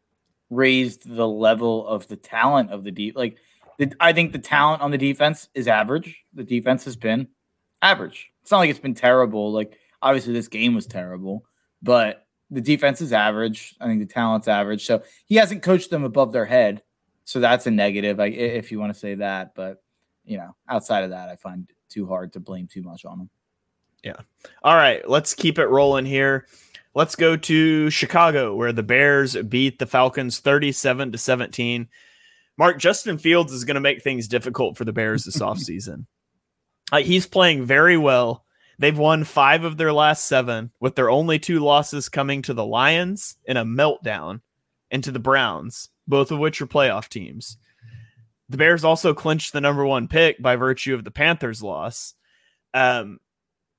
raised 0.51 1.09
the 1.09 1.27
level 1.27 1.87
of 1.87 2.07
the 2.09 2.17
talent 2.17 2.71
of 2.71 2.85
the 2.85 2.91
deep. 2.91 3.17
Like, 3.17 3.37
the, 3.79 3.93
I 3.99 4.13
think 4.13 4.33
the 4.33 4.39
talent 4.39 4.83
on 4.83 4.91
the 4.91 4.99
defense 4.99 5.49
is 5.55 5.67
average. 5.67 6.23
The 6.33 6.45
defense 6.45 6.85
has 6.85 6.97
been 6.97 7.29
average. 7.83 8.31
It's 8.43 8.51
not 8.51 8.59
like 8.59 8.71
it's 8.71 8.79
been 8.79 8.95
terrible. 8.95 9.53
Like, 9.53 9.79
obviously, 10.01 10.33
this 10.33 10.49
game 10.49 10.75
was 10.75 10.87
terrible, 10.87 11.45
but 11.83 12.27
the 12.51 12.61
defense 12.61 13.01
is 13.01 13.13
average. 13.13 13.75
I 13.81 13.87
think 13.87 14.01
the 14.01 14.13
talent's 14.13 14.49
average. 14.49 14.87
So 14.87 15.03
he 15.27 15.37
hasn't 15.37 15.63
coached 15.63 15.91
them 15.91 16.05
above 16.05 16.33
their 16.33 16.45
head. 16.45 16.83
So 17.25 17.41
that's 17.41 17.67
a 17.67 17.71
negative, 17.71 18.21
if 18.21 18.71
you 18.71 18.79
want 18.79 18.93
to 18.93 18.99
say 18.99 19.15
that. 19.17 19.55
But 19.55 19.83
you 20.25 20.37
know, 20.37 20.55
outside 20.69 21.05
of 21.05 21.11
that, 21.11 21.31
I 21.31 21.37
find 21.37 21.69
too 21.95 22.07
hard 22.07 22.33
to 22.33 22.41
blame 22.41 22.67
too 22.67 22.83
much 22.83 23.05
on 23.05 23.19
them. 23.19 23.31
Yeah. 24.03 24.17
All 24.63 24.75
right, 24.75 25.09
let's 25.09 25.33
keep 25.33 25.59
it 25.59 25.67
rolling 25.67 26.05
here. 26.05 26.47
Let's 26.95 27.17
go 27.17 27.37
to 27.37 27.91
Chicago 27.91 28.55
where 28.55 28.73
the 28.73 28.83
Bears 28.83 29.37
beat 29.37 29.79
the 29.79 29.87
Falcons 29.87 30.41
37 30.41 31.13
to 31.13 31.19
17. 31.19 31.89
Mark 32.57 32.79
Justin 32.79 33.19
Fields 33.19 33.53
is 33.53 33.65
going 33.65 33.77
to 33.77 33.81
make 33.81 34.03
things 34.03 34.29
difficult 34.29 34.77
for 34.77 34.85
the 34.85 34.93
Bears 34.93 35.25
this 35.25 35.39
offseason. 35.41 36.07
Uh, 36.93 36.99
he's 36.99 37.27
playing 37.27 37.65
very 37.65 37.97
well. 37.97 38.45
They've 38.79 38.97
won 38.97 39.25
5 39.25 39.65
of 39.65 39.77
their 39.77 39.93
last 39.93 40.27
7 40.27 40.71
with 40.81 40.97
their 40.97 41.11
only 41.11 41.39
two 41.39 41.61
losses 41.61 42.09
coming 42.09 42.43
to 42.43 42.55
the 42.55 42.67
Lions 42.67 43.37
in 43.45 43.57
a 43.57 43.65
meltdown 43.65 44.41
and 44.91 45.03
to 45.05 45.11
the 45.11 45.19
Browns, 45.19 45.89
both 46.07 46.31
of 46.31 46.39
which 46.39 46.61
are 46.61 46.67
playoff 46.67 47.09
teams 47.09 47.57
the 48.55 48.59
Bears 48.59 48.85
also 48.85 49.15
clinched 49.15 49.53
the 49.53 49.61
number 49.61 49.85
one 49.85 50.07
pick 50.07 50.41
by 50.41 50.55
virtue 50.55 50.95
of 50.95 51.03
the 51.03 51.11
Panthers' 51.11 51.61
loss. 51.61 52.15
Um, 52.73 53.19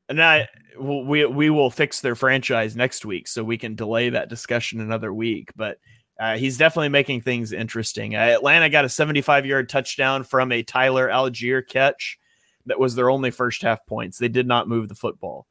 and 0.10 0.22
I 0.22 0.50
we 0.78 1.26
we 1.26 1.50
will 1.50 1.72
fix 1.72 2.02
their 2.02 2.14
franchise 2.14 2.76
next 2.76 3.06
week, 3.06 3.30
so 3.30 3.42
we 3.42 3.58
can 3.58 3.76
delay 3.76 4.10
that 4.10 4.28
discussion 4.28 4.82
another 4.82 5.14
week. 5.14 5.54
But 5.56 5.78
uh, 6.20 6.36
he's 6.36 6.58
definitely 6.58 6.90
making 6.90 7.22
things 7.22 7.54
interesting. 7.54 8.18
Uh, 8.18 8.20
Atlanta 8.20 8.70
got 8.70 8.84
a 8.84 8.90
75 8.90 9.46
yard 9.46 9.70
touchdown 9.70 10.26
from 10.26 10.52
a 10.52 10.62
Tyler 10.62 11.08
Allgeier 11.08 11.66
catch 11.66 12.20
that 12.66 12.78
was 12.78 12.96
their 12.96 13.10
only 13.10 13.32
first 13.32 13.62
half 13.62 13.86
points. 13.86 14.18
They 14.18 14.28
did 14.28 14.46
not 14.46 14.68
move 14.68 14.90
the 14.90 14.96
football. 14.96 15.48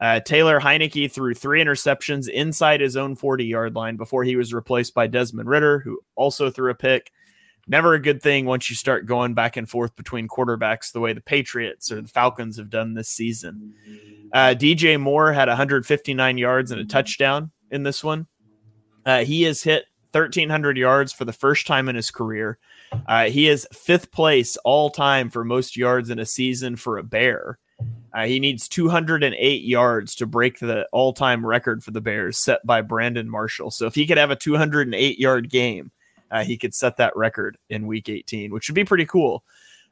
Uh, 0.00 0.18
Taylor 0.18 0.58
Heinicke 0.58 1.12
threw 1.12 1.32
three 1.32 1.62
interceptions 1.62 2.28
inside 2.28 2.80
his 2.80 2.96
own 2.96 3.14
40 3.14 3.44
yard 3.44 3.76
line 3.76 3.96
before 3.96 4.24
he 4.24 4.34
was 4.34 4.52
replaced 4.52 4.94
by 4.94 5.06
Desmond 5.06 5.48
Ridder, 5.48 5.78
who 5.78 6.00
also 6.16 6.50
threw 6.50 6.72
a 6.72 6.74
pick. 6.74 7.12
Never 7.66 7.94
a 7.94 8.02
good 8.02 8.22
thing 8.22 8.46
once 8.46 8.68
you 8.68 8.76
start 8.76 9.06
going 9.06 9.34
back 9.34 9.56
and 9.56 9.68
forth 9.68 9.96
between 9.96 10.28
quarterbacks 10.28 10.92
the 10.92 11.00
way 11.00 11.12
the 11.12 11.20
Patriots 11.20 11.90
or 11.90 12.02
the 12.02 12.08
Falcons 12.08 12.56
have 12.58 12.70
done 12.70 12.94
this 12.94 13.08
season. 13.08 13.74
Uh, 14.32 14.54
DJ 14.56 15.00
Moore 15.00 15.32
had 15.32 15.48
159 15.48 16.38
yards 16.38 16.70
and 16.70 16.80
a 16.80 16.84
touchdown 16.84 17.50
in 17.70 17.82
this 17.82 18.04
one. 18.04 18.26
Uh, 19.06 19.24
he 19.24 19.42
has 19.42 19.62
hit 19.62 19.84
1,300 20.12 20.76
yards 20.76 21.12
for 21.12 21.24
the 21.24 21.32
first 21.32 21.66
time 21.66 21.88
in 21.88 21.96
his 21.96 22.10
career. 22.10 22.58
Uh, 23.06 23.24
he 23.24 23.48
is 23.48 23.66
fifth 23.72 24.12
place 24.12 24.56
all 24.58 24.90
time 24.90 25.30
for 25.30 25.44
most 25.44 25.76
yards 25.76 26.10
in 26.10 26.18
a 26.18 26.26
season 26.26 26.76
for 26.76 26.98
a 26.98 27.02
Bear. 27.02 27.58
Uh, 28.14 28.26
he 28.26 28.38
needs 28.38 28.68
208 28.68 29.62
yards 29.64 30.14
to 30.14 30.26
break 30.26 30.60
the 30.60 30.86
all 30.92 31.12
time 31.12 31.44
record 31.44 31.82
for 31.82 31.90
the 31.90 32.00
Bears 32.00 32.38
set 32.38 32.64
by 32.64 32.80
Brandon 32.80 33.28
Marshall. 33.28 33.72
So 33.72 33.86
if 33.86 33.94
he 33.96 34.06
could 34.06 34.18
have 34.18 34.30
a 34.30 34.36
208 34.36 35.18
yard 35.18 35.50
game, 35.50 35.90
uh, 36.34 36.42
he 36.42 36.58
could 36.58 36.74
set 36.74 36.96
that 36.96 37.16
record 37.16 37.56
in 37.70 37.86
week 37.86 38.08
18, 38.08 38.52
which 38.52 38.68
would 38.68 38.74
be 38.74 38.84
pretty 38.84 39.06
cool. 39.06 39.44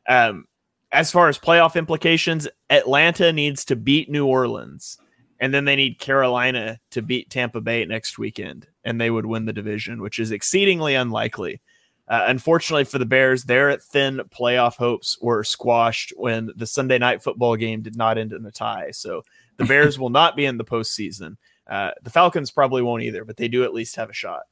Um, 0.08 0.46
as 0.90 1.12
far 1.12 1.28
as 1.28 1.38
playoff 1.38 1.76
implications, 1.76 2.48
Atlanta 2.68 3.32
needs 3.32 3.64
to 3.66 3.76
beat 3.76 4.10
New 4.10 4.26
Orleans, 4.26 4.98
and 5.38 5.54
then 5.54 5.64
they 5.64 5.76
need 5.76 6.00
Carolina 6.00 6.80
to 6.90 7.00
beat 7.00 7.30
Tampa 7.30 7.60
Bay 7.60 7.84
next 7.84 8.18
weekend, 8.18 8.66
and 8.82 9.00
they 9.00 9.08
would 9.08 9.24
win 9.24 9.44
the 9.44 9.52
division, 9.52 10.02
which 10.02 10.18
is 10.18 10.32
exceedingly 10.32 10.96
unlikely. 10.96 11.60
Uh, 12.08 12.24
unfortunately 12.26 12.84
for 12.84 12.98
the 12.98 13.06
Bears, 13.06 13.44
their 13.44 13.78
thin 13.78 14.20
playoff 14.36 14.74
hopes 14.74 15.16
were 15.22 15.44
squashed 15.44 16.12
when 16.16 16.50
the 16.56 16.66
Sunday 16.66 16.98
night 16.98 17.22
football 17.22 17.54
game 17.54 17.82
did 17.82 17.96
not 17.96 18.18
end 18.18 18.32
in 18.32 18.44
a 18.44 18.50
tie. 18.50 18.90
So 18.90 19.22
the 19.58 19.64
Bears 19.66 19.96
will 19.96 20.10
not 20.10 20.34
be 20.34 20.44
in 20.44 20.58
the 20.58 20.64
postseason. 20.64 21.36
Uh, 21.68 21.92
the 22.02 22.10
Falcons 22.10 22.50
probably 22.50 22.82
won't 22.82 23.04
either, 23.04 23.24
but 23.24 23.36
they 23.36 23.46
do 23.46 23.62
at 23.62 23.72
least 23.72 23.94
have 23.94 24.10
a 24.10 24.14
shot. 24.14 24.42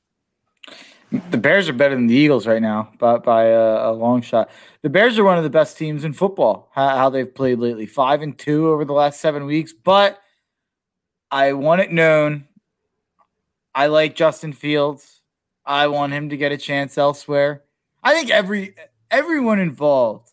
The 1.11 1.39
Bears 1.39 1.69
are 1.69 1.73
better 1.73 1.97
than 1.97 2.07
the 2.07 2.15
Eagles 2.15 2.47
right 2.47 2.63
now, 2.63 2.93
but 2.99 3.25
by 3.25 3.47
a, 3.47 3.91
a, 3.91 3.93
long 3.93 4.23
shot. 4.23 4.49
The 4.83 4.91
Bears 4.91 5.19
are 5.19 5.25
one 5.25 5.39
of 5.39 5.43
the 5.43 5.51
best 5.51 5.77
teams 5.77 6.05
in 6.05 6.13
football. 6.13 6.71
How, 6.73 6.89
how 6.91 7.11
they've 7.11 7.33
played 7.33 7.59
lately, 7.59 7.87
five 7.87 8.23
and 8.23 8.39
two 8.39 8.69
over 8.69 8.85
the 8.85 8.93
last 8.93 9.21
seven 9.21 9.45
weeks. 9.45 9.73
But 9.73 10.21
I 11.31 11.53
want 11.55 11.81
it 11.81 11.91
known. 11.91 12.47
I 13.75 13.87
like 13.87 14.15
Justin 14.15 14.53
Fields. 14.53 15.21
I 15.65 15.89
want 15.89 16.13
him 16.13 16.29
to 16.29 16.37
get 16.37 16.53
a 16.53 16.57
chance 16.57 16.97
elsewhere. 16.97 17.65
I 18.03 18.15
think 18.15 18.31
every 18.31 18.75
everyone 19.11 19.59
involved 19.59 20.31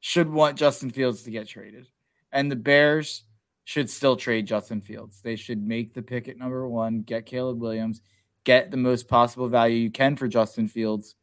should 0.00 0.28
want 0.28 0.58
Justin 0.58 0.90
Fields 0.90 1.22
to 1.22 1.30
get 1.30 1.48
traded. 1.48 1.88
And 2.32 2.50
the 2.50 2.56
Bears 2.56 3.22
should 3.64 3.88
still 3.88 4.16
trade 4.16 4.46
Justin 4.46 4.80
Fields. 4.80 5.20
They 5.22 5.36
should 5.36 5.62
make 5.62 5.94
the 5.94 6.02
pick 6.02 6.28
at 6.28 6.36
number 6.36 6.68
one, 6.68 7.00
get 7.00 7.26
Caleb 7.26 7.60
Williams, 7.60 8.02
get 8.44 8.70
the 8.70 8.76
most 8.76 9.08
possible 9.08 9.48
value 9.48 9.76
you 9.76 9.90
can 9.90 10.16
for 10.16 10.28
Justin 10.28 10.68
Fields. 10.68 11.14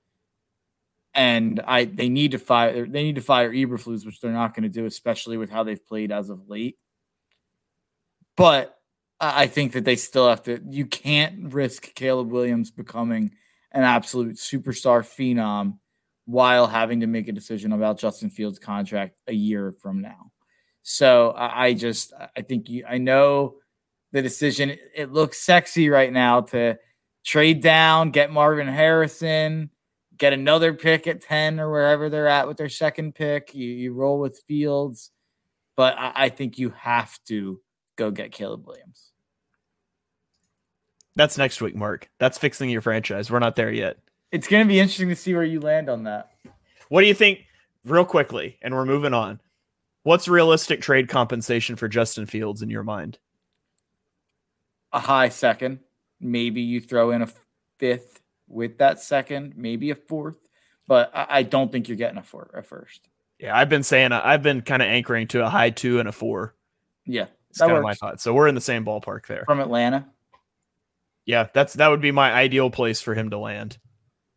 And 1.14 1.60
I 1.66 1.86
they 1.86 2.10
need 2.10 2.32
to 2.32 2.40
fire 2.40 2.86
they 2.86 3.04
need 3.04 3.16
to 3.16 3.22
fire 3.22 3.52
Eberflus, 3.52 4.06
which 4.06 4.22
they're 4.22 4.32
not 4.32 4.54
going 4.54 4.64
to 4.64 4.70
do, 4.70 4.86
especially 4.86 5.38
with 5.38 5.50
how 5.50 5.64
they've 5.64 5.86
played 5.86 6.12
as 6.12 6.30
of 6.30 6.48
late. 6.48 6.78
But 8.38 8.78
I 9.20 9.48
think 9.48 9.74
that 9.74 9.86
they 9.86 9.98
still 9.98 10.30
have 10.30 10.44
to. 10.44 10.60
You 10.70 10.86
can't 10.86 11.54
risk 11.54 11.94
Caleb 11.94 12.32
Williams 12.32 12.72
becoming 12.72 13.32
an 13.72 13.84
absolute 13.84 14.38
superstar 14.38 15.02
phenom 15.02 15.78
while 16.26 16.68
having 16.68 17.02
to 17.02 17.08
make 17.08 17.28
a 17.28 17.34
decision 17.34 17.74
about 17.74 18.00
Justin 18.00 18.30
Fields' 18.30 18.60
contract 18.60 19.16
a 19.28 19.34
year 19.34 19.76
from 19.80 20.02
now. 20.02 20.32
So 20.84 21.34
I 21.38 21.74
just, 21.74 22.14
I 22.36 22.42
think 22.42 22.70
you, 22.70 22.86
I 22.88 22.98
know 22.98 23.56
the 24.12 24.22
decision. 24.22 24.76
It 24.96 25.12
looks 25.12 25.40
sexy 25.40 25.90
right 25.90 26.12
now 26.12 26.42
to 26.42 26.78
trade 27.24 27.62
down, 27.62 28.12
get 28.12 28.32
Marvin 28.32 28.68
Harrison, 28.68 29.70
get 30.18 30.34
another 30.34 30.74
pick 30.74 31.08
at 31.08 31.22
10 31.22 31.60
or 31.60 31.72
wherever 31.72 32.10
they're 32.10 32.28
at 32.28 32.48
with 32.48 32.58
their 32.58 32.70
second 32.70 33.16
pick. 33.16 33.54
You, 33.54 33.68
you 33.68 33.94
roll 33.94 34.20
with 34.20 34.44
Fields, 34.48 35.12
but 35.76 35.98
I, 35.98 36.12
I 36.16 36.30
think 36.30 36.58
you 36.58 36.70
have 36.78 37.18
to 37.28 37.60
go 37.96 38.12
get 38.12 38.32
Caleb 38.32 38.66
Williams. 38.68 39.12
That's 41.16 41.38
next 41.38 41.62
week, 41.62 41.76
Mark. 41.76 42.10
That's 42.20 42.38
fixing 42.38 42.70
your 42.70 42.82
franchise. 42.82 43.30
We're 43.30 43.40
not 43.40 43.56
there 43.56 43.72
yet. 43.72 43.98
It's 44.32 44.48
going 44.48 44.66
to 44.66 44.68
be 44.68 44.80
interesting 44.80 45.10
to 45.10 45.16
see 45.16 45.34
where 45.34 45.44
you 45.44 45.60
land 45.60 45.90
on 45.90 46.04
that. 46.04 46.32
What 46.88 47.02
do 47.02 47.08
you 47.08 47.14
think, 47.14 47.46
real 47.86 48.06
quickly, 48.06 48.58
and 48.62 48.74
we're 48.74 48.86
moving 48.86 49.14
on? 49.14 49.42
What's 50.04 50.28
realistic 50.28 50.82
trade 50.82 51.10
compensation 51.10 51.76
for 51.76 51.88
Justin 51.88 52.26
Fields 52.26 52.62
in 52.62 52.70
your 52.70 52.84
mind? 52.84 53.20
A 54.94 55.00
high 55.00 55.30
second. 55.30 55.80
Maybe 56.22 56.62
you 56.62 56.80
throw 56.80 57.12
in 57.12 57.22
a 57.22 57.28
fifth 57.78 58.22
with 58.48 58.78
that 58.78 59.00
second, 59.00 59.54
maybe 59.58 59.92
a 59.92 59.96
fourth, 59.96 60.38
but 60.88 61.12
I, 61.14 61.44
don't 61.44 61.72
think 61.72 61.88
you're 61.88 61.98
getting 61.98 62.18
a 62.18 62.24
four, 62.24 62.50
a 62.54 62.64
first. 62.64 63.10
Yeah, 63.40 63.58
I've 63.58 63.70
been 63.70 63.84
saying 63.84 64.12
I've 64.12 64.44
been 64.44 64.62
kind 64.62 64.82
of 64.82 64.88
anchoring 64.88 65.28
to 65.30 65.44
a 65.44 65.50
high 65.50 65.72
two 65.72 66.00
and 66.00 66.08
a 66.08 66.12
four. 66.12 66.54
Yeah, 67.06 67.26
that's 67.50 67.60
kind 67.60 67.72
of 67.72 67.84
my 67.84 67.96
thought. 67.96 68.22
So 68.22 68.34
we're 68.34 68.48
in 68.48 68.56
the 68.56 68.62
same 68.62 68.86
ballpark 68.86 69.26
there. 69.26 69.44
From 69.48 69.60
Atlanta 69.60 70.06
yeah, 71.26 71.48
that's 71.54 71.74
that 71.74 71.88
would 71.88 72.02
be 72.02 72.12
my 72.12 72.32
ideal 72.34 72.70
place 72.70 73.02
for 73.02 73.14
him 73.14 73.30
to 73.30 73.38
land. 73.38 73.78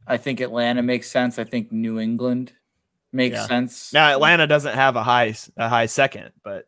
I 0.06 0.16
think 0.16 0.40
Atlanta 0.40 0.82
makes 0.82 1.10
sense. 1.10 1.38
I 1.38 1.44
think 1.44 1.72
New 1.72 1.98
England 1.98 2.52
makes 3.12 3.36
yeah. 3.36 3.46
sense. 3.46 3.92
Now 3.92 4.12
Atlanta 4.12 4.46
doesn't 4.46 4.74
have 4.74 4.96
a 4.96 5.02
high 5.02 5.34
a 5.56 5.68
high 5.68 5.86
second, 5.86 6.32
but 6.42 6.66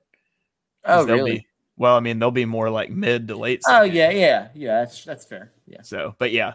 oh 0.84 1.04
really? 1.04 1.38
Be, 1.38 1.46
well, 1.76 1.96
I 1.96 2.00
mean 2.00 2.18
they'll 2.18 2.30
be 2.30 2.44
more 2.44 2.70
like 2.70 2.90
mid 2.90 3.28
to 3.28 3.36
late. 3.36 3.60
Oh, 3.66 3.70
second. 3.70 3.90
Oh 3.90 3.94
yeah, 3.94 4.10
yeah, 4.10 4.48
yeah. 4.54 4.80
That's 4.80 5.04
that's 5.04 5.24
fair. 5.24 5.52
Yeah. 5.66 5.82
So, 5.82 6.14
but 6.18 6.32
yeah, 6.32 6.54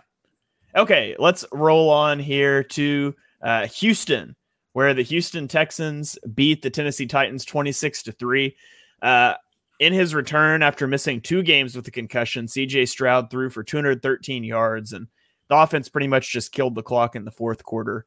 okay. 0.75 1.15
Let's 1.19 1.45
roll 1.51 1.89
on 1.89 2.19
here 2.19 2.63
to 2.63 3.15
uh, 3.41 3.67
Houston, 3.67 4.35
where 4.73 4.93
the 4.93 5.03
Houston 5.03 5.47
Texans 5.47 6.17
beat 6.33 6.61
the 6.61 6.69
Tennessee 6.69 7.07
Titans 7.07 7.45
twenty 7.45 7.71
six 7.71 8.03
to 8.03 8.11
three. 8.11 8.55
Uh, 9.01 9.33
in 9.81 9.93
his 9.93 10.13
return 10.13 10.61
after 10.61 10.85
missing 10.85 11.19
two 11.19 11.41
games 11.41 11.75
with 11.75 11.87
a 11.87 11.91
concussion, 11.91 12.45
CJ 12.45 12.87
Stroud 12.87 13.31
threw 13.31 13.49
for 13.49 13.63
213 13.63 14.43
yards, 14.43 14.93
and 14.93 15.07
the 15.49 15.57
offense 15.57 15.89
pretty 15.89 16.07
much 16.07 16.31
just 16.31 16.51
killed 16.51 16.75
the 16.75 16.83
clock 16.83 17.15
in 17.15 17.25
the 17.25 17.31
fourth 17.31 17.63
quarter. 17.63 18.05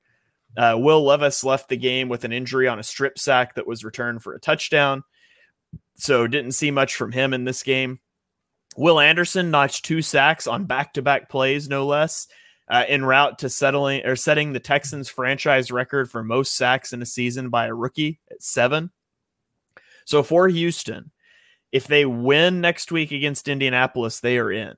Uh, 0.56 0.76
Will 0.78 1.02
Levis 1.02 1.42
left 1.42 1.68
the 1.68 1.76
game 1.76 2.08
with 2.08 2.24
an 2.24 2.32
injury 2.32 2.68
on 2.68 2.78
a 2.78 2.84
strip 2.84 3.18
sack 3.18 3.56
that 3.56 3.66
was 3.66 3.84
returned 3.84 4.22
for 4.22 4.34
a 4.34 4.40
touchdown. 4.40 5.02
So 5.96 6.26
didn't 6.26 6.52
see 6.52 6.70
much 6.70 6.96
from 6.96 7.12
him 7.12 7.32
in 7.32 7.44
this 7.44 7.62
game. 7.62 8.00
Will 8.76 8.98
Anderson 8.98 9.50
notched 9.50 9.84
two 9.84 10.02
sacks 10.02 10.46
on 10.46 10.64
back-to-back 10.64 11.28
plays, 11.28 11.68
no 11.68 11.86
less, 11.86 12.26
uh, 12.68 12.84
en 12.88 13.04
route 13.04 13.38
to 13.38 13.48
settling 13.48 14.04
or 14.04 14.16
setting 14.16 14.52
the 14.52 14.60
Texans 14.60 15.08
franchise 15.08 15.70
record 15.70 16.10
for 16.10 16.24
most 16.24 16.56
sacks 16.56 16.92
in 16.92 17.00
a 17.00 17.06
season 17.06 17.50
by 17.50 17.66
a 17.66 17.74
rookie 17.74 18.18
at 18.30 18.42
seven. 18.42 18.90
So 20.04 20.22
for 20.22 20.48
Houston, 20.48 21.12
if 21.70 21.86
they 21.86 22.04
win 22.04 22.60
next 22.60 22.90
week 22.90 23.12
against 23.12 23.48
Indianapolis, 23.48 24.20
they 24.20 24.38
are 24.38 24.50
in. 24.50 24.74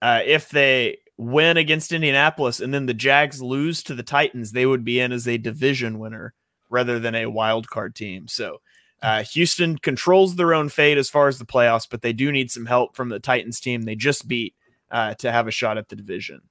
Uh, 0.00 0.20
if 0.24 0.48
they 0.48 0.98
win 1.16 1.56
against 1.56 1.92
Indianapolis 1.92 2.60
and 2.60 2.72
then 2.72 2.86
the 2.86 2.94
Jags 2.94 3.42
lose 3.42 3.82
to 3.82 3.94
the 3.94 4.02
Titans, 4.02 4.52
they 4.52 4.66
would 4.66 4.84
be 4.84 5.00
in 5.00 5.12
as 5.12 5.26
a 5.26 5.38
division 5.38 5.98
winner 5.98 6.34
rather 6.68 6.98
than 6.98 7.14
a 7.14 7.26
wild 7.26 7.68
card 7.68 7.94
team. 7.94 8.28
So 8.28 8.60
uh, 9.02 9.22
Houston 9.24 9.78
controls 9.78 10.36
their 10.36 10.54
own 10.54 10.68
fate 10.68 10.98
as 10.98 11.10
far 11.10 11.28
as 11.28 11.38
the 11.38 11.44
playoffs, 11.44 11.86
but 11.88 12.02
they 12.02 12.12
do 12.12 12.32
need 12.32 12.50
some 12.50 12.66
help 12.66 12.96
from 12.96 13.08
the 13.08 13.20
Titans 13.20 13.60
team 13.60 13.82
they 13.82 13.94
just 13.94 14.26
beat 14.26 14.54
uh, 14.90 15.14
to 15.14 15.30
have 15.30 15.46
a 15.46 15.50
shot 15.50 15.78
at 15.78 15.88
the 15.88 15.96
division. 15.96 16.42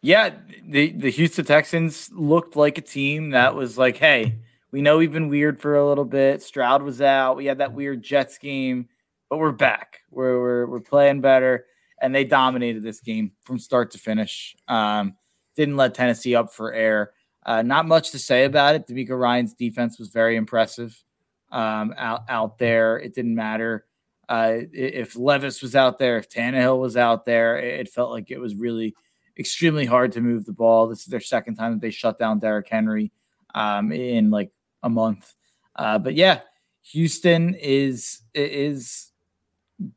Yeah, 0.00 0.30
the 0.64 0.92
the 0.92 1.10
Houston 1.10 1.44
Texans 1.44 2.08
looked 2.12 2.54
like 2.54 2.78
a 2.78 2.82
team 2.82 3.30
that 3.30 3.54
was 3.54 3.76
like, 3.76 3.96
hey, 3.96 4.38
we 4.70 4.80
know 4.80 4.98
we've 4.98 5.12
been 5.12 5.28
weird 5.28 5.60
for 5.60 5.74
a 5.76 5.86
little 5.86 6.04
bit. 6.04 6.42
Stroud 6.42 6.82
was 6.82 7.00
out. 7.00 7.36
We 7.36 7.46
had 7.46 7.58
that 7.58 7.72
weird 7.72 8.02
Jets 8.02 8.38
game, 8.38 8.88
but 9.28 9.38
we're 9.38 9.50
back. 9.50 10.00
We're 10.10 10.40
we're, 10.40 10.66
we're 10.66 10.80
playing 10.80 11.20
better, 11.20 11.66
and 12.00 12.14
they 12.14 12.24
dominated 12.24 12.82
this 12.82 13.00
game 13.00 13.32
from 13.42 13.58
start 13.58 13.90
to 13.92 13.98
finish. 13.98 14.56
Um, 14.68 15.16
didn't 15.56 15.76
let 15.76 15.94
Tennessee 15.94 16.36
up 16.36 16.52
for 16.52 16.72
air. 16.72 17.12
Uh, 17.44 17.62
not 17.62 17.86
much 17.86 18.10
to 18.10 18.18
say 18.18 18.44
about 18.44 18.74
it. 18.74 18.86
DeMeco 18.86 19.18
Ryans' 19.18 19.54
defense 19.54 19.98
was 19.98 20.08
very 20.08 20.36
impressive 20.36 21.02
um, 21.50 21.94
out 21.96 22.24
out 22.28 22.58
there. 22.58 22.98
It 22.98 23.14
didn't 23.14 23.34
matter 23.34 23.86
uh, 24.28 24.58
if 24.72 25.16
Levis 25.16 25.62
was 25.62 25.74
out 25.74 25.98
there, 25.98 26.18
if 26.18 26.28
Tannehill 26.28 26.78
was 26.78 26.96
out 26.96 27.24
there. 27.24 27.56
It 27.56 27.88
felt 27.88 28.10
like 28.10 28.30
it 28.30 28.38
was 28.38 28.54
really 28.54 28.94
extremely 29.38 29.86
hard 29.86 30.12
to 30.12 30.20
move 30.20 30.44
the 30.44 30.52
ball. 30.52 30.86
This 30.88 31.00
is 31.00 31.06
their 31.06 31.20
second 31.20 31.56
time 31.56 31.72
that 31.72 31.80
they 31.80 31.90
shut 31.90 32.18
down 32.18 32.38
Derrick 32.38 32.68
Henry 32.68 33.12
um, 33.54 33.92
in 33.92 34.30
like 34.30 34.50
a 34.82 34.90
month. 34.90 35.34
Uh, 35.74 35.98
but 35.98 36.14
yeah, 36.14 36.40
Houston 36.82 37.54
is 37.54 38.22
is 38.34 39.10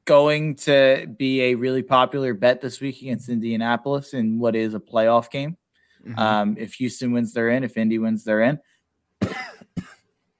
going 0.06 0.56
to 0.56 1.08
be 1.18 1.42
a 1.42 1.56
really 1.56 1.82
popular 1.82 2.34
bet 2.36 2.62
this 2.62 2.80
week 2.80 3.02
against 3.02 3.30
Indianapolis 3.30 4.14
in 4.14 4.38
what 4.38 4.56
is 4.56 4.76
a 4.76 4.80
playoff 4.80 5.32
game. 5.32 5.58
Mm-hmm. 6.06 6.20
Um, 6.20 6.56
if 6.58 6.74
Houston 6.76 7.12
wins, 7.12 7.34
they're 7.34 7.49
in. 7.49 7.64
If 7.64 7.78
Indy 7.78 7.99
wins, 7.99 8.24
they're 8.24 8.41
in. 8.41 8.60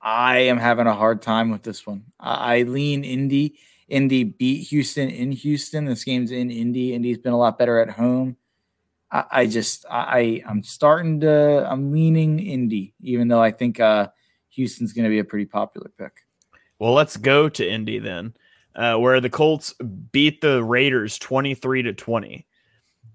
I 0.02 0.38
am 0.40 0.58
having 0.58 0.88
a 0.88 0.96
hard 0.96 1.22
time 1.22 1.52
with 1.52 1.62
this 1.62 1.86
one. 1.86 2.06
I, 2.20 2.58
I 2.58 2.62
lean 2.64 3.04
Indy. 3.04 3.60
Indy 3.88 4.24
beat 4.24 4.70
Houston 4.70 5.10
in 5.10 5.32
Houston. 5.32 5.86
This 5.86 6.04
game's 6.04 6.32
in 6.32 6.50
Indy. 6.50 6.94
Indy's 6.94 7.20
been 7.20 7.34
a 7.34 7.38
lot 7.38 7.60
better 7.60 7.80
at 7.80 7.90
home. 7.90 8.38
I, 9.12 9.26
I 9.32 9.46
just 9.46 9.86
I 9.90 10.42
I'm 10.48 10.64
starting 10.64 11.20
to 11.20 11.68
I'm 11.70 11.92
leaning 11.92 12.40
Indy, 12.40 12.94
even 13.02 13.28
though 13.28 13.44
I 13.44 13.52
think 13.52 13.80
uh, 13.80 14.08
Houston's 14.50 14.94
going 14.94 15.04
to 15.04 15.10
be 15.10 15.20
a 15.20 15.24
pretty 15.24 15.46
popular 15.46 15.92
pick. 15.98 16.14
Well, 16.80 16.94
let's 16.94 17.18
go 17.18 17.50
to 17.50 17.70
Indy 17.70 18.00
then, 18.00 18.34
uh, 18.74 18.96
where 18.96 19.20
the 19.22 19.30
Colts 19.30 19.74
beat 20.12 20.42
the 20.42 20.64
Raiders 20.64 21.20
twenty 21.20 21.54
three 21.54 21.84
to 21.84 21.94
twenty. 21.94 22.48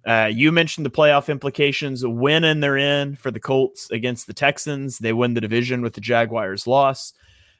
Uh, 0.06 0.30
you 0.32 0.52
mentioned 0.52 0.86
the 0.86 0.90
playoff 0.90 1.28
implications. 1.28 2.06
Win 2.06 2.44
and 2.44 2.62
they're 2.62 2.76
in 2.76 3.16
for 3.16 3.32
the 3.32 3.40
Colts 3.40 3.90
against 3.90 4.28
the 4.28 4.32
Texans. 4.32 4.98
They 4.98 5.12
win 5.12 5.34
the 5.34 5.40
division 5.40 5.82
with 5.82 5.94
the 5.94 6.00
Jaguars' 6.00 6.66
loss. 6.66 7.12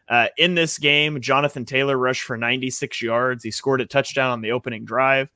Uh, 0.09 0.28
in 0.38 0.55
this 0.55 0.78
game, 0.78 1.20
Jonathan 1.20 1.64
Taylor 1.64 1.99
rushed 1.99 2.22
for 2.22 2.36
96 2.36 3.03
yards. 3.03 3.42
He 3.42 3.51
scored 3.51 3.80
a 3.80 3.86
touchdown 3.86 4.30
on 4.30 4.40
the 4.40 4.53
opening 4.53 4.84
drive. 4.84 5.32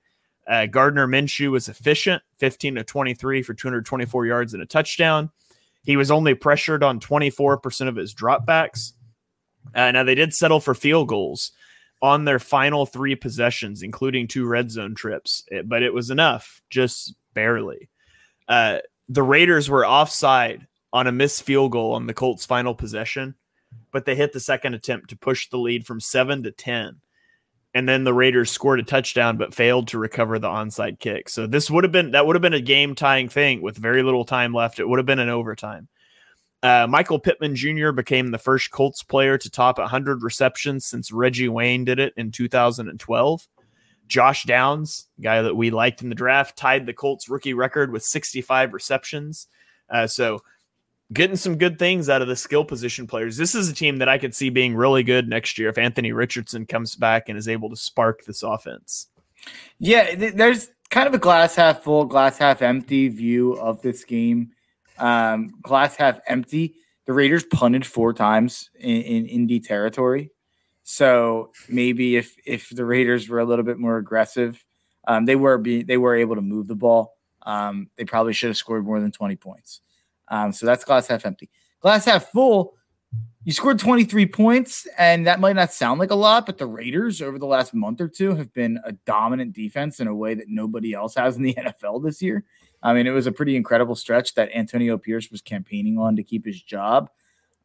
Uh, 0.46 0.66
Gardner 0.66 1.08
Minshew 1.08 1.50
was 1.50 1.68
efficient, 1.68 2.22
15 2.38 2.76
to 2.76 2.84
23 2.84 3.42
for 3.42 3.54
224 3.54 4.26
yards 4.26 4.54
and 4.54 4.62
a 4.62 4.66
touchdown. 4.66 5.30
He 5.82 5.96
was 5.96 6.11
only 6.12 6.34
pressured 6.34 6.84
on 6.84 7.00
24% 7.00 7.88
of 7.88 7.96
his 7.96 8.14
dropbacks. 8.14 8.92
Uh, 9.74 9.90
now, 9.90 10.04
they 10.04 10.14
did 10.14 10.32
settle 10.32 10.61
for 10.61 10.74
field 10.74 11.08
goals 11.08 11.52
on 12.03 12.24
their 12.24 12.38
final 12.38 12.86
three 12.86 13.14
possessions, 13.14 13.82
including 13.82 14.26
two 14.26 14.46
red 14.46 14.70
zone 14.70 14.94
trips, 14.94 15.44
it, 15.48 15.68
but 15.68 15.82
it 15.82 15.92
was 15.92 16.11
enough, 16.11 16.62
just 16.70 17.14
barely. 17.34 17.88
Uh, 18.48 18.78
the 19.09 19.22
Raiders 19.22 19.68
were 19.68 19.86
offside 19.86 20.66
on 20.92 21.07
a 21.07 21.12
missed 21.12 21.42
field 21.42 21.72
goal 21.72 21.94
on 21.94 22.07
the 22.07 22.14
Colts' 22.14 22.46
final 22.46 22.74
possession, 22.74 23.34
but 23.92 24.05
they 24.05 24.14
hit 24.14 24.32
the 24.32 24.40
second 24.40 24.74
attempt 24.74 25.11
to 25.11 25.16
push 25.16 25.48
the 25.48 25.59
lead 25.59 25.86
from 25.86 26.01
seven 26.01 26.42
to 26.42 26.51
10. 26.51 27.01
And 27.72 27.88
then 27.88 28.03
the 28.03 28.14
Raiders 28.14 28.51
scored 28.51 28.80
a 28.80 28.82
touchdown, 28.82 29.36
but 29.36 29.55
failed 29.55 29.88
to 29.88 29.98
recover 29.98 30.38
the 30.38 30.48
onside 30.48 30.98
kick. 30.98 31.28
So 31.28 31.46
this 31.46 31.70
would 31.70 31.84
have 31.84 31.92
been 31.92 32.12
that 32.12 32.26
would 32.26 32.34
have 32.34 32.42
been 32.42 32.53
a 32.53 32.61
game 32.61 32.96
tying 32.96 33.28
thing 33.28 33.62
with 33.62 33.76
very 33.76 34.03
little 34.03 34.24
time 34.24 34.53
left. 34.53 34.80
It 34.80 34.88
would 34.88 34.98
have 34.98 35.07
been 35.07 35.20
an 35.20 35.28
overtime. 35.28 35.86
Uh, 36.62 36.86
Michael 36.88 37.18
Pittman 37.18 37.56
Jr. 37.56 37.90
became 37.90 38.30
the 38.30 38.38
first 38.38 38.70
Colts 38.70 39.02
player 39.02 39.38
to 39.38 39.50
top 39.50 39.78
100 39.78 40.22
receptions 40.22 40.84
since 40.84 41.11
Reggie 41.11 41.48
Wayne 41.48 41.84
did 41.84 41.98
it 41.98 42.12
in 42.16 42.30
2012. 42.30 43.48
Josh 44.06 44.44
Downs, 44.44 45.08
guy 45.20 45.40
that 45.40 45.54
we 45.54 45.70
liked 45.70 46.02
in 46.02 46.08
the 46.08 46.14
draft, 46.14 46.58
tied 46.58 46.84
the 46.84 46.92
Colts 46.92 47.28
rookie 47.28 47.54
record 47.54 47.92
with 47.92 48.02
65 48.02 48.74
receptions. 48.74 49.46
Uh, 49.88 50.06
so, 50.06 50.40
getting 51.12 51.36
some 51.36 51.56
good 51.56 51.78
things 51.78 52.08
out 52.08 52.20
of 52.20 52.28
the 52.28 52.36
skill 52.36 52.64
position 52.64 53.06
players. 53.06 53.36
This 53.36 53.54
is 53.54 53.68
a 53.68 53.74
team 53.74 53.98
that 53.98 54.08
I 54.08 54.18
could 54.18 54.34
see 54.34 54.50
being 54.50 54.74
really 54.74 55.02
good 55.02 55.28
next 55.28 55.58
year 55.58 55.68
if 55.68 55.78
Anthony 55.78 56.12
Richardson 56.12 56.66
comes 56.66 56.94
back 56.94 57.28
and 57.28 57.38
is 57.38 57.48
able 57.48 57.70
to 57.70 57.76
spark 57.76 58.24
this 58.24 58.42
offense. 58.42 59.06
Yeah, 59.78 60.14
there's 60.14 60.70
kind 60.90 61.08
of 61.08 61.14
a 61.14 61.18
glass 61.18 61.54
half 61.54 61.82
full, 61.82 62.04
glass 62.04 62.36
half 62.36 62.62
empty 62.62 63.08
view 63.08 63.54
of 63.54 63.80
this 63.80 64.04
game 64.04 64.52
um, 65.01 65.51
glass 65.62 65.96
half 65.96 66.20
empty. 66.26 66.74
The 67.07 67.12
Raiders 67.12 67.44
punted 67.44 67.84
four 67.86 68.12
times 68.12 68.70
in, 68.78 69.03
in 69.03 69.26
Indy 69.26 69.61
territory. 69.61 70.30
So 70.82 71.51
maybe 71.68 72.16
if 72.16 72.34
if 72.46 72.70
the 72.70 72.84
Raiders 72.84 73.28
were 73.28 73.40
a 73.40 73.44
little 73.44 73.64
bit 73.64 73.78
more 73.78 73.96
aggressive, 73.96 74.64
um, 75.07 75.24
they 75.24 75.36
were 75.36 75.59
be, 75.59 75.82
they 75.82 75.96
were 75.96 76.14
able 76.14 76.36
to 76.36 76.42
move 76.42 76.68
the 76.68 76.74
ball. 76.74 77.14
Um, 77.42 77.88
they 77.96 78.05
probably 78.05 78.32
should 78.32 78.48
have 78.51 78.57
scored 78.57 78.84
more 78.84 79.01
than 79.01 79.12
20 79.12 79.36
points. 79.36 79.80
Um, 80.28 80.53
so 80.53 80.66
that's 80.66 80.84
glass 80.84 81.07
half 81.07 81.26
empty. 81.26 81.51
Glass 81.80 82.05
half 82.05 82.30
full, 82.30 82.74
you 83.44 83.53
scored 83.53 83.78
23 83.78 84.26
points, 84.26 84.86
and 84.98 85.26
that 85.26 85.40
might 85.40 85.57
not 85.57 85.72
sound 85.72 85.98
like 85.98 86.11
a 86.11 86.14
lot, 86.14 86.44
but 86.44 86.59
the 86.59 86.66
Raiders 86.66 87.22
over 87.22 87.38
the 87.38 87.46
last 87.46 87.72
month 87.72 88.01
or 88.01 88.09
two 88.09 88.34
have 88.34 88.53
been 88.53 88.78
a 88.84 88.92
dominant 88.92 89.55
defense 89.55 89.98
in 89.98 90.07
a 90.07 90.14
way 90.14 90.34
that 90.34 90.48
nobody 90.48 90.92
else 90.92 91.14
has 91.14 91.36
in 91.36 91.42
the 91.42 91.55
NFL 91.59 92.05
this 92.05 92.20
year. 92.20 92.44
I 92.83 92.95
mean, 92.95 93.07
it 93.07 93.11
was 93.11 93.26
a 93.26 93.33
pretty 93.33 93.57
incredible 93.57 93.95
stretch 93.95 94.35
that 94.35 94.51
Antonio 94.55 94.97
Pierce 94.97 95.31
was 95.31 95.43
campaigning 95.43 95.99
on 95.99 96.16
to 96.16 96.22
keep 96.22 96.47
his 96.47 96.61
job. 96.61 97.11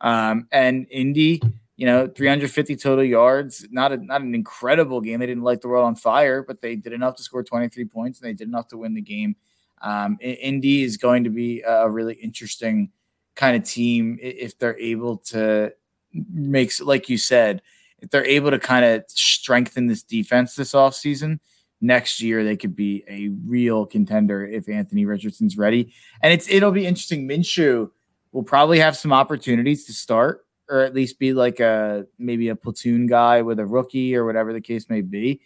Um, 0.02 0.48
and 0.52 0.88
Indy, 0.90 1.42
you 1.78 1.86
know, 1.86 2.08
350 2.08 2.76
total 2.76 3.04
yards, 3.04 3.66
not 3.72 3.92
a, 3.92 3.98
not 3.98 4.22
an 4.22 4.36
incredible 4.36 5.00
game. 5.00 5.20
They 5.20 5.26
didn't 5.26 5.44
light 5.44 5.62
the 5.62 5.70
world 5.70 5.86
on 5.86 5.96
fire, 5.96 6.44
but 6.44 6.62
they 6.62 6.76
did 6.76 6.94
enough 6.94 7.16
to 7.16 7.24
score 7.24 7.44
23 7.44 7.86
points 7.86 8.20
and 8.20 8.28
they 8.28 8.34
did 8.34 8.48
enough 8.48 8.68
to 8.70 8.78
win 8.78 8.94
the 8.94 9.02
game. 9.02 9.36
Um, 9.82 10.18
Indy 10.20 10.84
is 10.84 10.98
going 10.98 11.24
to 11.26 11.30
be 11.30 11.62
a 11.62 11.90
really 11.90 12.16
interesting 12.16 12.92
kind 13.36 13.56
of 13.56 13.64
team 13.64 14.18
if 14.22 14.58
they're 14.58 14.78
able 14.80 15.18
to 15.18 15.74
make, 16.14 16.72
like 16.82 17.10
you 17.10 17.18
said, 17.18 17.62
if 18.00 18.10
they're 18.10 18.26
able 18.26 18.52
to 18.52 18.60
kind 18.60 18.86
of 18.86 19.04
strengthen 19.08 19.88
this 19.88 20.04
defense 20.04 20.56
this 20.56 20.74
offseason– 20.74 21.40
next 21.86 22.22
year 22.22 22.44
they 22.44 22.58
could 22.58 22.76
be 22.76 23.04
a 23.08 23.30
real 23.48 23.86
contender 23.86 24.46
if 24.46 24.68
Anthony 24.68 25.06
Richardson's 25.06 25.58
ready. 25.58 25.94
And 26.22 26.34
it's 26.34 26.50
it'll 26.50 26.72
be 26.72 26.86
interesting. 26.86 27.28
Minshew 27.28 27.90
will 28.32 28.44
probably 28.44 28.80
have 28.80 28.98
some 28.98 29.14
opportunities 29.14 29.86
to 29.86 29.94
start, 29.94 30.46
or 30.70 30.82
at 30.82 30.94
least 30.94 31.20
be 31.20 31.34
like 31.34 31.60
a 31.60 32.06
maybe 32.18 32.50
a 32.50 32.56
platoon 32.56 33.08
guy 33.08 33.42
with 33.42 33.60
a 33.60 33.66
rookie 33.66 34.16
or 34.16 34.26
whatever 34.26 34.54
the 34.54 34.62
case 34.62 34.90
may 34.90 35.02
be. 35.02 35.42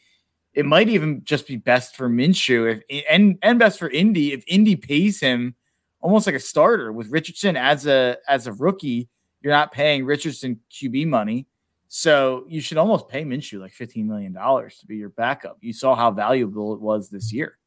It 0.54 0.66
might 0.66 0.90
even 0.90 1.22
just 1.24 1.46
be 1.48 1.58
best 1.58 1.96
for 1.96 2.10
Minshew 2.10 2.82
if 2.90 3.06
and 3.10 3.38
and 3.42 3.60
best 3.60 3.78
for 3.78 3.90
Indy 3.90 4.34
if 4.34 4.44
Indy 4.48 4.76
pays 4.76 5.20
him 5.20 5.56
almost 6.02 6.26
like 6.26 6.36
a 6.36 6.40
starter 6.40 6.92
with 6.92 7.10
Richardson 7.10 7.58
as 7.58 7.86
a 7.86 8.18
as 8.28 8.48
a 8.48 8.54
rookie. 8.54 9.10
You're 9.42 9.54
not 9.54 9.72
paying 9.72 10.06
Richardson 10.06 10.60
QB 10.72 11.08
money. 11.08 11.48
So 11.90 12.46
you 12.48 12.62
should 12.62 12.78
almost 12.78 13.10
pay 13.10 13.26
Minshew 13.26 13.60
like 13.60 13.74
$15 13.74 14.06
million 14.06 14.34
to 14.34 14.86
be 14.88 14.98
your 14.98 15.10
backup. 15.10 15.58
You 15.60 15.74
saw 15.74 15.96
how 15.96 16.12
valuable 16.12 16.74
it 16.74 16.80
was 16.80 17.10
this 17.10 17.34
year. 17.34 17.58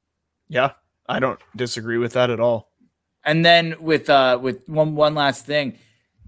Yeah, 0.49 0.73
I 1.09 1.19
don't 1.19 1.41
disagree 1.57 1.99
with 1.99 2.13
that 2.13 2.31
at 2.31 2.39
all. 2.39 2.71
And 3.25 3.45
then 3.45 3.77
with 3.81 4.11
uh 4.11 4.39
with 4.41 4.69
one 4.69 4.95
one 4.95 5.15
last 5.15 5.47
thing, 5.47 5.79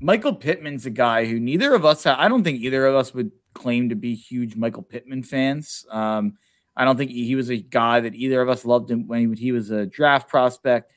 Michael 0.00 0.34
Pittman's 0.34 0.86
a 0.86 0.90
guy 0.90 1.24
who 1.24 1.40
neither 1.40 1.74
of 1.74 1.84
us 1.84 2.06
I 2.06 2.28
don't 2.28 2.44
think 2.44 2.60
either 2.60 2.86
of 2.86 2.94
us 2.94 3.14
would 3.14 3.32
claim 3.54 3.88
to 3.88 3.94
be 3.94 4.14
huge 4.14 4.56
Michael 4.56 4.82
Pittman 4.82 5.22
fans. 5.22 5.86
Um, 5.90 6.36
I 6.76 6.84
don't 6.84 6.96
think 6.96 7.12
he 7.12 7.36
was 7.36 7.50
a 7.50 7.56
guy 7.56 8.00
that 8.00 8.14
either 8.14 8.40
of 8.42 8.48
us 8.48 8.64
loved 8.64 8.90
him 8.90 9.06
when 9.06 9.34
he 9.34 9.52
was 9.52 9.70
a 9.70 9.86
draft 9.86 10.28
prospect, 10.28 10.92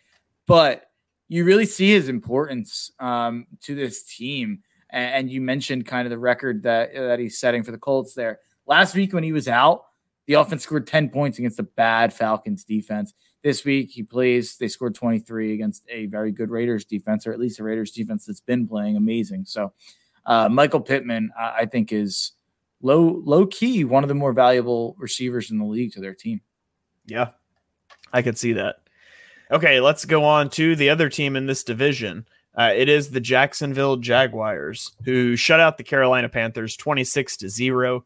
but 0.48 0.84
you 1.30 1.44
really 1.44 1.66
see 1.66 1.92
his 1.92 2.10
importance 2.10 2.92
um, 3.00 3.46
to 3.62 3.76
this 3.76 4.04
team. 4.04 4.64
And, 4.90 5.30
you 5.30 5.42
mentioned 5.42 5.86
kind 5.86 6.06
of 6.06 6.12
the 6.12 6.18
record 6.18 6.64
that 6.64 6.94
that 6.94 7.20
he's 7.20 7.40
setting 7.40 7.64
for 7.64 7.72
the 7.72 7.78
Colts 7.78 8.14
there. 8.14 8.40
Last 8.66 8.96
week 8.96 9.14
when 9.14 9.24
he 9.24 9.34
was 9.34 9.48
out, 9.48 9.86
the 10.28 10.34
offense 10.34 10.64
scored 10.64 10.88
10 10.88 11.10
points 11.10 11.40
against 11.40 11.60
a 11.60 11.64
bad 11.64 12.14
Falcons 12.14 12.64
defense. 12.64 13.14
This 13.44 13.64
week 13.64 13.90
he 13.92 14.04
plays, 14.04 14.58
they 14.58 14.68
scored 14.68 14.96
23 14.96 15.54
against 15.54 15.86
a 15.90 16.06
very 16.08 16.32
good 16.32 16.50
Raiders 16.50 16.86
defense, 16.86 17.26
or 17.26 17.32
at 17.32 17.40
least 17.40 17.60
a 17.60 17.64
Raiders 17.64 17.92
defense 17.92 18.26
that's 18.26 18.42
been 18.42 18.68
playing 18.68 18.98
amazing. 18.98 19.46
So 19.46 19.74
uh, 20.26 20.50
Michael 20.50 20.82
Pittman, 20.82 21.32
I, 21.40 21.60
I 21.60 21.66
think, 21.66 21.92
is 21.94 22.34
low 22.82 23.22
low 23.26 23.48
key 23.48 23.84
one 23.84 24.04
of 24.04 24.08
the 24.08 24.16
more 24.16 24.34
valuable 24.34 24.96
receivers 25.00 25.50
in 25.50 25.58
the 25.58 25.66
league 25.66 25.94
to 25.94 26.02
their 26.02 26.14
team. 26.14 26.42
Yeah, 27.06 27.30
I 28.12 28.22
could 28.22 28.38
see 28.38 28.54
that. 28.54 28.82
Okay, 29.50 29.80
let's 29.80 30.04
go 30.04 30.26
on 30.26 30.50
to 30.52 30.76
the 30.76 30.90
other 30.90 31.10
team 31.10 31.38
in 31.38 31.46
this 31.46 31.64
division. 31.64 32.28
Uh, 32.58 32.74
it 32.76 32.90
is 32.90 33.12
the 33.12 33.22
Jacksonville 33.22 33.98
Jaguars 33.98 34.92
who 35.06 35.36
shut 35.36 35.60
out 35.60 35.78
the 35.78 35.84
Carolina 35.84 36.28
Panthers 36.28 36.76
26 36.76 37.38
to 37.38 37.50
0. 37.50 38.04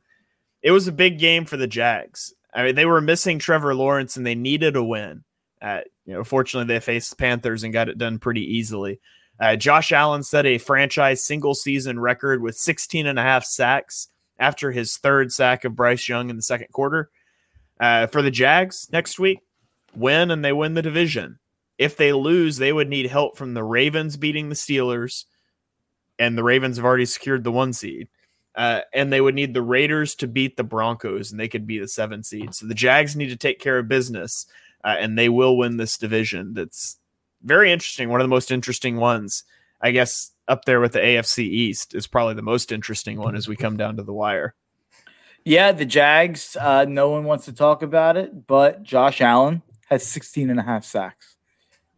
It 0.62 0.72
was 0.72 0.88
a 0.88 0.92
big 0.92 1.20
game 1.20 1.46
for 1.46 1.56
the 1.56 1.68
Jags. 1.68 2.34
I 2.54 2.64
mean, 2.64 2.76
they 2.76 2.86
were 2.86 3.00
missing 3.00 3.40
Trevor 3.40 3.74
Lawrence 3.74 4.18
and 4.18 4.26
they 4.26 4.36
needed 4.36 4.76
a 4.76 4.84
win. 4.84 5.24
Uh, 5.62 5.82
you 6.06 6.14
know, 6.14 6.24
fortunately, 6.24 6.74
they 6.74 6.82
faced 6.82 7.12
the 7.12 7.16
Panthers 7.16 7.64
and 7.64 7.72
got 7.72 7.88
it 7.88 7.98
done 7.98 8.20
pretty 8.20 8.42
easily. 8.42 9.00
Uh, 9.40 9.56
Josh 9.56 9.92
Allen 9.92 10.22
set 10.22 10.46
a 10.46 10.58
franchise 10.58 11.24
single 11.24 11.56
season 11.56 12.00
record 12.00 12.42
with 12.42 12.58
16 12.58 13.08
and 13.08 13.18
a 13.18 13.24
half 13.24 13.46
sacks 13.46 14.10
after 14.38 14.72
his 14.72 14.98
third 14.98 15.32
sack 15.32 15.64
of 15.64 15.76
Bryce 15.76 16.10
Young 16.10 16.30
in 16.30 16.36
the 16.36 16.42
second 16.42 16.68
quarter. 16.74 17.10
Uh, 17.80 18.08
for 18.08 18.22
the 18.22 18.30
Jags 18.30 18.88
next 18.92 19.18
week, 19.18 19.40
win 19.96 20.30
and 20.30 20.44
they 20.44 20.52
win 20.52 20.74
the 20.74 20.82
division. 20.82 21.40
If 21.82 21.98
they 21.98 22.14
lose, 22.14 22.58
they 22.58 22.72
would 22.72 22.90
need 22.90 23.08
help 23.08 23.38
from 23.38 23.56
the 23.56 23.64
Ravens 23.64 24.16
beating 24.16 24.50
the 24.50 24.56
Steelers, 24.56 25.26
and 26.20 26.38
the 26.38 26.44
Ravens 26.44 26.78
have 26.78 26.86
already 26.86 27.06
secured 27.06 27.44
the 27.44 27.52
one 27.52 27.74
seed. 27.74 28.08
Uh, 28.54 28.82
and 28.94 29.12
they 29.12 29.22
would 29.22 29.34
need 29.34 29.54
the 29.54 29.62
Raiders 29.64 30.14
to 30.16 30.28
beat 30.28 30.58
the 30.58 30.64
Broncos, 30.64 31.32
and 31.32 31.40
they 31.40 31.48
could 31.48 31.66
be 31.66 31.80
the 31.80 31.88
seven 31.88 32.22
seed. 32.22 32.54
So 32.54 32.68
the 32.68 32.76
Jags 32.76 33.16
need 33.16 33.30
to 33.30 33.36
take 33.36 33.60
care 33.60 33.80
of 33.80 33.88
business. 33.88 34.46
uh, 34.84 34.96
and 35.00 35.18
they 35.18 35.30
will 35.30 35.58
win 35.58 35.78
this 35.78 35.98
division. 35.98 36.54
That's 36.54 36.98
very 37.44 37.72
interesting. 37.72 38.10
One 38.10 38.22
of 38.22 38.26
the 38.26 38.36
most 38.36 38.52
interesting 38.52 38.98
ones, 38.98 39.44
I 39.82 39.92
guess, 39.92 40.32
up 40.48 40.66
there 40.66 40.80
with 40.80 40.94
the 40.94 41.00
AFC 41.00 41.40
East 41.40 41.96
is 41.96 42.08
probably 42.08 42.34
the 42.36 42.42
most 42.42 42.72
interesting 42.72 43.20
one 43.20 43.36
as 43.36 43.48
we 43.48 43.56
come 43.56 43.78
down 43.78 43.98
to 43.98 44.04
the 44.04 44.14
wire. 44.14 44.54
Yeah, 45.44 45.72
the 45.72 45.86
Jags, 45.86 46.56
uh, 46.60 46.86
no 46.86 47.10
one 47.10 47.24
wants 47.24 47.46
to 47.46 47.54
talk 47.54 47.82
about 47.82 48.18
it, 48.18 48.46
but 48.46 48.84
Josh 48.84 49.22
Allen 49.22 49.64
has 49.90 50.06
16 50.06 50.50
and 50.50 50.60
a 50.60 50.64
half 50.64 50.86
sacks. 50.86 51.31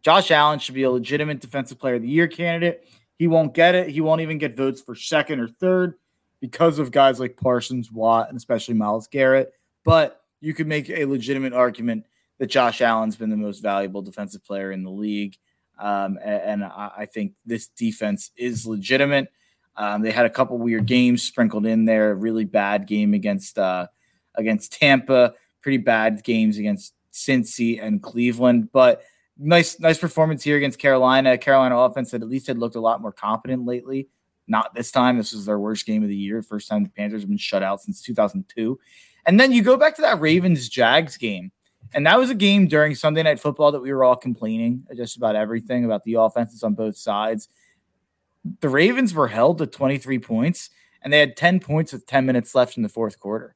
Josh 0.04 0.30
Allen 0.30 0.58
should 0.58 0.74
be 0.74 0.82
a 0.82 0.90
legitimate 0.90 1.40
defensive 1.40 1.78
player 1.78 1.94
of 1.94 2.02
the 2.02 2.08
year 2.08 2.28
candidate. 2.28 2.86
He 3.18 3.26
won't 3.26 3.54
get 3.54 3.74
it. 3.74 3.88
He 3.88 4.00
won't 4.00 4.20
even 4.20 4.38
get 4.38 4.56
votes 4.56 4.82
for 4.82 4.94
second 4.94 5.40
or 5.40 5.48
third 5.48 5.94
because 6.40 6.78
of 6.78 6.90
guys 6.90 7.18
like 7.18 7.36
Parsons, 7.36 7.90
Watt, 7.90 8.28
and 8.28 8.36
especially 8.36 8.74
Myles 8.74 9.06
Garrett. 9.06 9.54
But 9.82 10.22
you 10.40 10.52
could 10.52 10.66
make 10.66 10.90
a 10.90 11.06
legitimate 11.06 11.54
argument 11.54 12.04
that 12.38 12.48
Josh 12.48 12.82
Allen's 12.82 13.16
been 13.16 13.30
the 13.30 13.36
most 13.36 13.60
valuable 13.60 14.02
defensive 14.02 14.44
player 14.44 14.72
in 14.72 14.82
the 14.82 14.90
league. 14.90 15.38
Um, 15.78 16.18
and, 16.22 16.62
and 16.62 16.64
I 16.64 17.06
think 17.10 17.32
this 17.46 17.68
defense 17.68 18.30
is 18.36 18.66
legitimate. 18.66 19.32
Um, 19.76 20.02
they 20.02 20.10
had 20.10 20.26
a 20.26 20.30
couple 20.30 20.58
weird 20.58 20.86
games 20.86 21.22
sprinkled 21.22 21.66
in 21.66 21.86
there. 21.86 22.10
A 22.10 22.14
really 22.14 22.44
bad 22.44 22.86
game 22.86 23.14
against 23.14 23.58
uh, 23.58 23.86
against 24.34 24.72
Tampa. 24.72 25.34
Pretty 25.62 25.78
bad 25.78 26.22
games 26.22 26.58
against 26.58 26.92
Cincy 27.12 27.82
and 27.82 28.02
Cleveland. 28.02 28.70
But 28.70 29.02
nice 29.38 29.78
nice 29.80 29.98
performance 29.98 30.42
here 30.42 30.56
against 30.56 30.78
Carolina. 30.78 31.36
Carolina 31.38 31.76
offense 31.78 32.10
that 32.10 32.22
at 32.22 32.28
least 32.28 32.46
had 32.46 32.58
looked 32.58 32.76
a 32.76 32.80
lot 32.80 33.00
more 33.00 33.12
competent 33.12 33.64
lately. 33.64 34.08
Not 34.46 34.74
this 34.74 34.90
time. 34.90 35.16
This 35.16 35.32
was 35.32 35.46
their 35.46 35.58
worst 35.58 35.86
game 35.86 36.02
of 36.02 36.08
the 36.08 36.16
year. 36.16 36.42
First 36.42 36.68
time 36.68 36.84
the 36.84 36.90
Panthers 36.90 37.22
have 37.22 37.28
been 37.28 37.38
shut 37.38 37.62
out 37.62 37.80
since 37.80 38.02
2002. 38.02 38.78
And 39.26 39.40
then 39.40 39.52
you 39.52 39.62
go 39.62 39.76
back 39.76 39.96
to 39.96 40.02
that 40.02 40.20
Ravens 40.20 40.68
Jags 40.68 41.16
game. 41.16 41.50
And 41.94 42.06
that 42.06 42.18
was 42.18 42.28
a 42.28 42.34
game 42.34 42.66
during 42.66 42.94
Sunday 42.94 43.22
Night 43.22 43.40
Football 43.40 43.72
that 43.72 43.80
we 43.80 43.92
were 43.92 44.04
all 44.04 44.16
complaining 44.16 44.86
just 44.96 45.16
about 45.16 45.36
everything 45.36 45.84
about 45.84 46.02
the 46.04 46.14
offenses 46.14 46.62
on 46.62 46.74
both 46.74 46.96
sides. 46.96 47.48
The 48.60 48.68
Ravens 48.68 49.14
were 49.14 49.28
held 49.28 49.58
to 49.58 49.66
23 49.66 50.18
points, 50.18 50.70
and 51.00 51.12
they 51.12 51.20
had 51.20 51.36
10 51.36 51.60
points 51.60 51.92
with 51.92 52.04
10 52.04 52.26
minutes 52.26 52.54
left 52.54 52.76
in 52.76 52.82
the 52.82 52.88
fourth 52.88 53.18
quarter. 53.18 53.54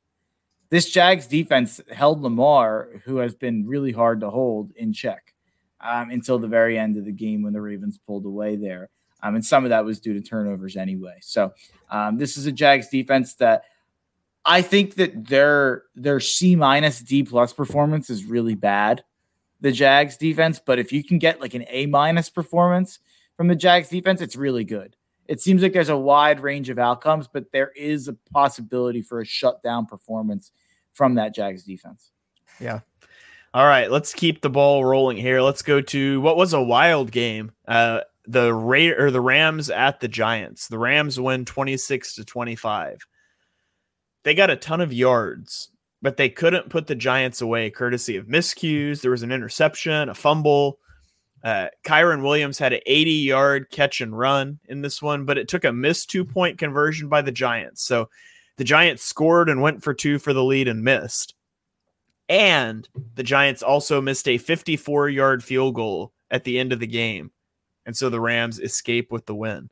This 0.71 0.89
Jags 0.89 1.27
defense 1.27 1.81
held 1.93 2.23
Lamar, 2.23 2.89
who 3.05 3.17
has 3.19 3.35
been 3.35 3.67
really 3.67 3.93
hard 3.93 4.21
to 4.21 4.31
hold, 4.31 4.71
in 4.73 4.93
check 4.93 5.35
um, 5.81 6.11
until 6.11 6.39
the 6.39 6.49
very 6.49 6.79
end 6.79 6.97
of 6.97 7.05
the 7.05 7.13
game 7.13 7.43
when 7.43 7.53
the 7.53 7.61
Ravens 7.61 7.99
pulled 8.07 8.27
away 8.27 8.57
there. 8.57 8.91
Um, 9.23 9.35
and 9.35 9.45
some 9.45 9.65
of 9.65 9.71
that 9.71 9.85
was 9.85 10.01
due 10.01 10.15
to 10.15 10.21
turnovers 10.21 10.77
anyway. 10.77 11.19
So 11.21 11.53
um, 11.91 12.19
this 12.19 12.37
is 12.37 12.47
a 12.47 12.53
Jags 12.53 12.89
defense 12.89 13.35
that 13.35 13.65
I 14.45 14.63
think 14.63 14.95
that 14.95 15.27
their 15.27 15.85
their 15.95 16.21
C 16.21 16.57
minus 16.57 17.01
D 17.01 17.23
plus 17.23 17.53
performance 17.53 18.11
is 18.11 18.25
really 18.25 18.55
bad. 18.55 19.03
The 19.61 19.73
Jags 19.73 20.17
defense, 20.17 20.61
but 20.65 20.79
if 20.79 20.93
you 20.93 21.03
can 21.03 21.19
get 21.19 21.41
like 21.41 21.55
an 21.55 21.65
A 21.69 21.87
minus 21.87 22.31
performance 22.31 23.01
from 23.37 23.49
the 23.49 23.57
Jags 23.57 23.89
defense, 23.89 24.21
it's 24.21 24.37
really 24.37 24.65
good. 24.65 24.95
It 25.27 25.43
seems 25.43 25.63
like 25.63 25.73
there's 25.73 25.91
a 25.91 25.97
wide 25.97 26.41
range 26.41 26.71
of 26.71 26.79
outcomes, 26.79 27.29
but 27.29 27.53
there 27.53 27.73
is 27.77 28.09
a 28.09 28.15
possibility 28.33 29.03
for 29.03 29.21
a 29.21 29.27
shutdown 29.27 29.85
performance 29.85 30.53
from 30.95 31.17
that 31.17 31.35
Jags 31.35 31.65
defense. 31.65 32.13
Yeah. 32.61 32.81
All 33.59 33.67
right, 33.67 33.91
let's 33.91 34.15
keep 34.15 34.41
the 34.41 34.51
ball 34.51 34.85
rolling 34.85 35.17
here. 35.17 35.41
Let's 35.41 35.63
go 35.63 35.81
to 35.81 36.21
what 36.21 36.37
was 36.37 36.53
a 36.53 36.63
wild 36.63 37.11
game. 37.11 37.51
Uh, 37.67 38.03
the 38.25 38.55
Ra- 38.55 38.95
or 38.97 39.11
the 39.11 39.21
Rams 39.21 39.69
at 39.69 39.99
the 39.99 40.07
Giants. 40.07 40.69
The 40.69 40.79
Rams 40.79 41.19
win 41.19 41.45
26 41.45 42.15
to 42.15 42.25
25 42.25 42.99
they 44.29 44.35
got 44.35 44.51
a 44.51 44.57
ton 44.57 44.83
of 44.83 44.93
yards, 44.93 45.71
but 46.03 46.19
they 46.19 46.29
couldn't 46.29 46.69
put 46.69 46.87
the 46.87 46.95
Giants 46.95 47.41
away 47.41 47.71
courtesy 47.71 48.17
of 48.17 48.27
miscues. 48.27 49.01
There 49.01 49.11
was 49.11 49.23
an 49.23 49.33
interception, 49.33 50.11
a 50.11 50.15
fumble. 50.15 50.79
Uh, 51.43 51.69
Kyren 51.83 52.23
Williams 52.23 52.59
had 52.59 52.73
an 52.75 52.81
80 52.85 53.11
yard 53.11 53.71
catch 53.71 54.03
and 54.03 54.17
run 54.17 54.59
in 54.67 54.83
this 54.83 55.01
one, 55.01 55.25
but 55.25 55.39
it 55.39 55.49
took 55.49 55.65
a 55.65 55.73
missed 55.73 56.11
two 56.11 56.27
point 56.27 56.59
conversion 56.59 57.09
by 57.09 57.23
the 57.23 57.33
Giants. 57.33 57.83
So 57.83 58.11
the 58.57 58.65
Giants 58.65 59.03
scored 59.03 59.49
and 59.49 59.63
went 59.63 59.83
for 59.83 59.95
two 59.95 60.19
for 60.19 60.33
the 60.33 60.45
lead 60.45 60.69
and 60.69 60.85
missed. 60.85 61.35
And 62.29 62.89
the 63.15 63.23
Giants 63.23 63.63
also 63.63 64.01
missed 64.01 64.29
a 64.29 64.39
54 64.39 65.09
yard 65.09 65.43
field 65.43 65.75
goal 65.75 66.13
at 66.31 66.45
the 66.45 66.59
end 66.59 66.73
of 66.73 66.81
the 66.81 66.87
game. 66.87 67.31
And 67.87 67.97
so 67.97 68.11
the 68.11 68.21
Rams 68.21 68.61
escape 68.61 69.11
with 69.11 69.27
the 69.27 69.35
win. 69.35 69.71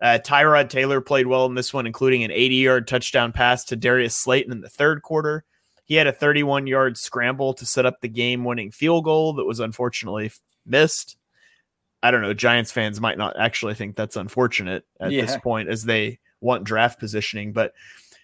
Uh, 0.00 0.18
Tyrod 0.22 0.68
Taylor 0.68 1.00
played 1.00 1.26
well 1.26 1.46
in 1.46 1.54
this 1.54 1.72
one, 1.72 1.86
including 1.86 2.22
an 2.22 2.30
80 2.30 2.54
yard 2.56 2.88
touchdown 2.88 3.32
pass 3.32 3.64
to 3.64 3.76
Darius 3.76 4.16
Slayton 4.16 4.52
in 4.52 4.60
the 4.60 4.68
third 4.68 5.02
quarter. 5.02 5.44
He 5.84 5.94
had 5.94 6.06
a 6.06 6.12
31 6.12 6.66
yard 6.66 6.98
scramble 6.98 7.54
to 7.54 7.66
set 7.66 7.86
up 7.86 8.00
the 8.00 8.08
game 8.08 8.44
winning 8.44 8.70
field 8.70 9.04
goal 9.04 9.34
that 9.34 9.44
was 9.44 9.60
unfortunately 9.60 10.30
missed. 10.64 11.16
I 12.02 12.10
don't 12.10 12.22
know. 12.22 12.34
Giants 12.34 12.72
fans 12.72 13.00
might 13.00 13.18
not 13.18 13.38
actually 13.38 13.74
think 13.74 13.96
that's 13.96 14.16
unfortunate 14.16 14.84
at 15.00 15.12
yeah. 15.12 15.22
this 15.22 15.36
point 15.38 15.68
as 15.68 15.84
they 15.84 16.18
want 16.40 16.64
draft 16.64 16.98
positioning. 16.98 17.52
But 17.52 17.72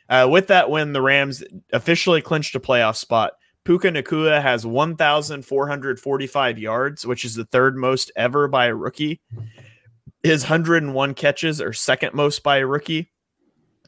uh, 0.09 0.29
with 0.31 0.49
that 0.49 0.71
win, 0.71 0.93
the 0.93 1.03
Rams 1.03 1.43
officially 1.73 2.21
clinched 2.21 2.55
a 2.55 2.61
playoff 2.61 2.97
spot. 2.97 3.33
Puka 3.65 3.91
Nacua 3.91 4.43
has 4.43 4.67
1,445 4.67 6.59
yards, 6.59 7.07
which 7.07 7.25
is 7.25 7.35
the 7.37 7.45
third 7.45 7.77
most 7.77 8.11
ever 8.17 8.49
by 8.49 8.67
a 8.67 8.75
rookie. 8.75 9.21
His 10.23 10.45
101 10.45 11.15
catches 11.15 11.61
are 11.61 11.73
second 11.73 12.15
most 12.15 12.43
by 12.43 12.59
a 12.59 12.67
rookie. 12.67 13.13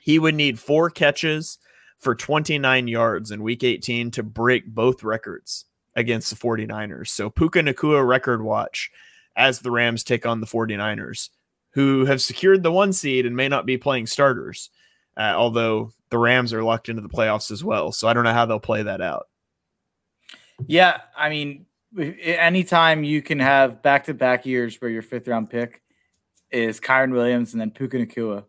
He 0.00 0.18
would 0.18 0.34
need 0.34 0.60
four 0.60 0.90
catches 0.90 1.58
for 1.98 2.14
29 2.14 2.86
yards 2.86 3.30
in 3.30 3.42
week 3.42 3.64
18 3.64 4.10
to 4.12 4.22
break 4.22 4.66
both 4.66 5.02
records 5.02 5.64
against 5.96 6.30
the 6.30 6.36
49ers. 6.36 7.08
So 7.08 7.30
Puka 7.30 7.60
Nacua 7.60 8.06
record 8.06 8.42
watch 8.42 8.90
as 9.36 9.60
the 9.60 9.70
Rams 9.70 10.04
take 10.04 10.26
on 10.26 10.40
the 10.40 10.46
49ers, 10.46 11.30
who 11.70 12.04
have 12.04 12.22
secured 12.22 12.62
the 12.62 12.72
one 12.72 12.92
seed 12.92 13.26
and 13.26 13.34
may 13.34 13.48
not 13.48 13.66
be 13.66 13.76
playing 13.76 14.06
starters, 14.06 14.70
uh, 15.16 15.32
although 15.34 15.92
the 16.10 16.18
Rams 16.18 16.52
are 16.52 16.62
locked 16.62 16.88
into 16.88 17.02
the 17.02 17.08
playoffs 17.08 17.50
as 17.50 17.64
well. 17.64 17.90
So 17.90 18.06
I 18.06 18.12
don't 18.12 18.24
know 18.24 18.32
how 18.32 18.46
they'll 18.46 18.60
play 18.60 18.84
that 18.84 19.00
out. 19.00 19.26
Yeah, 20.66 21.00
I 21.16 21.28
mean, 21.28 21.66
anytime 21.98 23.04
you 23.04 23.22
can 23.22 23.38
have 23.38 23.82
back 23.82 24.04
to 24.04 24.14
back 24.14 24.46
years 24.46 24.76
where 24.80 24.90
your 24.90 25.02
fifth 25.02 25.28
round 25.28 25.50
pick 25.50 25.82
is 26.50 26.80
Kyren 26.80 27.12
Williams 27.12 27.52
and 27.52 27.60
then 27.60 27.70
Puka 27.70 27.98
Nacua. 27.98 28.44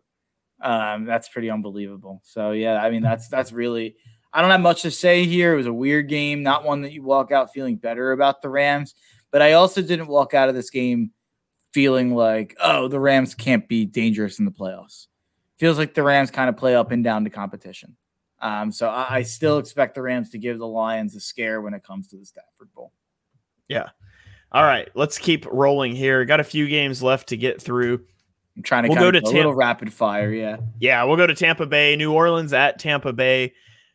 Um, 0.60 1.04
that's 1.04 1.28
pretty 1.28 1.50
unbelievable. 1.50 2.22
So 2.24 2.52
yeah, 2.52 2.82
I 2.82 2.90
mean 2.90 3.02
that's 3.02 3.28
that's 3.28 3.52
really 3.52 3.96
I 4.32 4.40
don't 4.40 4.50
have 4.50 4.60
much 4.60 4.82
to 4.82 4.90
say 4.90 5.24
here. 5.24 5.54
It 5.54 5.58
was 5.58 5.66
a 5.66 5.72
weird 5.72 6.08
game, 6.08 6.42
not 6.42 6.64
one 6.64 6.82
that 6.82 6.92
you 6.92 7.02
walk 7.02 7.30
out 7.30 7.52
feeling 7.52 7.76
better 7.76 8.12
about 8.12 8.42
the 8.42 8.48
Rams, 8.48 8.94
but 9.30 9.42
I 9.42 9.52
also 9.52 9.82
didn't 9.82 10.08
walk 10.08 10.34
out 10.34 10.48
of 10.48 10.54
this 10.54 10.70
game 10.70 11.10
feeling 11.72 12.14
like, 12.14 12.56
oh, 12.62 12.88
the 12.88 13.00
Rams 13.00 13.34
can't 13.34 13.68
be 13.68 13.84
dangerous 13.84 14.38
in 14.38 14.44
the 14.44 14.50
playoffs. 14.50 15.06
Feels 15.58 15.78
like 15.78 15.94
the 15.94 16.02
Rams 16.02 16.30
kind 16.30 16.48
of 16.48 16.56
play 16.56 16.74
up 16.74 16.90
and 16.90 17.04
down 17.04 17.24
to 17.24 17.30
competition. 17.30 17.96
Um, 18.40 18.70
so 18.70 18.88
I, 18.88 19.06
I 19.16 19.22
still 19.22 19.58
expect 19.58 19.94
the 19.94 20.02
Rams 20.02 20.30
to 20.30 20.38
give 20.38 20.58
the 20.58 20.66
Lions 20.66 21.16
a 21.16 21.20
scare 21.20 21.60
when 21.60 21.74
it 21.74 21.82
comes 21.82 22.08
to 22.08 22.16
the 22.16 22.26
Stafford 22.26 22.72
Bowl. 22.74 22.92
Yeah. 23.68 23.88
All 24.52 24.62
right, 24.62 24.88
let's 24.94 25.18
keep 25.18 25.44
rolling 25.50 25.94
here. 25.94 26.24
Got 26.24 26.40
a 26.40 26.44
few 26.44 26.68
games 26.68 27.02
left 27.02 27.28
to 27.30 27.36
get 27.36 27.60
through. 27.60 28.04
I'm 28.56 28.62
trying 28.62 28.84
to 28.84 28.88
we'll 28.88 28.98
go 28.98 29.10
to 29.10 29.20
Tampa- 29.20 29.34
a 29.34 29.38
little 29.38 29.54
rapid 29.54 29.92
fire. 29.92 30.32
Yeah. 30.32 30.58
Yeah, 30.78 31.04
we'll 31.04 31.16
go 31.16 31.26
to 31.26 31.34
Tampa 31.34 31.66
Bay, 31.66 31.96
New 31.96 32.12
Orleans 32.12 32.52
at 32.52 32.78
Tampa 32.78 33.12
Bay. 33.12 33.52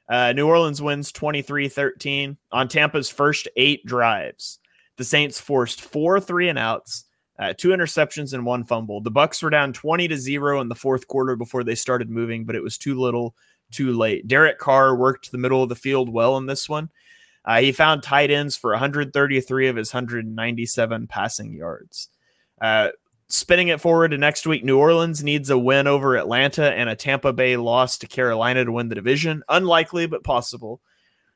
Uh, 0.09 0.33
New 0.33 0.47
Orleans 0.47 0.81
wins 0.81 1.11
23 1.11 1.69
13 1.69 2.37
on 2.51 2.67
Tampa's 2.67 3.09
first 3.09 3.47
eight 3.55 3.85
drives. 3.85 4.59
The 4.97 5.05
Saints 5.05 5.39
forced 5.39 5.81
four 5.81 6.19
three 6.19 6.49
and 6.49 6.59
outs, 6.59 7.05
uh, 7.39 7.53
two 7.57 7.69
interceptions, 7.69 8.33
and 8.33 8.45
one 8.45 8.65
fumble. 8.65 9.01
The 9.01 9.09
Bucks 9.09 9.41
were 9.41 9.49
down 9.49 9.73
20 9.73 10.09
to 10.09 10.17
zero 10.17 10.59
in 10.59 10.67
the 10.67 10.75
fourth 10.75 11.07
quarter 11.07 11.35
before 11.35 11.63
they 11.63 11.75
started 11.75 12.09
moving, 12.09 12.43
but 12.43 12.55
it 12.55 12.61
was 12.61 12.77
too 12.77 12.99
little, 12.99 13.35
too 13.71 13.93
late. 13.93 14.27
Derek 14.27 14.59
Carr 14.59 14.95
worked 14.95 15.31
the 15.31 15.37
middle 15.37 15.63
of 15.63 15.69
the 15.69 15.75
field 15.75 16.09
well 16.09 16.37
in 16.37 16.45
this 16.45 16.67
one. 16.67 16.89
Uh, 17.43 17.59
he 17.59 17.71
found 17.71 18.03
tight 18.03 18.29
ends 18.29 18.55
for 18.55 18.71
133 18.71 19.67
of 19.67 19.75
his 19.75 19.93
197 19.93 21.07
passing 21.07 21.53
yards. 21.53 22.09
Uh, 22.61 22.89
spinning 23.29 23.69
it 23.69 23.81
forward 23.81 24.09
to 24.09 24.17
next 24.17 24.45
week, 24.45 24.63
New 24.63 24.77
Orleans 24.77 25.23
needs 25.23 25.49
a 25.49 25.57
win 25.57 25.87
over 25.87 26.15
Atlanta 26.15 26.71
and 26.71 26.89
a 26.89 26.95
Tampa 26.95 27.33
Bay 27.33 27.57
loss 27.57 27.97
to 27.99 28.07
Carolina 28.07 28.65
to 28.65 28.71
win 28.71 28.89
the 28.89 28.95
division. 28.95 29.43
Unlikely, 29.49 30.05
but 30.05 30.23
possible. 30.23 30.81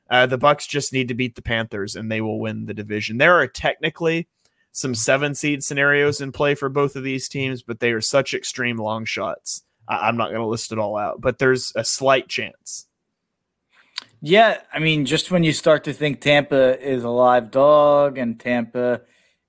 Uh, 0.08 0.26
the 0.26 0.38
Bucks 0.38 0.66
just 0.66 0.92
need 0.92 1.08
to 1.08 1.14
beat 1.14 1.34
the 1.34 1.42
Panthers 1.42 1.96
and 1.96 2.10
they 2.10 2.20
will 2.20 2.38
win 2.38 2.66
the 2.66 2.74
division. 2.74 3.18
There 3.18 3.34
are 3.34 3.48
technically 3.48 4.28
some 4.70 4.94
seven 4.94 5.34
seed 5.34 5.64
scenarios 5.64 6.20
in 6.20 6.30
play 6.30 6.54
for 6.54 6.68
both 6.68 6.96
of 6.96 7.02
these 7.02 7.28
teams, 7.28 7.62
but 7.62 7.80
they 7.80 7.90
are 7.90 8.00
such 8.00 8.34
extreme 8.34 8.76
long 8.76 9.04
shots. 9.04 9.64
I- 9.88 10.08
I'm 10.08 10.16
not 10.16 10.28
going 10.28 10.40
to 10.40 10.46
list 10.46 10.72
it 10.72 10.78
all 10.78 10.96
out, 10.96 11.20
but 11.20 11.38
there's 11.38 11.72
a 11.76 11.84
slight 11.84 12.28
chance. 12.28 12.86
Yeah, 14.20 14.60
I 14.72 14.78
mean, 14.78 15.04
just 15.04 15.30
when 15.30 15.44
you 15.44 15.52
start 15.52 15.84
to 15.84 15.92
think 15.92 16.20
Tampa 16.20 16.80
is 16.82 17.04
a 17.04 17.08
live 17.10 17.50
dog 17.50 18.18
and 18.18 18.40
Tampa 18.40 19.02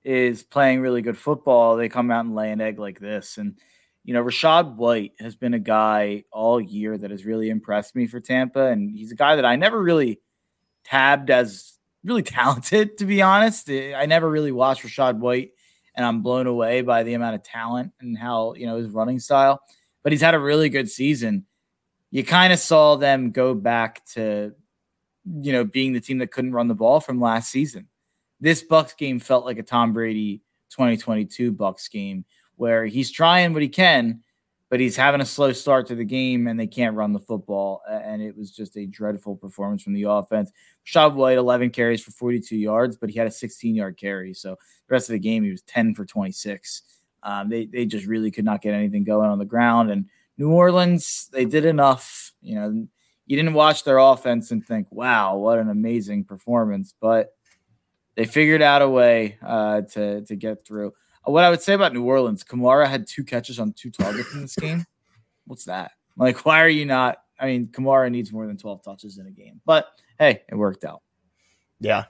is 0.04 0.42
playing 0.42 0.80
really 0.80 1.02
good 1.02 1.18
football, 1.18 1.76
they 1.76 1.88
come 1.88 2.10
out 2.10 2.24
and 2.24 2.34
lay 2.34 2.50
an 2.52 2.60
egg 2.60 2.78
like 2.78 3.00
this. 3.00 3.38
And, 3.38 3.58
you 4.04 4.14
know, 4.14 4.22
Rachaad 4.22 4.76
White 4.76 5.12
has 5.18 5.36
been 5.36 5.54
a 5.54 5.58
guy 5.58 6.24
all 6.30 6.60
year 6.60 6.96
that 6.96 7.10
has 7.10 7.24
really 7.24 7.50
impressed 7.50 7.96
me 7.96 8.06
for 8.06 8.20
Tampa. 8.20 8.66
And 8.66 8.90
he's 8.90 9.10
a 9.10 9.16
guy 9.16 9.36
that 9.36 9.44
I 9.44 9.56
never 9.56 9.82
really 9.82 10.20
tabbed 10.84 11.30
as 11.30 11.78
really 12.04 12.22
talented, 12.24 12.98
to 12.98 13.04
be 13.04 13.22
honest. 13.22 13.70
I 13.70 14.06
never 14.06 14.28
really 14.30 14.52
watched 14.52 14.84
Rachaad 14.84 15.18
White, 15.18 15.50
and 15.96 16.04
I'm 16.04 16.22
blown 16.22 16.46
away 16.46 16.82
by 16.82 17.02
the 17.02 17.14
amount 17.14 17.34
of 17.36 17.42
talent 17.42 17.92
and 18.00 18.16
how 18.16 18.54
you 18.54 18.66
know 18.66 18.76
his 18.76 18.88
running 18.90 19.18
style. 19.18 19.60
But 20.08 20.12
he's 20.14 20.22
had 20.22 20.34
a 20.34 20.38
really 20.38 20.70
good 20.70 20.90
season. 20.90 21.44
You 22.10 22.24
kind 22.24 22.50
of 22.50 22.58
saw 22.58 22.96
them 22.96 23.30
go 23.30 23.52
back 23.54 24.06
to, 24.14 24.54
you 25.26 25.52
know, 25.52 25.64
being 25.64 25.92
the 25.92 26.00
team 26.00 26.16
that 26.16 26.30
couldn't 26.30 26.54
run 26.54 26.66
the 26.66 26.74
ball 26.74 26.98
from 26.98 27.20
last 27.20 27.50
season. 27.50 27.88
This 28.40 28.62
Bucks 28.62 28.94
game 28.94 29.20
felt 29.20 29.44
like 29.44 29.58
a 29.58 29.62
Tom 29.62 29.92
Brady 29.92 30.40
2022 30.70 31.52
Bucks 31.52 31.88
game 31.88 32.24
where 32.56 32.86
he's 32.86 33.10
trying 33.10 33.52
what 33.52 33.60
he 33.60 33.68
can, 33.68 34.22
but 34.70 34.80
he's 34.80 34.96
having 34.96 35.20
a 35.20 35.26
slow 35.26 35.52
start 35.52 35.86
to 35.88 35.94
the 35.94 36.06
game 36.06 36.46
and 36.46 36.58
they 36.58 36.66
can't 36.66 36.96
run 36.96 37.12
the 37.12 37.20
football. 37.20 37.82
And 37.86 38.22
it 38.22 38.34
was 38.34 38.50
just 38.50 38.78
a 38.78 38.86
dreadful 38.86 39.36
performance 39.36 39.82
from 39.82 39.92
the 39.92 40.04
offense. 40.04 40.50
Rachaad 40.86 41.16
White, 41.16 41.36
11 41.36 41.68
carries 41.68 42.02
for 42.02 42.12
42 42.12 42.56
yards, 42.56 42.96
but 42.96 43.10
he 43.10 43.18
had 43.18 43.28
a 43.28 43.30
16 43.30 43.74
yard 43.74 43.98
carry. 43.98 44.32
So 44.32 44.52
the 44.52 44.92
rest 44.94 45.10
of 45.10 45.12
the 45.12 45.18
game, 45.18 45.44
he 45.44 45.50
was 45.50 45.60
10 45.60 45.92
for 45.92 46.06
26. 46.06 46.82
Um, 47.22 47.48
they, 47.48 47.66
they 47.66 47.86
just 47.86 48.06
really 48.06 48.30
could 48.30 48.44
not 48.44 48.62
get 48.62 48.74
anything 48.74 49.04
going 49.04 49.28
on 49.28 49.38
the 49.38 49.44
ground. 49.44 49.90
And 49.90 50.06
New 50.36 50.50
Orleans, 50.50 51.28
they 51.32 51.44
did 51.44 51.64
enough. 51.64 52.32
You 52.40 52.54
know, 52.54 52.86
you 53.26 53.36
didn't 53.36 53.54
watch 53.54 53.84
their 53.84 53.98
offense 53.98 54.50
and 54.50 54.64
think, 54.64 54.86
wow, 54.90 55.36
what 55.36 55.58
an 55.58 55.68
amazing 55.68 56.24
performance. 56.24 56.94
But 57.00 57.34
they 58.16 58.24
figured 58.24 58.62
out 58.62 58.82
a 58.82 58.88
way 58.88 59.38
uh, 59.42 59.82
to, 59.92 60.22
to 60.22 60.36
get 60.36 60.66
through. 60.66 60.92
What 61.24 61.44
I 61.44 61.50
would 61.50 61.60
say 61.60 61.74
about 61.74 61.92
New 61.92 62.04
Orleans, 62.04 62.42
Kamara 62.42 62.88
had 62.88 63.06
two 63.06 63.22
catches 63.22 63.60
on 63.60 63.72
two 63.72 63.90
targets 63.90 64.32
in 64.32 64.40
this 64.40 64.56
game. 64.56 64.84
What's 65.46 65.64
that? 65.66 65.92
Like, 66.16 66.44
why 66.44 66.62
are 66.62 66.68
you 66.68 66.86
not? 66.86 67.18
I 67.38 67.46
mean, 67.46 67.68
Kamara 67.68 68.10
needs 68.10 68.32
more 68.32 68.46
than 68.46 68.56
12 68.56 68.82
touches 68.82 69.18
in 69.18 69.26
a 69.26 69.30
game, 69.30 69.60
but 69.64 69.86
hey, 70.18 70.42
it 70.48 70.54
worked 70.54 70.84
out. 70.84 71.02
Yeah. 71.80 72.06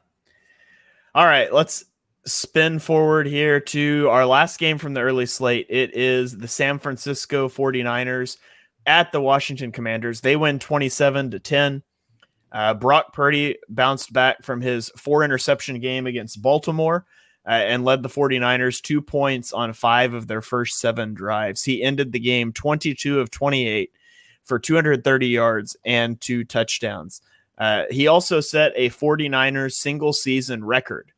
All 1.14 1.26
right, 1.26 1.52
let's 1.52 1.84
spin 2.28 2.78
forward 2.78 3.26
here 3.26 3.60
to 3.60 4.08
our 4.10 4.26
last 4.26 4.58
game 4.58 4.78
from 4.78 4.94
the 4.94 5.00
early 5.00 5.26
slate. 5.26 5.66
It 5.68 5.96
is 5.96 6.36
the 6.36 6.48
San 6.48 6.78
Francisco 6.78 7.48
49ers 7.48 8.36
at 8.86 9.12
the 9.12 9.20
Washington 9.20 9.72
Commanders. 9.72 10.20
They 10.20 10.36
win 10.36 10.58
27 10.58 11.32
to 11.32 11.38
10. 11.38 11.82
Uh, 12.50 12.74
Brock 12.74 13.12
Purdy 13.12 13.58
bounced 13.68 14.12
back 14.12 14.42
from 14.42 14.60
his 14.60 14.90
four 14.96 15.24
interception 15.24 15.80
game 15.80 16.06
against 16.06 16.40
Baltimore 16.40 17.04
uh, 17.46 17.52
and 17.52 17.84
led 17.84 18.02
the 18.02 18.08
49ers 18.08 18.80
two 18.80 19.02
points 19.02 19.52
on 19.52 19.72
five 19.72 20.14
of 20.14 20.26
their 20.26 20.40
first 20.40 20.78
seven 20.78 21.14
drives. 21.14 21.62
He 21.62 21.82
ended 21.82 22.12
the 22.12 22.18
game 22.18 22.52
22 22.52 23.20
of 23.20 23.30
28 23.30 23.90
for 24.44 24.58
230 24.58 25.26
yards 25.28 25.76
and 25.84 26.20
two 26.20 26.44
touchdowns. 26.44 27.20
Uh, 27.58 27.84
he 27.90 28.06
also 28.06 28.40
set 28.40 28.72
a 28.76 28.88
49ers 28.88 29.72
single 29.72 30.12
season 30.12 30.64
record 30.64 31.12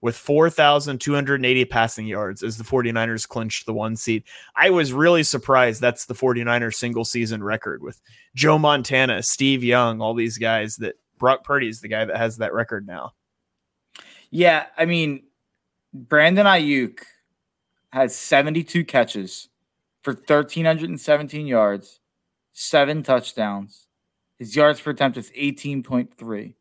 with 0.00 0.16
4,280 0.16 1.64
passing 1.66 2.06
yards 2.06 2.42
as 2.42 2.56
the 2.56 2.64
49ers 2.64 3.28
clinched 3.28 3.66
the 3.66 3.74
one 3.74 3.96
seed. 3.96 4.24
I 4.56 4.70
was 4.70 4.92
really 4.92 5.22
surprised 5.22 5.80
that's 5.80 6.06
the 6.06 6.14
49ers 6.14 6.74
single 6.74 7.04
season 7.04 7.42
record 7.42 7.82
with 7.82 8.00
Joe 8.34 8.58
Montana, 8.58 9.22
Steve 9.22 9.62
Young, 9.62 10.00
all 10.00 10.14
these 10.14 10.38
guys 10.38 10.76
that 10.76 10.96
Brock 11.18 11.44
Purdy 11.44 11.68
is 11.68 11.80
the 11.80 11.88
guy 11.88 12.04
that 12.04 12.16
has 12.16 12.38
that 12.38 12.54
record 12.54 12.86
now. 12.86 13.12
Yeah, 14.30 14.66
I 14.78 14.86
mean, 14.86 15.24
Brandon 15.92 16.46
Aiyuk 16.46 17.00
had 17.92 18.12
72 18.12 18.84
catches 18.84 19.48
for 20.02 20.14
1,317 20.14 21.46
yards, 21.46 22.00
seven 22.52 23.02
touchdowns. 23.02 23.86
His 24.38 24.56
yards 24.56 24.80
per 24.80 24.92
attempt 24.92 25.18
is 25.18 25.30
18.3. 25.32 26.54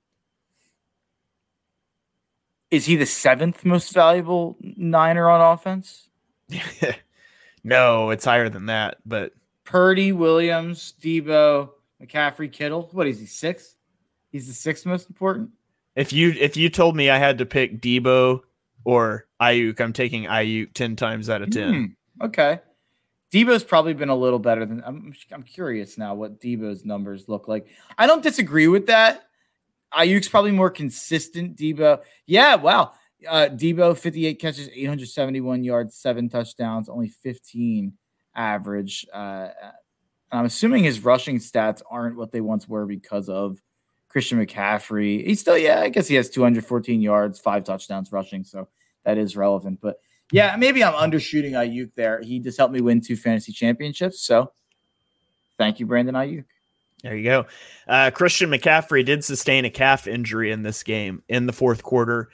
Is 2.71 2.85
he 2.85 2.95
the 2.95 3.05
seventh 3.05 3.65
most 3.65 3.93
valuable 3.93 4.57
Niner 4.61 5.29
on 5.29 5.53
offense? 5.53 6.07
no, 7.63 8.09
it's 8.11 8.25
higher 8.25 8.49
than 8.49 8.67
that. 8.67 8.97
But 9.05 9.33
Purdy, 9.63 10.11
Williams, 10.11 10.93
Deebo, 11.01 11.69
McCaffrey, 12.01 12.51
Kittle. 12.51 12.89
What 12.91 13.07
is 13.07 13.19
he? 13.19 13.25
Sixth? 13.25 13.75
He's 14.31 14.47
the 14.47 14.53
sixth 14.53 14.85
most 14.85 15.09
important. 15.09 15.49
If 15.95 16.13
you 16.13 16.31
if 16.39 16.55
you 16.55 16.69
told 16.69 16.95
me 16.95 17.09
I 17.09 17.17
had 17.17 17.39
to 17.39 17.45
pick 17.45 17.81
Deebo 17.81 18.41
or 18.83 19.27
Aiyuk, 19.41 19.81
I'm 19.81 19.93
taking 19.93 20.23
Aiyuk 20.25 20.73
ten 20.73 20.95
times 20.95 21.29
out 21.29 21.41
of 21.41 21.49
ten. 21.49 21.95
Hmm, 22.19 22.25
okay. 22.25 22.59
Deebo's 23.33 23.63
probably 23.63 23.93
been 23.93 24.09
a 24.09 24.15
little 24.15 24.39
better 24.39 24.65
than 24.65 24.83
I'm. 24.85 25.13
I'm 25.31 25.43
curious 25.43 25.97
now 25.97 26.15
what 26.15 26.39
Deebo's 26.39 26.85
numbers 26.85 27.27
look 27.27 27.47
like. 27.47 27.67
I 27.97 28.07
don't 28.07 28.23
disagree 28.23 28.67
with 28.67 28.87
that. 28.87 29.28
Aiyuk's 29.93 30.29
probably 30.29 30.51
more 30.51 30.69
consistent. 30.69 31.57
Deebo, 31.57 32.01
yeah, 32.25 32.55
wow. 32.55 32.93
Uh, 33.27 33.49
Deebo, 33.51 33.97
58 33.97 34.39
catches, 34.39 34.69
871 34.69 35.63
yards, 35.63 35.95
seven 35.95 36.29
touchdowns, 36.29 36.89
only 36.89 37.09
15 37.09 37.93
average. 38.35 39.05
Uh, 39.11 39.49
I'm 40.31 40.45
assuming 40.45 40.83
his 40.83 41.03
rushing 41.03 41.39
stats 41.39 41.81
aren't 41.89 42.15
what 42.15 42.31
they 42.31 42.41
once 42.41 42.67
were 42.67 42.85
because 42.85 43.29
of 43.29 43.61
Christian 44.07 44.43
McCaffrey. 44.43 45.25
He's 45.25 45.39
still, 45.39 45.57
yeah, 45.57 45.81
I 45.81 45.89
guess 45.89 46.07
he 46.07 46.15
has 46.15 46.29
214 46.29 47.01
yards, 47.01 47.39
five 47.39 47.63
touchdowns 47.63 48.11
rushing, 48.11 48.43
so 48.43 48.67
that 49.05 49.17
is 49.17 49.35
relevant. 49.35 49.79
But 49.81 49.97
yeah, 50.31 50.55
maybe 50.57 50.83
I'm 50.83 50.93
undershooting 50.93 51.51
Aiyuk 51.51 51.91
there. 51.95 52.21
He 52.21 52.39
just 52.39 52.57
helped 52.57 52.73
me 52.73 52.81
win 52.81 53.01
two 53.01 53.15
fantasy 53.15 53.51
championships. 53.51 54.21
So 54.21 54.51
thank 55.57 55.79
you, 55.79 55.85
Brandon 55.85 56.15
Aiyuk. 56.15 56.45
There 57.03 57.15
you 57.15 57.23
go. 57.23 57.45
Uh, 57.87 58.11
Christian 58.11 58.49
McCaffrey 58.49 59.05
did 59.05 59.23
sustain 59.23 59.65
a 59.65 59.69
calf 59.69 60.07
injury 60.07 60.51
in 60.51 60.63
this 60.63 60.83
game 60.83 61.23
in 61.29 61.45
the 61.45 61.53
fourth 61.53 61.83
quarter. 61.83 62.29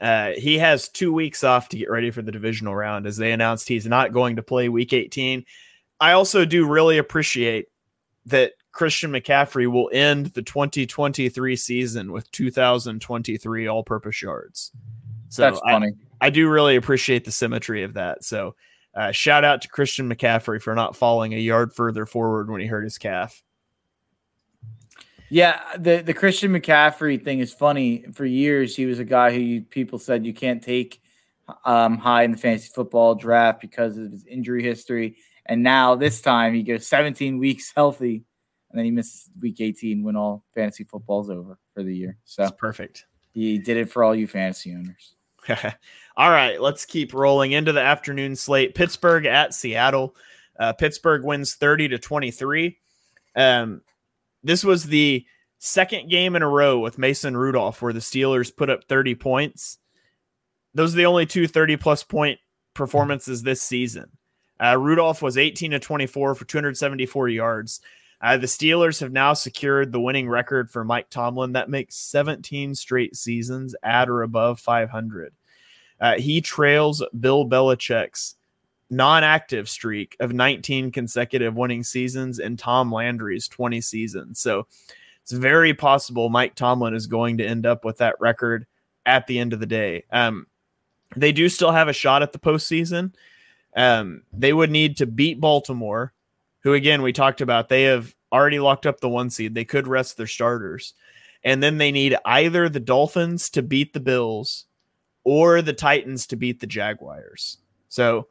Uh, 0.00 0.32
he 0.36 0.58
has 0.58 0.88
two 0.88 1.12
weeks 1.12 1.44
off 1.44 1.68
to 1.68 1.76
get 1.76 1.90
ready 1.90 2.10
for 2.10 2.22
the 2.22 2.32
divisional 2.32 2.74
round 2.74 3.06
as 3.06 3.16
they 3.16 3.32
announced 3.32 3.68
he's 3.68 3.86
not 3.86 4.12
going 4.12 4.36
to 4.36 4.42
play 4.42 4.68
week 4.68 4.92
18. 4.92 5.44
I 6.00 6.12
also 6.12 6.44
do 6.44 6.66
really 6.66 6.98
appreciate 6.98 7.66
that 8.26 8.52
Christian 8.72 9.10
McCaffrey 9.10 9.70
will 9.70 9.90
end 9.92 10.26
the 10.26 10.42
2023 10.42 11.56
season 11.56 12.12
with 12.12 12.30
2023 12.30 13.66
all 13.66 13.82
purpose 13.82 14.22
yards. 14.22 14.72
So 15.28 15.42
That's 15.42 15.60
funny. 15.60 15.92
I, 16.20 16.26
I, 16.26 16.30
do 16.30 16.48
really 16.48 16.76
appreciate 16.76 17.24
the 17.24 17.30
symmetry 17.30 17.82
of 17.82 17.94
that. 17.94 18.24
So 18.24 18.54
uh, 18.94 19.12
shout 19.12 19.44
out 19.44 19.62
to 19.62 19.68
Christian 19.68 20.08
McCaffrey 20.08 20.60
for 20.60 20.74
not 20.74 20.96
falling 20.96 21.34
a 21.34 21.38
yard 21.38 21.72
further 21.74 22.06
forward 22.06 22.50
when 22.50 22.60
he 22.60 22.66
hurt 22.66 22.84
his 22.84 22.98
calf. 22.98 23.42
Yeah, 25.30 25.60
the 25.78 26.02
the 26.02 26.12
Christian 26.12 26.52
McCaffrey 26.52 27.22
thing 27.22 27.38
is 27.38 27.52
funny. 27.52 28.04
For 28.12 28.24
years, 28.24 28.74
he 28.74 28.86
was 28.86 28.98
a 28.98 29.04
guy 29.04 29.32
who 29.32 29.38
you, 29.38 29.62
people 29.62 29.98
said 29.98 30.26
you 30.26 30.34
can't 30.34 30.62
take 30.62 31.00
um, 31.64 31.98
high 31.98 32.24
in 32.24 32.32
the 32.32 32.36
fantasy 32.36 32.70
football 32.74 33.14
draft 33.14 33.60
because 33.60 33.96
of 33.96 34.10
his 34.10 34.26
injury 34.26 34.62
history. 34.62 35.16
And 35.46 35.62
now 35.62 35.94
this 35.94 36.20
time 36.20 36.54
he 36.54 36.62
goes 36.62 36.86
17 36.86 37.38
weeks 37.38 37.72
healthy, 37.76 38.24
and 38.70 38.78
then 38.78 38.84
he 38.84 38.90
misses 38.90 39.30
week 39.40 39.60
18 39.60 40.02
when 40.02 40.16
all 40.16 40.44
fantasy 40.54 40.84
football's 40.84 41.30
over 41.30 41.58
for 41.74 41.82
the 41.82 41.94
year. 41.94 42.18
So 42.24 42.42
That's 42.42 42.56
perfect. 42.56 43.06
He 43.32 43.58
did 43.58 43.76
it 43.76 43.90
for 43.90 44.02
all 44.02 44.14
you 44.14 44.26
fantasy 44.26 44.74
owners. 44.74 45.14
all 46.16 46.30
right, 46.30 46.60
let's 46.60 46.84
keep 46.84 47.14
rolling 47.14 47.52
into 47.52 47.72
the 47.72 47.80
afternoon 47.80 48.36
slate. 48.36 48.74
Pittsburgh 48.74 49.26
at 49.26 49.54
Seattle. 49.54 50.16
Uh, 50.58 50.72
Pittsburgh 50.72 51.24
wins 51.24 51.54
30 51.54 51.88
to 51.88 51.98
23. 51.98 52.76
Um, 53.36 53.80
this 54.42 54.64
was 54.64 54.84
the 54.84 55.24
second 55.58 56.10
game 56.10 56.36
in 56.36 56.42
a 56.42 56.48
row 56.48 56.78
with 56.78 56.98
Mason 56.98 57.36
Rudolph 57.36 57.82
where 57.82 57.92
the 57.92 58.00
Steelers 58.00 58.54
put 58.54 58.70
up 58.70 58.84
30 58.84 59.14
points. 59.14 59.78
Those 60.74 60.94
are 60.94 60.98
the 60.98 61.06
only 61.06 61.26
two 61.26 61.46
30 61.46 61.76
plus 61.76 62.02
point 62.02 62.38
performances 62.74 63.42
this 63.42 63.62
season. 63.62 64.10
Uh, 64.62 64.76
Rudolph 64.78 65.22
was 65.22 65.38
18 65.38 65.72
to 65.72 65.78
24 65.78 66.34
for 66.34 66.44
274 66.44 67.28
yards. 67.28 67.80
Uh, 68.22 68.36
the 68.36 68.46
Steelers 68.46 69.00
have 69.00 69.12
now 69.12 69.32
secured 69.32 69.92
the 69.92 70.00
winning 70.00 70.28
record 70.28 70.70
for 70.70 70.84
Mike 70.84 71.08
Tomlin. 71.08 71.52
That 71.52 71.70
makes 71.70 71.96
17 71.96 72.74
straight 72.74 73.16
seasons 73.16 73.74
at 73.82 74.10
or 74.10 74.22
above 74.22 74.60
500. 74.60 75.32
Uh, 76.00 76.18
he 76.18 76.40
trails 76.40 77.02
Bill 77.18 77.48
Belichick's 77.48 78.36
non-active 78.90 79.68
streak 79.68 80.16
of 80.20 80.32
19 80.32 80.90
consecutive 80.90 81.54
winning 81.54 81.84
seasons 81.84 82.38
and 82.38 82.58
Tom 82.58 82.92
Landry's 82.92 83.48
20 83.48 83.80
seasons. 83.80 84.40
So 84.40 84.66
it's 85.22 85.32
very 85.32 85.74
possible 85.74 86.28
Mike 86.28 86.56
Tomlin 86.56 86.94
is 86.94 87.06
going 87.06 87.38
to 87.38 87.46
end 87.46 87.66
up 87.66 87.84
with 87.84 87.98
that 87.98 88.20
record 88.20 88.66
at 89.06 89.26
the 89.26 89.38
end 89.38 89.52
of 89.52 89.60
the 89.60 89.66
day. 89.66 90.04
Um, 90.10 90.46
they 91.16 91.32
do 91.32 91.48
still 91.48 91.72
have 91.72 91.88
a 91.88 91.92
shot 91.92 92.22
at 92.22 92.32
the 92.32 92.38
postseason. 92.38 93.14
Um, 93.76 94.22
they 94.32 94.52
would 94.52 94.70
need 94.70 94.96
to 94.98 95.06
beat 95.06 95.40
Baltimore, 95.40 96.12
who 96.60 96.74
again 96.74 97.02
we 97.02 97.12
talked 97.12 97.40
about. 97.40 97.68
They 97.68 97.84
have 97.84 98.14
already 98.32 98.58
locked 98.58 98.86
up 98.86 99.00
the 99.00 99.08
one 99.08 99.30
seed. 99.30 99.54
They 99.54 99.64
could 99.64 99.86
rest 99.86 100.16
their 100.16 100.26
starters, 100.26 100.94
and 101.44 101.62
then 101.62 101.78
they 101.78 101.92
need 101.92 102.16
either 102.24 102.68
the 102.68 102.80
Dolphins 102.80 103.50
to 103.50 103.62
beat 103.62 103.92
the 103.92 104.00
Bills 104.00 104.66
or 105.24 105.62
the 105.62 105.72
Titans 105.72 106.26
to 106.28 106.36
beat 106.36 106.60
the 106.60 106.66
Jaguars. 106.66 107.58
So 107.88 108.28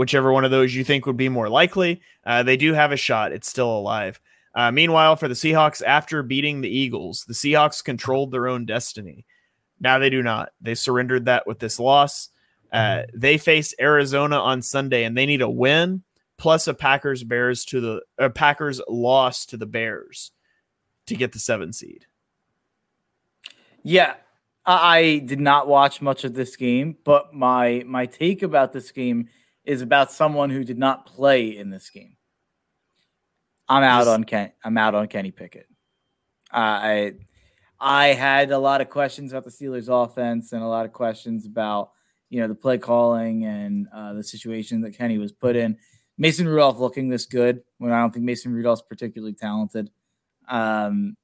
whichever 0.00 0.32
one 0.32 0.46
of 0.46 0.50
those 0.50 0.74
you 0.74 0.82
think 0.82 1.04
would 1.04 1.18
be 1.18 1.28
more 1.28 1.50
likely. 1.50 2.00
Uh, 2.24 2.42
they 2.42 2.56
do 2.56 2.72
have 2.72 2.90
a 2.90 2.96
shot. 2.96 3.32
It's 3.32 3.50
still 3.50 3.70
alive. 3.70 4.18
Uh, 4.54 4.72
meanwhile, 4.72 5.14
for 5.14 5.28
the 5.28 5.34
Seahawks, 5.34 5.82
after 5.86 6.22
beating 6.22 6.62
the 6.62 6.74
Eagles, 6.74 7.26
the 7.28 7.34
Seahawks 7.34 7.84
controlled 7.84 8.30
their 8.30 8.48
own 8.48 8.64
destiny. 8.64 9.26
Now 9.78 9.98
they 9.98 10.08
do 10.08 10.22
not. 10.22 10.52
They 10.58 10.74
surrendered 10.74 11.26
that 11.26 11.46
with 11.46 11.58
this 11.58 11.78
loss. 11.78 12.30
Uh, 12.72 13.02
they 13.12 13.36
face 13.36 13.74
Arizona 13.78 14.36
on 14.36 14.62
Sunday, 14.62 15.04
and 15.04 15.18
they 15.18 15.26
need 15.26 15.42
a 15.42 15.50
win 15.50 16.02
plus 16.38 16.66
a 16.66 16.72
Packers 16.72 17.22
Bears 17.22 17.66
to 17.66 17.82
the 17.82 18.00
uh, 18.18 18.30
Packers 18.30 18.80
loss 18.88 19.44
to 19.44 19.58
the 19.58 19.66
Bears 19.66 20.30
to 21.08 21.14
get 21.14 21.32
the 21.32 21.38
seven 21.38 21.74
seed. 21.74 22.06
Yeah, 23.82 24.14
I 24.64 25.22
did 25.26 25.40
not 25.40 25.68
watch 25.68 26.00
much 26.00 26.24
of 26.24 26.32
this 26.32 26.56
game, 26.56 26.96
but 27.04 27.34
my 27.34 27.84
my 27.86 28.06
take 28.06 28.42
about 28.42 28.72
this 28.72 28.92
game 28.92 29.28
is 29.64 29.82
about 29.82 30.12
someone 30.12 30.50
who 30.50 30.64
did 30.64 30.78
not 30.78 31.06
play 31.06 31.56
in 31.56 31.70
this 31.70 31.90
game. 31.90 32.16
I'm 33.68 33.84
out 33.84 34.08
on 34.08 34.24
Ken. 34.24 34.52
I'm 34.64 34.76
out 34.76 34.94
on 34.94 35.06
Kenny 35.06 35.30
Pickett. 35.30 35.68
Uh, 36.52 36.56
I 36.56 37.12
I 37.78 38.08
had 38.08 38.50
a 38.50 38.58
lot 38.58 38.80
of 38.80 38.90
questions 38.90 39.32
about 39.32 39.44
the 39.44 39.50
Steelers' 39.50 39.88
offense 39.88 40.52
and 40.52 40.62
a 40.62 40.66
lot 40.66 40.86
of 40.86 40.92
questions 40.92 41.46
about 41.46 41.92
you 42.28 42.40
know 42.40 42.48
the 42.48 42.54
play 42.54 42.78
calling 42.78 43.44
and 43.44 43.86
uh, 43.94 44.12
the 44.14 44.24
situation 44.24 44.80
that 44.82 44.96
Kenny 44.96 45.18
was 45.18 45.32
put 45.32 45.56
in. 45.56 45.78
Mason 46.18 46.46
Rudolph 46.46 46.78
looking 46.78 47.08
this 47.08 47.26
good 47.26 47.62
when 47.78 47.92
I 47.92 48.00
don't 48.00 48.12
think 48.12 48.24
Mason 48.24 48.52
Rudolph's 48.52 48.82
particularly 48.82 49.32
talented. 49.32 49.90
Um, 50.48 51.16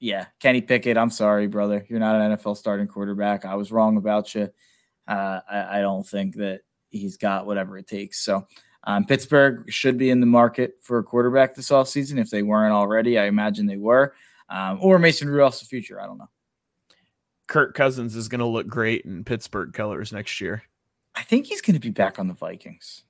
yeah, 0.00 0.26
Kenny 0.40 0.60
Pickett. 0.60 0.96
I'm 0.96 1.10
sorry, 1.10 1.46
brother. 1.46 1.84
You're 1.88 2.00
not 2.00 2.20
an 2.20 2.36
NFL 2.36 2.56
starting 2.56 2.86
quarterback. 2.86 3.44
I 3.44 3.54
was 3.54 3.70
wrong 3.70 3.96
about 3.96 4.34
you. 4.34 4.50
Uh, 5.06 5.40
I, 5.50 5.78
I, 5.78 5.80
don't 5.80 6.06
think 6.06 6.36
that 6.36 6.60
he's 6.90 7.16
got 7.16 7.46
whatever 7.46 7.78
it 7.78 7.86
takes. 7.86 8.20
So 8.20 8.46
um, 8.84 9.04
Pittsburgh 9.04 9.70
should 9.70 9.98
be 9.98 10.10
in 10.10 10.20
the 10.20 10.26
market 10.26 10.78
for 10.80 10.98
a 10.98 11.02
quarterback 11.02 11.54
this 11.54 11.70
offseason. 11.70 12.18
If 12.18 12.30
they 12.30 12.42
weren't 12.42 12.72
already, 12.72 13.18
I 13.18 13.26
imagine 13.26 13.66
they 13.66 13.76
were. 13.76 14.14
Um, 14.48 14.78
or 14.80 14.98
Mason 14.98 15.28
Rudolph's 15.28 15.60
the 15.60 15.66
future. 15.66 16.00
I 16.00 16.06
don't 16.06 16.18
know. 16.18 16.28
Kirk 17.46 17.74
Cousins 17.74 18.14
is 18.14 18.28
going 18.28 18.40
to 18.40 18.46
look 18.46 18.66
great 18.66 19.04
in 19.04 19.24
Pittsburgh 19.24 19.72
colors 19.72 20.12
next 20.12 20.40
year. 20.40 20.62
I 21.14 21.22
think 21.22 21.46
he's 21.46 21.60
going 21.60 21.74
to 21.74 21.80
be 21.80 21.90
back 21.90 22.18
on 22.18 22.28
the 22.28 22.34
Vikings. 22.34 23.02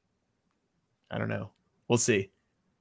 I 1.11 1.19
don't 1.19 1.29
know. 1.29 1.51
We'll 1.89 1.99
see. 1.99 2.31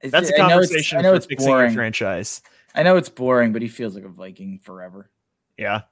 That's 0.02 0.30
a 0.30 0.36
conversation 0.36 0.98
I 0.98 1.02
know 1.02 1.14
it's, 1.14 1.26
I 1.26 1.28
know 1.28 1.34
it's 1.34 1.44
boring. 1.44 1.74
franchise. 1.74 2.42
I 2.74 2.82
know 2.84 2.96
it's 2.96 3.08
boring, 3.08 3.52
but 3.52 3.62
he 3.62 3.68
feels 3.68 3.94
like 3.94 4.04
a 4.04 4.08
Viking 4.08 4.60
forever. 4.62 5.10
Yeah. 5.56 5.82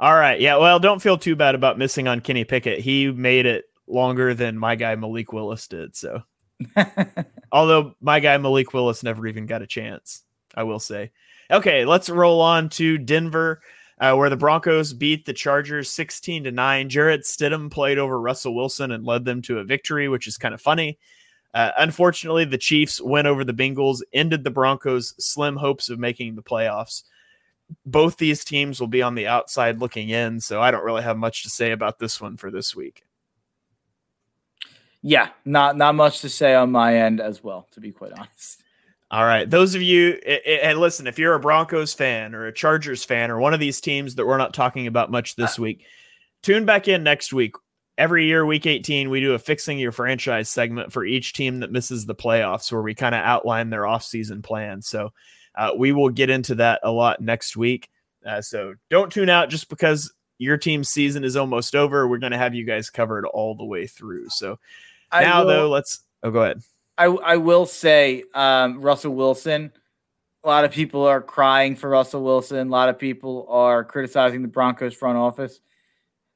All 0.00 0.14
right. 0.14 0.40
Yeah. 0.40 0.56
Well, 0.56 0.78
don't 0.78 1.02
feel 1.02 1.18
too 1.18 1.36
bad 1.36 1.54
about 1.54 1.78
missing 1.78 2.08
on 2.08 2.20
Kenny 2.20 2.44
Pickett. 2.44 2.80
He 2.80 3.10
made 3.12 3.46
it 3.46 3.66
longer 3.86 4.34
than 4.34 4.58
my 4.58 4.76
guy 4.76 4.94
Malik 4.94 5.32
Willis 5.32 5.66
did. 5.68 5.96
So, 5.96 6.22
although 7.52 7.94
my 8.00 8.20
guy 8.20 8.36
Malik 8.38 8.72
Willis 8.72 9.02
never 9.02 9.26
even 9.26 9.46
got 9.46 9.62
a 9.62 9.66
chance, 9.66 10.22
I 10.54 10.62
will 10.64 10.80
say. 10.80 11.12
Okay, 11.50 11.84
let's 11.84 12.08
roll 12.08 12.40
on 12.40 12.70
to 12.70 12.96
Denver, 12.96 13.60
uh, 13.98 14.14
where 14.14 14.30
the 14.30 14.36
Broncos 14.36 14.92
beat 14.92 15.26
the 15.26 15.32
Chargers 15.32 15.90
16 15.90 16.44
to 16.44 16.50
9. 16.50 16.88
Jarrett 16.88 17.22
Stidham 17.22 17.70
played 17.70 17.98
over 17.98 18.18
Russell 18.18 18.54
Wilson 18.54 18.90
and 18.90 19.04
led 19.04 19.24
them 19.24 19.42
to 19.42 19.58
a 19.58 19.64
victory, 19.64 20.08
which 20.08 20.26
is 20.26 20.38
kind 20.38 20.54
of 20.54 20.60
funny. 20.60 20.98
Uh, 21.52 21.70
unfortunately, 21.78 22.44
the 22.44 22.58
Chiefs 22.58 23.00
went 23.00 23.28
over 23.28 23.44
the 23.44 23.52
Bengals, 23.52 24.02
ended 24.12 24.42
the 24.42 24.50
Broncos' 24.50 25.14
slim 25.24 25.56
hopes 25.56 25.88
of 25.88 26.00
making 26.00 26.34
the 26.34 26.42
playoffs. 26.42 27.04
Both 27.86 28.16
these 28.16 28.44
teams 28.44 28.80
will 28.80 28.88
be 28.88 29.02
on 29.02 29.14
the 29.14 29.28
outside 29.28 29.78
looking 29.78 30.10
in, 30.10 30.40
so 30.40 30.60
I 30.60 30.70
don't 30.70 30.84
really 30.84 31.02
have 31.02 31.16
much 31.16 31.44
to 31.44 31.50
say 31.50 31.70
about 31.70 31.98
this 31.98 32.20
one 32.20 32.36
for 32.36 32.50
this 32.50 32.74
week. 32.74 33.04
Yeah, 35.06 35.28
not 35.44 35.76
not 35.76 35.94
much 35.94 36.22
to 36.22 36.30
say 36.30 36.54
on 36.54 36.72
my 36.72 36.96
end 36.96 37.20
as 37.20 37.44
well, 37.44 37.68
to 37.72 37.80
be 37.80 37.92
quite 37.92 38.12
honest. 38.12 38.62
All 39.10 39.24
right, 39.24 39.48
those 39.48 39.74
of 39.74 39.82
you 39.82 40.12
and 40.14 40.80
listen, 40.80 41.06
if 41.06 41.18
you're 41.18 41.34
a 41.34 41.40
Broncos 41.40 41.92
fan 41.92 42.34
or 42.34 42.46
a 42.46 42.54
Chargers 42.54 43.04
fan 43.04 43.30
or 43.30 43.38
one 43.38 43.52
of 43.52 43.60
these 43.60 43.82
teams 43.82 44.14
that 44.14 44.26
we're 44.26 44.38
not 44.38 44.54
talking 44.54 44.86
about 44.86 45.10
much 45.10 45.36
this 45.36 45.58
uh, 45.58 45.62
week, 45.62 45.84
tune 46.42 46.64
back 46.64 46.88
in 46.88 47.02
next 47.02 47.34
week 47.34 47.54
every 47.98 48.26
year, 48.26 48.46
week 48.46 48.64
18, 48.64 49.10
we 49.10 49.20
do 49.20 49.34
a 49.34 49.38
fixing 49.38 49.78
your 49.78 49.92
franchise 49.92 50.48
segment 50.48 50.90
for 50.90 51.04
each 51.04 51.34
team 51.34 51.60
that 51.60 51.70
misses 51.70 52.06
the 52.06 52.14
playoffs 52.14 52.72
where 52.72 52.82
we 52.82 52.94
kind 52.94 53.14
of 53.14 53.20
outline 53.20 53.68
their 53.68 53.82
offseason 53.82 54.42
plan. 54.42 54.82
So 54.82 55.12
uh, 55.54 55.72
we 55.76 55.92
will 55.92 56.08
get 56.08 56.30
into 56.30 56.54
that 56.56 56.80
a 56.82 56.90
lot 56.90 57.20
next 57.20 57.58
week. 57.58 57.90
Uh, 58.26 58.40
so 58.40 58.74
don't 58.88 59.12
tune 59.12 59.28
out 59.28 59.50
just 59.50 59.68
because 59.68 60.12
your 60.38 60.56
team's 60.56 60.88
season 60.88 61.24
is 61.24 61.36
almost 61.36 61.76
over. 61.76 62.08
We're 62.08 62.18
going 62.18 62.32
to 62.32 62.38
have 62.38 62.54
you 62.54 62.64
guys 62.64 62.90
covered 62.90 63.26
all 63.26 63.54
the 63.54 63.64
way 63.64 63.86
through. 63.86 64.30
So 64.30 64.58
now, 65.22 65.44
will, 65.44 65.48
though, 65.48 65.68
let's. 65.68 66.00
Oh, 66.22 66.30
go 66.30 66.42
ahead. 66.42 66.62
I, 66.96 67.06
I 67.06 67.36
will 67.36 67.66
say, 67.66 68.24
um, 68.34 68.80
Russell 68.80 69.14
Wilson. 69.14 69.72
A 70.42 70.46
lot 70.46 70.64
of 70.64 70.72
people 70.72 71.06
are 71.06 71.22
crying 71.22 71.74
for 71.74 71.88
Russell 71.88 72.22
Wilson. 72.22 72.68
A 72.68 72.70
lot 72.70 72.90
of 72.90 72.98
people 72.98 73.46
are 73.48 73.82
criticizing 73.82 74.42
the 74.42 74.48
Broncos 74.48 74.94
front 74.94 75.16
office 75.16 75.60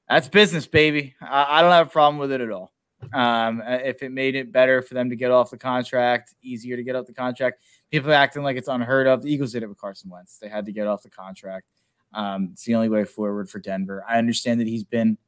that's 0.08 0.28
business, 0.28 0.66
baby. 0.66 1.14
I, 1.20 1.58
I, 1.58 1.62
don't 1.62 1.70
have 1.70 1.88
a 1.88 1.90
problem 1.90 2.18
with 2.18 2.32
it 2.32 2.40
at 2.40 2.50
all. 2.50 2.72
Um, 3.12 3.62
if 3.64 4.02
it 4.02 4.10
made 4.10 4.34
it 4.34 4.50
better 4.50 4.82
for 4.82 4.94
them 4.94 5.10
to 5.10 5.16
get 5.16 5.30
off 5.30 5.50
the 5.50 5.58
contract, 5.58 6.34
easier 6.42 6.76
to 6.76 6.82
get 6.82 6.96
off 6.96 7.06
the 7.06 7.12
contract, 7.12 7.62
people 7.90 8.12
acting 8.12 8.42
like 8.42 8.56
it's 8.56 8.68
unheard 8.68 9.06
of. 9.06 9.22
The 9.22 9.32
Eagles 9.32 9.52
did 9.52 9.62
it 9.62 9.68
with 9.68 9.78
Carson 9.78 10.10
Wentz. 10.10 10.38
They 10.38 10.48
had 10.48 10.66
to 10.66 10.72
get 10.72 10.86
off 10.86 11.02
the 11.02 11.10
contract. 11.10 11.66
Um, 12.14 12.50
it's 12.52 12.64
the 12.64 12.74
only 12.74 12.88
way 12.88 13.04
forward 13.04 13.50
for 13.50 13.58
Denver. 13.58 14.04
I 14.08 14.18
understand 14.18 14.60
that 14.60 14.66
he's 14.66 14.84
been 14.84 15.18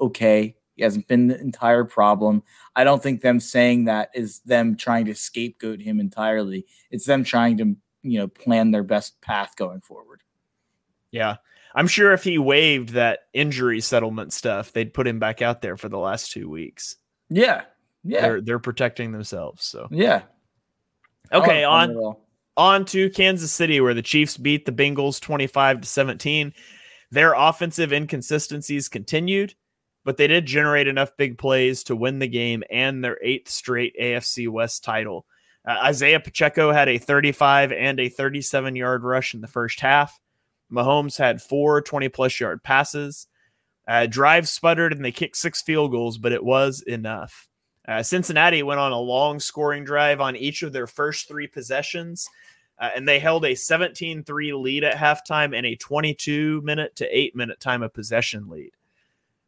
okay. 0.00 0.56
He 0.76 0.82
hasn't 0.82 1.08
been 1.08 1.28
the 1.28 1.40
entire 1.40 1.84
problem. 1.84 2.42
I 2.74 2.84
don't 2.84 3.02
think 3.02 3.20
them 3.20 3.40
saying 3.40 3.84
that 3.84 4.10
is 4.14 4.40
them 4.40 4.76
trying 4.76 5.04
to 5.06 5.14
scapegoat 5.14 5.80
him 5.80 6.00
entirely. 6.00 6.66
It's 6.90 7.04
them 7.04 7.24
trying 7.24 7.58
to, 7.58 7.76
you 8.02 8.18
know, 8.18 8.28
plan 8.28 8.70
their 8.70 8.82
best 8.82 9.20
path 9.20 9.54
going 9.56 9.80
forward. 9.80 10.22
Yeah. 11.10 11.36
I'm 11.74 11.86
sure 11.86 12.12
if 12.12 12.24
he 12.24 12.38
waived 12.38 12.90
that 12.90 13.20
injury 13.32 13.80
settlement 13.80 14.32
stuff, 14.32 14.72
they'd 14.72 14.92
put 14.92 15.06
him 15.06 15.18
back 15.18 15.42
out 15.42 15.62
there 15.62 15.76
for 15.76 15.88
the 15.88 15.98
last 15.98 16.32
two 16.32 16.48
weeks. 16.48 16.96
Yeah. 17.28 17.62
Yeah. 18.04 18.20
They're 18.22 18.40
they're 18.40 18.58
protecting 18.58 19.12
themselves. 19.12 19.64
So 19.64 19.88
yeah. 19.90 20.22
Okay, 21.32 21.64
on 21.64 22.16
on 22.56 22.84
to 22.86 23.08
Kansas 23.10 23.52
City, 23.52 23.80
where 23.80 23.94
the 23.94 24.02
Chiefs 24.02 24.36
beat 24.36 24.66
the 24.66 24.72
Bengals 24.72 25.20
25 25.20 25.82
to 25.82 25.88
17. 25.88 26.52
Their 27.10 27.32
offensive 27.34 27.92
inconsistencies 27.92 28.88
continued, 28.88 29.54
but 30.04 30.16
they 30.16 30.26
did 30.26 30.46
generate 30.46 30.88
enough 30.88 31.16
big 31.16 31.38
plays 31.38 31.84
to 31.84 31.96
win 31.96 32.18
the 32.18 32.28
game 32.28 32.62
and 32.70 33.02
their 33.02 33.18
eighth 33.22 33.48
straight 33.48 33.94
AFC 34.00 34.48
West 34.48 34.84
title. 34.84 35.26
Uh, 35.66 35.78
Isaiah 35.84 36.20
Pacheco 36.20 36.72
had 36.72 36.88
a 36.88 36.98
35 36.98 37.72
and 37.72 38.00
a 38.00 38.08
37 38.08 38.74
yard 38.76 39.04
rush 39.04 39.34
in 39.34 39.40
the 39.40 39.46
first 39.46 39.80
half. 39.80 40.18
Mahomes 40.72 41.18
had 41.18 41.42
four 41.42 41.80
20 41.82 42.08
plus 42.08 42.40
yard 42.40 42.62
passes. 42.62 43.26
Uh, 43.86 44.06
drive 44.06 44.48
sputtered 44.48 44.92
and 44.92 45.04
they 45.04 45.12
kicked 45.12 45.36
six 45.36 45.62
field 45.62 45.90
goals, 45.90 46.18
but 46.18 46.32
it 46.32 46.44
was 46.44 46.82
enough. 46.82 47.48
Uh, 47.86 48.02
Cincinnati 48.02 48.62
went 48.62 48.80
on 48.80 48.92
a 48.92 48.98
long 48.98 49.40
scoring 49.40 49.84
drive 49.84 50.20
on 50.20 50.36
each 50.36 50.62
of 50.62 50.72
their 50.72 50.86
first 50.86 51.26
three 51.26 51.48
possessions, 51.48 52.28
uh, 52.78 52.90
and 52.94 53.08
they 53.08 53.18
held 53.18 53.44
a 53.44 53.56
17 53.56 54.22
3 54.22 54.52
lead 54.52 54.84
at 54.84 54.96
halftime 54.96 55.56
and 55.56 55.66
a 55.66 55.74
22 55.76 56.60
minute 56.62 56.94
to 56.96 57.06
8 57.16 57.34
minute 57.34 57.60
time 57.60 57.82
of 57.82 57.92
possession 57.92 58.48
lead. 58.48 58.70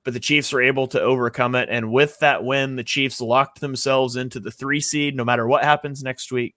But 0.05 0.12
the 0.12 0.20
Chiefs 0.20 0.52
were 0.52 0.62
able 0.62 0.86
to 0.88 1.00
overcome 1.00 1.55
it. 1.55 1.68
And 1.70 1.90
with 1.90 2.18
that 2.18 2.44
win, 2.44 2.76
the 2.76 2.84
Chiefs 2.84 3.20
locked 3.20 3.61
themselves 3.61 4.16
into 4.16 4.38
the 4.38 4.50
three 4.50 4.80
seed 4.80 5.16
no 5.16 5.24
matter 5.24 5.46
what 5.46 5.64
happens 5.64 6.02
next 6.02 6.30
week. 6.30 6.55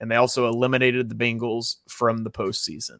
And 0.00 0.10
they 0.10 0.16
also 0.16 0.48
eliminated 0.48 1.08
the 1.08 1.14
Bengals 1.14 1.76
from 1.88 2.24
the 2.24 2.30
postseason. 2.30 2.98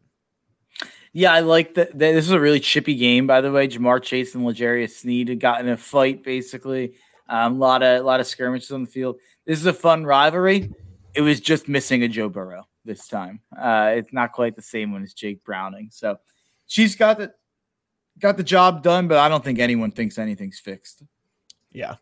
Yeah, 1.12 1.32
I 1.32 1.40
like 1.40 1.74
that. 1.74 1.98
This 1.98 2.24
is 2.24 2.30
a 2.30 2.38
really 2.38 2.60
chippy 2.60 2.94
game, 2.94 3.26
by 3.26 3.40
the 3.40 3.50
way. 3.50 3.66
Ja'Marr 3.66 4.02
Chase 4.02 4.34
and 4.34 4.46
L'Jarius 4.46 4.90
Sneed 4.90 5.28
had 5.28 5.40
gotten 5.40 5.68
a 5.68 5.76
fight, 5.76 6.22
basically. 6.22 6.94
Um, 7.28 7.56
a 7.56 7.58
lot 7.58 7.82
of 7.82 8.04
lot 8.04 8.20
of 8.20 8.26
skirmishes 8.26 8.70
on 8.70 8.84
the 8.84 8.90
field. 8.90 9.16
This 9.44 9.58
is 9.58 9.66
a 9.66 9.72
fun 9.72 10.04
rivalry. 10.04 10.72
It 11.14 11.22
was 11.22 11.40
just 11.40 11.68
missing 11.68 12.04
a 12.04 12.08
Joe 12.08 12.28
Burrow 12.28 12.68
this 12.84 13.08
time. 13.08 13.40
Uh, 13.56 13.94
it's 13.96 14.12
not 14.12 14.32
quite 14.32 14.54
the 14.54 14.62
same 14.62 14.92
one 14.92 15.02
as 15.02 15.12
Jake 15.12 15.44
Browning. 15.44 15.88
So 15.90 16.18
she's 16.66 16.94
got 16.94 17.18
the 17.18 17.32
got 18.20 18.36
the 18.36 18.44
job 18.44 18.82
done, 18.82 19.08
but 19.08 19.18
I 19.18 19.28
don't 19.28 19.42
think 19.42 19.58
anyone 19.58 19.90
thinks 19.90 20.18
anything's 20.18 20.58
fixed. 20.58 21.02
Yeah. 21.72 21.96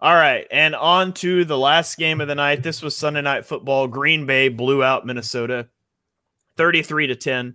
All 0.00 0.14
right, 0.14 0.46
and 0.50 0.74
on 0.74 1.14
to 1.14 1.44
the 1.44 1.56
last 1.56 1.96
game 1.96 2.20
of 2.20 2.28
the 2.28 2.34
night. 2.34 2.62
This 2.62 2.82
was 2.82 2.96
Sunday 2.96 3.22
night 3.22 3.46
football. 3.46 3.86
Green 3.86 4.26
Bay 4.26 4.48
blew 4.48 4.84
out 4.84 5.06
Minnesota, 5.06 5.68
thirty-three 6.56 7.06
to 7.06 7.16
ten. 7.16 7.54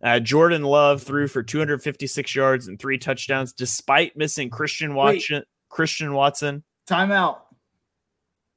Uh, 0.00 0.20
Jordan 0.20 0.62
Love 0.62 1.02
threw 1.02 1.26
for 1.26 1.42
256 1.42 2.32
yards 2.34 2.68
and 2.68 2.78
three 2.78 2.98
touchdowns, 2.98 3.52
despite 3.52 4.16
missing 4.16 4.48
Christian 4.48 4.94
Watson. 4.94 5.38
Wait. 5.38 5.44
Christian 5.68 6.12
Watson. 6.14 6.62
Timeout. 6.88 7.38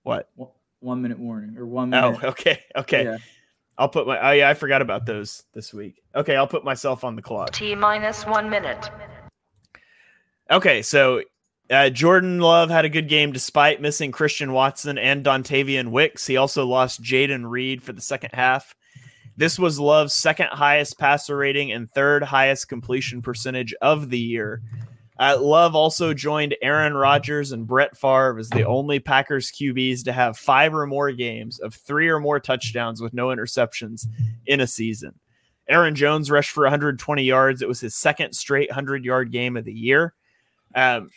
What? 0.03 0.29
One 0.79 1.01
minute 1.01 1.17
warning 1.19 1.57
or 1.57 1.65
one 1.65 1.89
minute. 1.89 2.19
Oh, 2.23 2.27
okay, 2.29 2.59
okay. 2.75 3.03
Yeah. 3.05 3.17
I'll 3.81 3.89
put 3.89 4.05
my. 4.05 4.29
Oh 4.29 4.31
yeah, 4.31 4.47
I 4.47 4.53
forgot 4.53 4.83
about 4.83 5.07
those 5.07 5.41
this 5.55 5.73
week. 5.73 6.03
Okay, 6.13 6.35
I'll 6.35 6.45
put 6.47 6.63
myself 6.63 7.03
on 7.03 7.15
the 7.15 7.21
clock. 7.23 7.51
T 7.51 7.73
minus 7.73 8.27
one 8.27 8.47
minute. 8.47 8.91
Okay, 10.51 10.83
so 10.83 11.23
uh, 11.71 11.89
Jordan 11.89 12.39
Love 12.39 12.69
had 12.69 12.85
a 12.85 12.89
good 12.89 13.09
game 13.09 13.31
despite 13.31 13.81
missing 13.81 14.11
Christian 14.11 14.53
Watson 14.53 14.99
and 14.99 15.25
Dontayvion 15.25 15.89
Wicks. 15.89 16.27
He 16.27 16.37
also 16.37 16.67
lost 16.67 17.01
Jayden 17.01 17.49
Reed 17.49 17.81
for 17.81 17.91
the 17.91 18.01
second 18.01 18.29
half. 18.33 18.75
This 19.35 19.57
was 19.57 19.79
Love's 19.79 20.13
second 20.13 20.49
highest 20.51 20.99
passer 20.99 21.35
rating 21.35 21.71
and 21.71 21.89
third 21.89 22.21
highest 22.21 22.67
completion 22.67 23.23
percentage 23.23 23.73
of 23.81 24.11
the 24.11 24.19
year. 24.19 24.61
Uh, 25.21 25.37
Love 25.39 25.75
also 25.75 26.15
joined 26.15 26.55
Aaron 26.63 26.95
Rodgers 26.95 27.51
and 27.51 27.67
Brett 27.67 27.95
Favre 27.95 28.39
as 28.39 28.49
the 28.49 28.65
only 28.65 28.99
Packers 28.99 29.51
QBs 29.51 30.03
to 30.05 30.11
have 30.11 30.35
five 30.35 30.73
or 30.73 30.87
more 30.87 31.11
games 31.11 31.59
of 31.59 31.75
three 31.75 32.09
or 32.09 32.19
more 32.19 32.39
touchdowns 32.39 33.01
with 33.01 33.13
no 33.13 33.27
interceptions 33.27 34.07
in 34.47 34.59
a 34.61 34.65
season. 34.65 35.13
Aaron 35.69 35.93
Jones 35.93 36.31
rushed 36.31 36.49
for 36.49 36.63
120 36.63 37.23
yards. 37.23 37.61
It 37.61 37.67
was 37.67 37.79
his 37.79 37.93
second 37.93 38.33
straight 38.33 38.69
100 38.69 39.05
yard 39.05 39.31
game 39.31 39.57
of 39.57 39.63
the 39.63 39.71
year. 39.71 40.15
Um, 40.73 41.11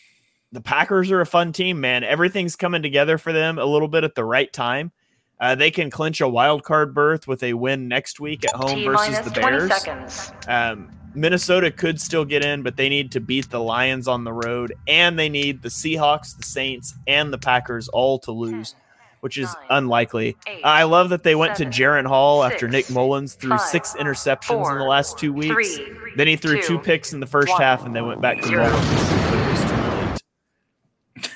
the 0.53 0.61
Packers 0.61 1.11
are 1.11 1.23
a 1.23 1.27
fun 1.27 1.53
team, 1.53 1.81
man. 1.81 2.05
Everything's 2.05 2.57
coming 2.57 2.83
together 2.83 3.17
for 3.17 3.33
them 3.33 3.59
a 3.59 3.65
little 3.65 3.89
bit 3.89 4.05
at 4.05 4.15
the 4.15 4.25
right 4.25 4.53
time. 4.53 4.93
Uh, 5.41 5.55
they 5.55 5.71
can 5.71 5.89
clinch 5.89 6.21
a 6.21 6.29
wild 6.29 6.63
card 6.63 6.93
berth 6.93 7.27
with 7.27 7.43
a 7.43 7.55
win 7.55 7.89
next 7.89 8.21
week 8.21 8.45
at 8.45 8.55
home 8.55 8.77
T 8.77 8.85
versus 8.85 9.19
the 9.23 9.31
Bears. 9.31 10.31
Um, 10.47 10.91
Minnesota 11.15 11.71
could 11.71 12.01
still 12.01 12.25
get 12.25 12.45
in, 12.45 12.63
but 12.63 12.77
they 12.77 12.89
need 12.89 13.13
to 13.13 13.21
beat 13.21 13.51
the 13.51 13.61
Lions 13.61 14.09
on 14.09 14.25
the 14.25 14.33
road, 14.33 14.75
and 14.87 15.19
they 15.19 15.29
need 15.29 15.63
the 15.63 15.69
Seahawks, 15.69 16.37
the 16.37 16.43
Saints, 16.43 16.95
and 17.07 17.33
the 17.33 17.39
Packers 17.39 17.89
all 17.89 18.19
to 18.21 18.33
lose, 18.33 18.75
which 19.21 19.39
is 19.39 19.55
unlikely. 19.71 20.37
I 20.65 20.83
love 20.85 21.11
that 21.11 21.23
they 21.23 21.35
went 21.35 21.57
to 21.57 21.67
Jaren 21.67 22.07
Hall 22.07 22.43
after 22.45 22.69
Nick 22.69 22.87
Mullens 22.91 23.35
threw 23.35 23.59
six 23.59 23.95
interceptions 23.95 24.71
in 24.73 24.79
the 24.79 24.85
last 24.85 25.19
two 25.19 25.33
weeks. 25.33 25.79
then 26.17 26.27
he 26.27 26.37
threw 26.37 26.61
two 26.63 26.79
picks 26.79 27.13
in 27.13 27.21
the 27.21 27.27
first 27.27 27.53
half, 27.53 27.85
and 27.87 27.95
they 27.95 28.03
went 28.03 28.21
back 28.21 28.41
to 28.43 28.51
Mullens. 28.51 30.21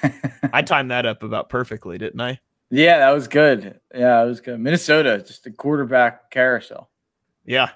I 0.53 0.63
timed 0.63 0.91
that 0.91 1.07
up 1.07 1.23
about 1.23 1.49
perfectly, 1.49 1.99
didn't 1.99 2.21
I? 2.21 2.41
Yeah, 2.71 2.99
that 2.99 3.11
was 3.13 3.29
good. 3.29 3.81
Yeah, 3.95 4.23
it 4.23 4.27
was 4.27 4.41
good. 4.41 4.61
Minnesota, 4.61 5.23
just 5.27 5.47
a 5.47 5.51
quarterback 5.51 6.31
carousel. 6.31 6.91
Yeah. 7.47 7.71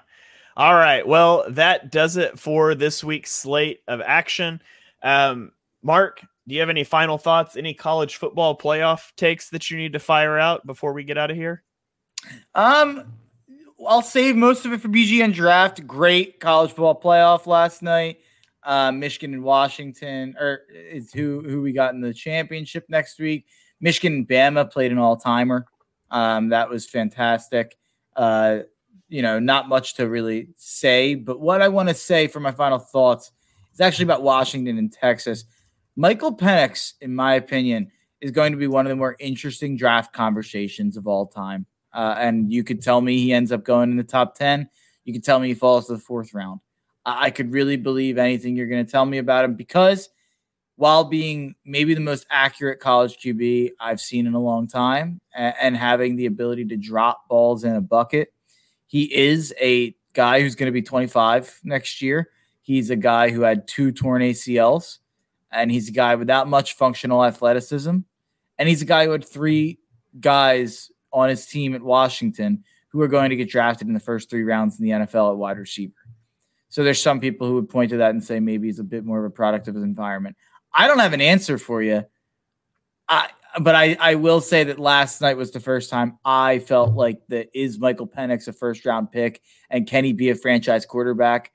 All 0.55 0.75
right. 0.75 1.07
Well, 1.07 1.45
that 1.49 1.91
does 1.91 2.17
it 2.17 2.37
for 2.37 2.75
this 2.75 3.03
week's 3.03 3.31
slate 3.31 3.81
of 3.87 4.01
action. 4.01 4.61
Um, 5.01 5.51
Mark, 5.81 6.21
do 6.47 6.55
you 6.55 6.59
have 6.59 6.69
any 6.69 6.83
final 6.83 7.17
thoughts? 7.17 7.55
Any 7.55 7.73
college 7.73 8.17
football 8.17 8.57
playoff 8.57 9.15
takes 9.15 9.49
that 9.49 9.71
you 9.71 9.77
need 9.77 9.93
to 9.93 9.99
fire 9.99 10.37
out 10.37 10.65
before 10.65 10.93
we 10.93 11.03
get 11.03 11.17
out 11.17 11.31
of 11.31 11.37
here? 11.37 11.63
Um, 12.53 13.13
I'll 13.87 14.01
save 14.01 14.35
most 14.35 14.65
of 14.65 14.73
it 14.73 14.81
for 14.81 14.89
BGN 14.89 15.33
draft. 15.33 15.85
Great 15.87 16.39
college 16.39 16.69
football 16.69 16.99
playoff 16.99 17.47
last 17.47 17.81
night. 17.81 18.19
Uh, 18.63 18.91
Michigan 18.91 19.33
and 19.33 19.43
Washington, 19.43 20.35
or 20.39 20.61
is 20.69 21.11
who 21.11 21.41
who 21.41 21.61
we 21.61 21.73
got 21.73 21.93
in 21.93 21.99
the 21.99 22.13
championship 22.13 22.85
next 22.87 23.19
week. 23.19 23.45
Michigan 23.81 24.13
and 24.13 24.27
Bama 24.27 24.71
played 24.71 24.93
an 24.93 24.97
all 24.97 25.17
timer. 25.17 25.65
Um, 26.11 26.49
that 26.49 26.69
was 26.69 26.85
fantastic. 26.85 27.75
Uh, 28.15 28.59
you 29.13 29.21
know, 29.21 29.37
not 29.37 29.69
much 29.69 29.93
to 29.93 30.09
really 30.09 30.47
say, 30.55 31.13
but 31.13 31.39
what 31.39 31.61
I 31.61 31.67
want 31.67 31.87
to 31.87 31.93
say 31.93 32.25
for 32.27 32.39
my 32.39 32.51
final 32.51 32.79
thoughts 32.79 33.31
is 33.71 33.79
actually 33.79 34.05
about 34.05 34.23
Washington 34.23 34.79
and 34.79 34.91
Texas. 34.91 35.45
Michael 35.95 36.35
Penix, 36.35 36.93
in 36.99 37.13
my 37.13 37.35
opinion, 37.35 37.91
is 38.21 38.31
going 38.31 38.53
to 38.53 38.57
be 38.57 38.65
one 38.65 38.87
of 38.87 38.89
the 38.89 38.95
more 38.95 39.15
interesting 39.19 39.77
draft 39.77 40.13
conversations 40.13 40.97
of 40.97 41.05
all 41.05 41.27
time. 41.27 41.67
Uh, 41.93 42.15
and 42.17 42.51
you 42.51 42.63
could 42.63 42.81
tell 42.81 43.01
me 43.01 43.19
he 43.19 43.33
ends 43.33 43.51
up 43.51 43.63
going 43.63 43.91
in 43.91 43.97
the 43.97 44.03
top 44.03 44.33
10. 44.33 44.67
You 45.05 45.13
could 45.13 45.23
tell 45.23 45.39
me 45.39 45.49
he 45.49 45.53
falls 45.53 45.85
to 45.85 45.93
the 45.93 45.99
fourth 45.99 46.33
round. 46.33 46.61
I, 47.05 47.25
I 47.25 47.29
could 47.29 47.51
really 47.51 47.77
believe 47.77 48.17
anything 48.17 48.55
you're 48.55 48.65
going 48.65 48.83
to 48.83 48.91
tell 48.91 49.05
me 49.05 49.19
about 49.19 49.45
him 49.45 49.53
because 49.53 50.09
while 50.75 51.03
being 51.03 51.53
maybe 51.63 51.93
the 51.93 52.01
most 52.01 52.25
accurate 52.31 52.79
college 52.79 53.19
QB 53.19 53.73
I've 53.79 54.01
seen 54.01 54.25
in 54.25 54.33
a 54.33 54.41
long 54.41 54.67
time 54.67 55.21
and, 55.35 55.53
and 55.61 55.77
having 55.77 56.15
the 56.15 56.25
ability 56.25 56.65
to 56.65 56.77
drop 56.77 57.27
balls 57.27 57.63
in 57.63 57.75
a 57.75 57.81
bucket, 57.81 58.32
he 58.93 59.11
is 59.11 59.51
a 59.59 59.95
guy 60.13 60.39
who's 60.39 60.53
going 60.53 60.67
to 60.67 60.71
be 60.71 60.83
25 60.83 61.61
next 61.63 61.99
year. 61.99 62.29
He's 62.61 62.91
a 62.91 62.95
guy 62.95 63.31
who 63.31 63.41
had 63.41 63.67
two 63.67 63.91
torn 63.91 64.21
ACLs, 64.21 64.99
and 65.51 65.71
he's 65.71 65.89
a 65.89 65.91
guy 65.91 66.13
without 66.13 66.47
much 66.47 66.75
functional 66.75 67.25
athleticism. 67.25 67.97
And 68.59 68.69
he's 68.69 68.83
a 68.83 68.85
guy 68.85 69.05
who 69.05 69.11
had 69.11 69.27
three 69.27 69.79
guys 70.19 70.91
on 71.11 71.29
his 71.29 71.47
team 71.47 71.73
at 71.73 71.81
Washington 71.81 72.65
who 72.89 73.01
are 73.01 73.07
going 73.07 73.31
to 73.31 73.35
get 73.35 73.49
drafted 73.49 73.87
in 73.87 73.95
the 73.95 73.99
first 73.99 74.29
three 74.29 74.43
rounds 74.43 74.79
in 74.79 74.85
the 74.85 74.91
NFL 74.91 75.31
at 75.31 75.37
wide 75.37 75.57
receiver. 75.57 75.95
So 76.69 76.83
there's 76.83 77.01
some 77.01 77.19
people 77.19 77.47
who 77.47 77.55
would 77.55 77.69
point 77.69 77.89
to 77.89 77.97
that 77.97 78.11
and 78.11 78.23
say 78.23 78.39
maybe 78.39 78.67
he's 78.67 78.77
a 78.77 78.83
bit 78.83 79.05
more 79.05 79.17
of 79.17 79.25
a 79.25 79.33
product 79.33 79.67
of 79.67 79.73
his 79.73 79.83
environment. 79.83 80.37
I 80.71 80.85
don't 80.85 80.99
have 80.99 81.13
an 81.13 81.21
answer 81.21 81.57
for 81.57 81.81
you. 81.81 82.05
I 83.09 83.31
but 83.61 83.75
I, 83.75 83.95
I 83.99 84.15
will 84.15 84.41
say 84.41 84.63
that 84.63 84.79
last 84.79 85.21
night 85.21 85.37
was 85.37 85.51
the 85.51 85.59
first 85.59 85.89
time 85.89 86.17
I 86.25 86.59
felt 86.59 86.93
like 86.93 87.21
that 87.27 87.49
is 87.53 87.79
Michael 87.79 88.07
Penix 88.07 88.47
a 88.47 88.53
first 88.53 88.85
round 88.85 89.11
pick 89.11 89.41
and 89.69 89.87
can 89.87 90.03
he 90.03 90.13
be 90.13 90.29
a 90.29 90.35
franchise 90.35 90.85
quarterback 90.85 91.51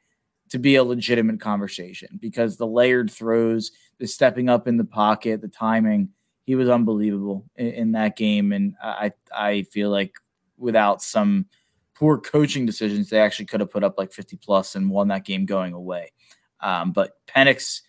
to 0.50 0.58
be 0.58 0.76
a 0.76 0.84
legitimate 0.84 1.40
conversation 1.40 2.18
because 2.20 2.56
the 2.56 2.66
layered 2.66 3.10
throws, 3.10 3.72
the 3.98 4.06
stepping 4.06 4.48
up 4.48 4.66
in 4.66 4.76
the 4.76 4.84
pocket, 4.84 5.40
the 5.40 5.48
timing, 5.48 6.10
he 6.44 6.54
was 6.54 6.68
unbelievable 6.68 7.44
in, 7.56 7.68
in 7.68 7.92
that 7.92 8.16
game. 8.16 8.52
And 8.52 8.74
I 8.82 9.12
I 9.36 9.62
feel 9.64 9.90
like 9.90 10.14
without 10.56 11.02
some 11.02 11.46
poor 11.94 12.18
coaching 12.18 12.64
decisions, 12.64 13.10
they 13.10 13.20
actually 13.20 13.46
could 13.46 13.60
have 13.60 13.70
put 13.70 13.84
up 13.84 13.98
like 13.98 14.12
50 14.12 14.36
plus 14.36 14.74
and 14.74 14.90
won 14.90 15.08
that 15.08 15.24
game 15.24 15.44
going 15.46 15.74
away. 15.74 16.12
Um, 16.60 16.92
but 16.92 17.12
Penix 17.26 17.82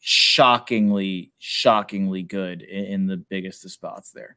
shockingly, 0.00 1.32
shockingly 1.38 2.22
good 2.22 2.62
in, 2.62 2.84
in 2.84 3.06
the 3.06 3.16
biggest 3.16 3.64
of 3.64 3.72
spots 3.72 4.10
there. 4.10 4.36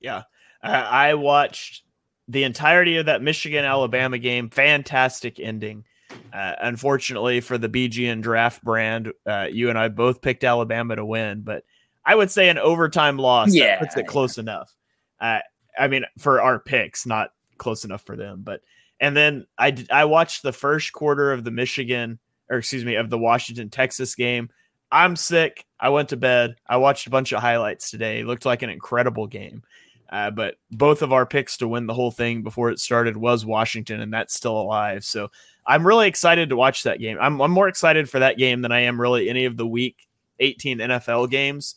Yeah. 0.00 0.22
I 0.62 1.14
watched 1.14 1.82
the 2.26 2.44
entirety 2.44 2.96
of 2.96 3.06
that 3.06 3.22
Michigan 3.22 3.64
Alabama 3.64 4.18
game. 4.18 4.48
Fantastic 4.48 5.38
ending. 5.38 5.84
Uh, 6.32 6.54
unfortunately 6.60 7.40
for 7.40 7.58
the 7.58 7.68
BGN 7.68 8.22
draft 8.22 8.62
brand, 8.62 9.12
uh, 9.26 9.48
you 9.50 9.68
and 9.68 9.78
I 9.78 9.88
both 9.88 10.22
picked 10.22 10.44
Alabama 10.44 10.96
to 10.96 11.04
win, 11.04 11.42
but 11.42 11.64
I 12.04 12.14
would 12.14 12.30
say 12.30 12.48
an 12.48 12.58
overtime 12.58 13.18
loss 13.18 13.54
yeah, 13.54 13.78
puts 13.78 13.96
it 13.96 14.06
close 14.06 14.36
yeah. 14.36 14.42
enough. 14.42 14.74
Uh, 15.20 15.40
I 15.78 15.88
mean, 15.88 16.04
for 16.18 16.40
our 16.40 16.58
picks, 16.58 17.06
not 17.06 17.32
close 17.58 17.84
enough 17.84 18.02
for 18.02 18.16
them. 18.16 18.42
But 18.42 18.60
and 19.00 19.16
then 19.16 19.46
I 19.58 19.84
I 19.90 20.04
watched 20.04 20.42
the 20.42 20.52
first 20.52 20.92
quarter 20.92 21.32
of 21.32 21.44
the 21.44 21.50
Michigan 21.50 22.18
or 22.50 22.58
excuse 22.58 22.84
me, 22.84 22.96
of 22.96 23.10
the 23.10 23.18
Washington 23.18 23.70
Texas 23.70 24.14
game. 24.14 24.50
I'm 24.90 25.16
sick. 25.16 25.66
I 25.80 25.88
went 25.88 26.10
to 26.10 26.16
bed. 26.16 26.56
I 26.66 26.76
watched 26.76 27.06
a 27.06 27.10
bunch 27.10 27.32
of 27.32 27.40
highlights 27.40 27.90
today. 27.90 28.20
It 28.20 28.26
looked 28.26 28.46
like 28.46 28.62
an 28.62 28.70
incredible 28.70 29.26
game. 29.26 29.62
Uh, 30.10 30.30
but 30.30 30.56
both 30.70 31.02
of 31.02 31.12
our 31.12 31.26
picks 31.26 31.56
to 31.56 31.66
win 31.66 31.86
the 31.86 31.94
whole 31.94 32.10
thing 32.10 32.42
before 32.42 32.70
it 32.70 32.78
started 32.78 33.16
was 33.16 33.44
Washington, 33.44 34.00
and 34.00 34.12
that's 34.12 34.34
still 34.34 34.60
alive. 34.60 35.04
So 35.04 35.30
I'm 35.66 35.86
really 35.86 36.06
excited 36.06 36.50
to 36.50 36.56
watch 36.56 36.84
that 36.84 37.00
game. 37.00 37.18
I'm, 37.20 37.40
I'm 37.40 37.50
more 37.50 37.68
excited 37.68 38.08
for 38.08 38.20
that 38.20 38.38
game 38.38 38.62
than 38.62 38.70
I 38.70 38.80
am 38.80 39.00
really 39.00 39.28
any 39.28 39.46
of 39.46 39.56
the 39.56 39.66
week 39.66 40.06
18 40.38 40.78
NFL 40.78 41.30
games. 41.30 41.76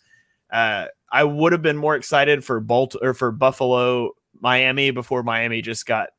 Uh, 0.51 0.85
I 1.11 1.23
would 1.23 1.53
have 1.53 1.61
been 1.61 1.77
more 1.77 1.95
excited 1.95 2.43
for 2.43 2.59
Bolt 2.59 2.95
or 3.01 3.13
for 3.13 3.31
Buffalo, 3.31 4.11
Miami 4.39 4.91
before 4.91 5.23
Miami 5.23 5.61
just 5.61 5.85
got 5.85 6.09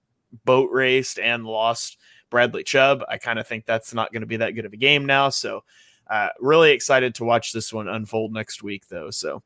boat 0.45 0.71
raced 0.73 1.19
and 1.19 1.45
lost 1.45 1.99
Bradley 2.31 2.65
Chubb. 2.65 3.03
I 3.09 3.19
kind 3.19 3.39
of 3.39 3.47
think 3.47 3.67
that's 3.67 3.95
not 3.95 4.13
going 4.13 4.23
to 4.23 4.27
be 4.27 4.39
that 4.39 4.53
good 4.53 4.65
of 4.65 4.73
a 4.73 4.77
game 4.77 5.07
now. 5.07 5.29
So, 5.29 5.65
uh, 6.09 6.29
really 6.41 6.71
excited 6.73 7.15
to 7.17 7.25
watch 7.25 7.53
this 7.53 7.73
one 7.73 7.89
unfold 7.89 8.33
next 8.33 8.63
week, 8.63 8.89
though. 8.89 9.11
So, 9.11 9.43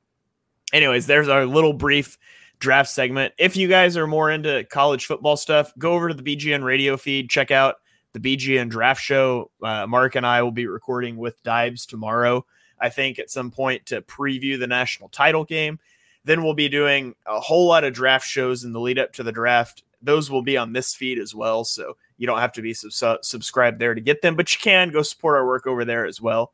anyways, 0.73 1.07
there's 1.07 1.29
our 1.29 1.45
little 1.47 1.73
brief 1.73 2.19
draft 2.59 2.89
segment. 2.89 3.35
If 3.39 3.57
you 3.57 3.69
guys 3.69 3.97
are 3.97 4.07
more 4.07 4.31
into 4.31 4.65
college 4.71 5.07
football 5.07 5.37
stuff, 5.37 5.73
go 5.79 5.93
over 5.95 6.09
to 6.09 6.15
the 6.15 6.23
BGN 6.23 6.63
radio 6.63 6.97
feed, 6.97 7.29
check 7.29 7.51
out 7.51 7.77
the 8.13 8.21
BGN 8.21 8.71
draft 8.71 9.03
show. 9.03 9.51
Uh, 9.63 9.87
Mark 9.87 10.15
and 10.15 10.27
I 10.27 10.43
will 10.43 10.53
be 10.53 10.67
recording 10.67 11.17
with 11.17 11.43
Dibes 11.43 11.87
tomorrow, 11.87 12.47
I 12.79 12.89
think, 12.89 13.19
at 13.19 13.31
some 13.31 13.51
point 13.51 13.87
to 13.87 14.01
preview 14.03 14.59
the 14.59 14.67
national 14.67 15.09
title 15.09 15.45
game. 15.45 15.81
Then 16.25 16.45
we'll 16.45 16.55
be 16.55 16.69
doing 16.69 17.17
a 17.27 17.41
whole 17.41 17.67
lot 17.67 17.85
of 17.85 17.95
draft 17.95 18.27
shows 18.27 18.63
in 18.63 18.73
the 18.73 18.81
lead 18.81 18.99
up 18.99 19.13
to 19.15 19.25
the 19.25 19.33
draft. 19.33 19.83
Those 20.01 20.31
will 20.31 20.43
be 20.43 20.57
on 20.57 20.73
this 20.73 20.95
feed 20.95 21.19
as 21.19 21.35
well. 21.35 21.65
So 21.65 21.97
you 22.23 22.29
don't 22.29 22.39
have 22.39 22.53
to 22.53 22.63
be 22.63 22.73
sub- 22.73 23.25
subscribed 23.25 23.81
there 23.81 23.97
to 23.97 24.01
get 24.01 24.23
them, 24.23 24.37
but 24.37 24.55
you 24.55 24.61
can 24.61 24.91
go 24.91 25.03
support 25.03 25.35
our 25.35 25.45
work 25.45 25.67
over 25.67 25.85
there 25.85 26.07
as 26.07 26.21
well. 26.21 26.53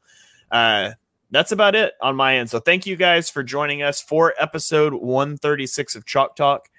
Uh, 0.51 0.93
that's 1.31 1.53
about 1.53 1.75
it 1.75 1.93
on 2.01 2.16
my 2.16 2.39
end. 2.39 2.49
So 2.49 2.59
thank 2.59 2.87
you 2.87 2.97
guys 2.97 3.29
for 3.29 3.43
joining 3.43 3.83
us 3.83 4.01
for 4.01 4.33
episode 4.39 4.95
136 4.95 5.95
of 5.95 6.07
Chalk 6.07 6.37
Talk. 6.37 6.71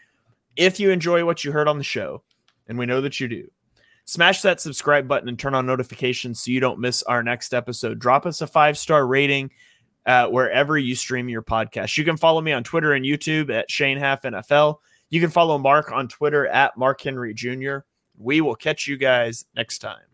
If 0.56 0.80
you 0.80 0.90
enjoy 0.90 1.24
what 1.24 1.44
you 1.44 1.52
heard 1.52 1.68
on 1.68 1.78
the 1.78 1.84
show, 1.84 2.24
and 2.68 2.80
we 2.80 2.88
know 2.88 3.00
that 3.02 3.20
you 3.20 3.28
do, 3.28 3.52
smash 4.06 4.42
that 4.42 4.60
subscribe 4.60 5.08
button 5.08 5.30
and 5.30 5.38
turn 5.38 5.54
on 5.54 5.68
notifications 5.68 6.42
so 6.42 6.50
you 6.50 6.60
don't 6.60 6.80
miss 6.80 7.04
our 7.04 7.22
next 7.22 7.54
episode. 7.54 8.00
Drop 8.00 8.26
us 8.26 8.42
a 8.42 8.48
five 8.48 8.76
star 8.76 9.06
rating 9.06 9.52
uh, 10.08 10.30
wherever 10.30 10.80
you 10.80 10.96
stream 10.96 11.30
your 11.30 11.44
podcast. 11.44 11.96
You 11.96 12.06
can 12.06 12.18
follow 12.18 12.42
me 12.42 12.54
on 12.54 12.64
Twitter 12.64 12.94
and 12.94 13.06
YouTube 13.06 13.52
at 13.52 13.70
Shane 13.70 14.00
Half 14.00 14.24
NFL. 14.24 14.78
You 15.12 15.22
can 15.22 15.30
follow 15.30 15.60
Mark 15.60 15.92
on 15.92 16.08
Twitter 16.08 16.48
at 16.48 16.76
Mark 16.76 17.00
Henry 17.02 17.36
Jr. 17.36 17.82
We 18.20 18.42
will 18.42 18.56
catch 18.56 18.86
you 18.86 18.98
guys 18.98 19.46
next 19.56 19.80
time. 19.80 20.09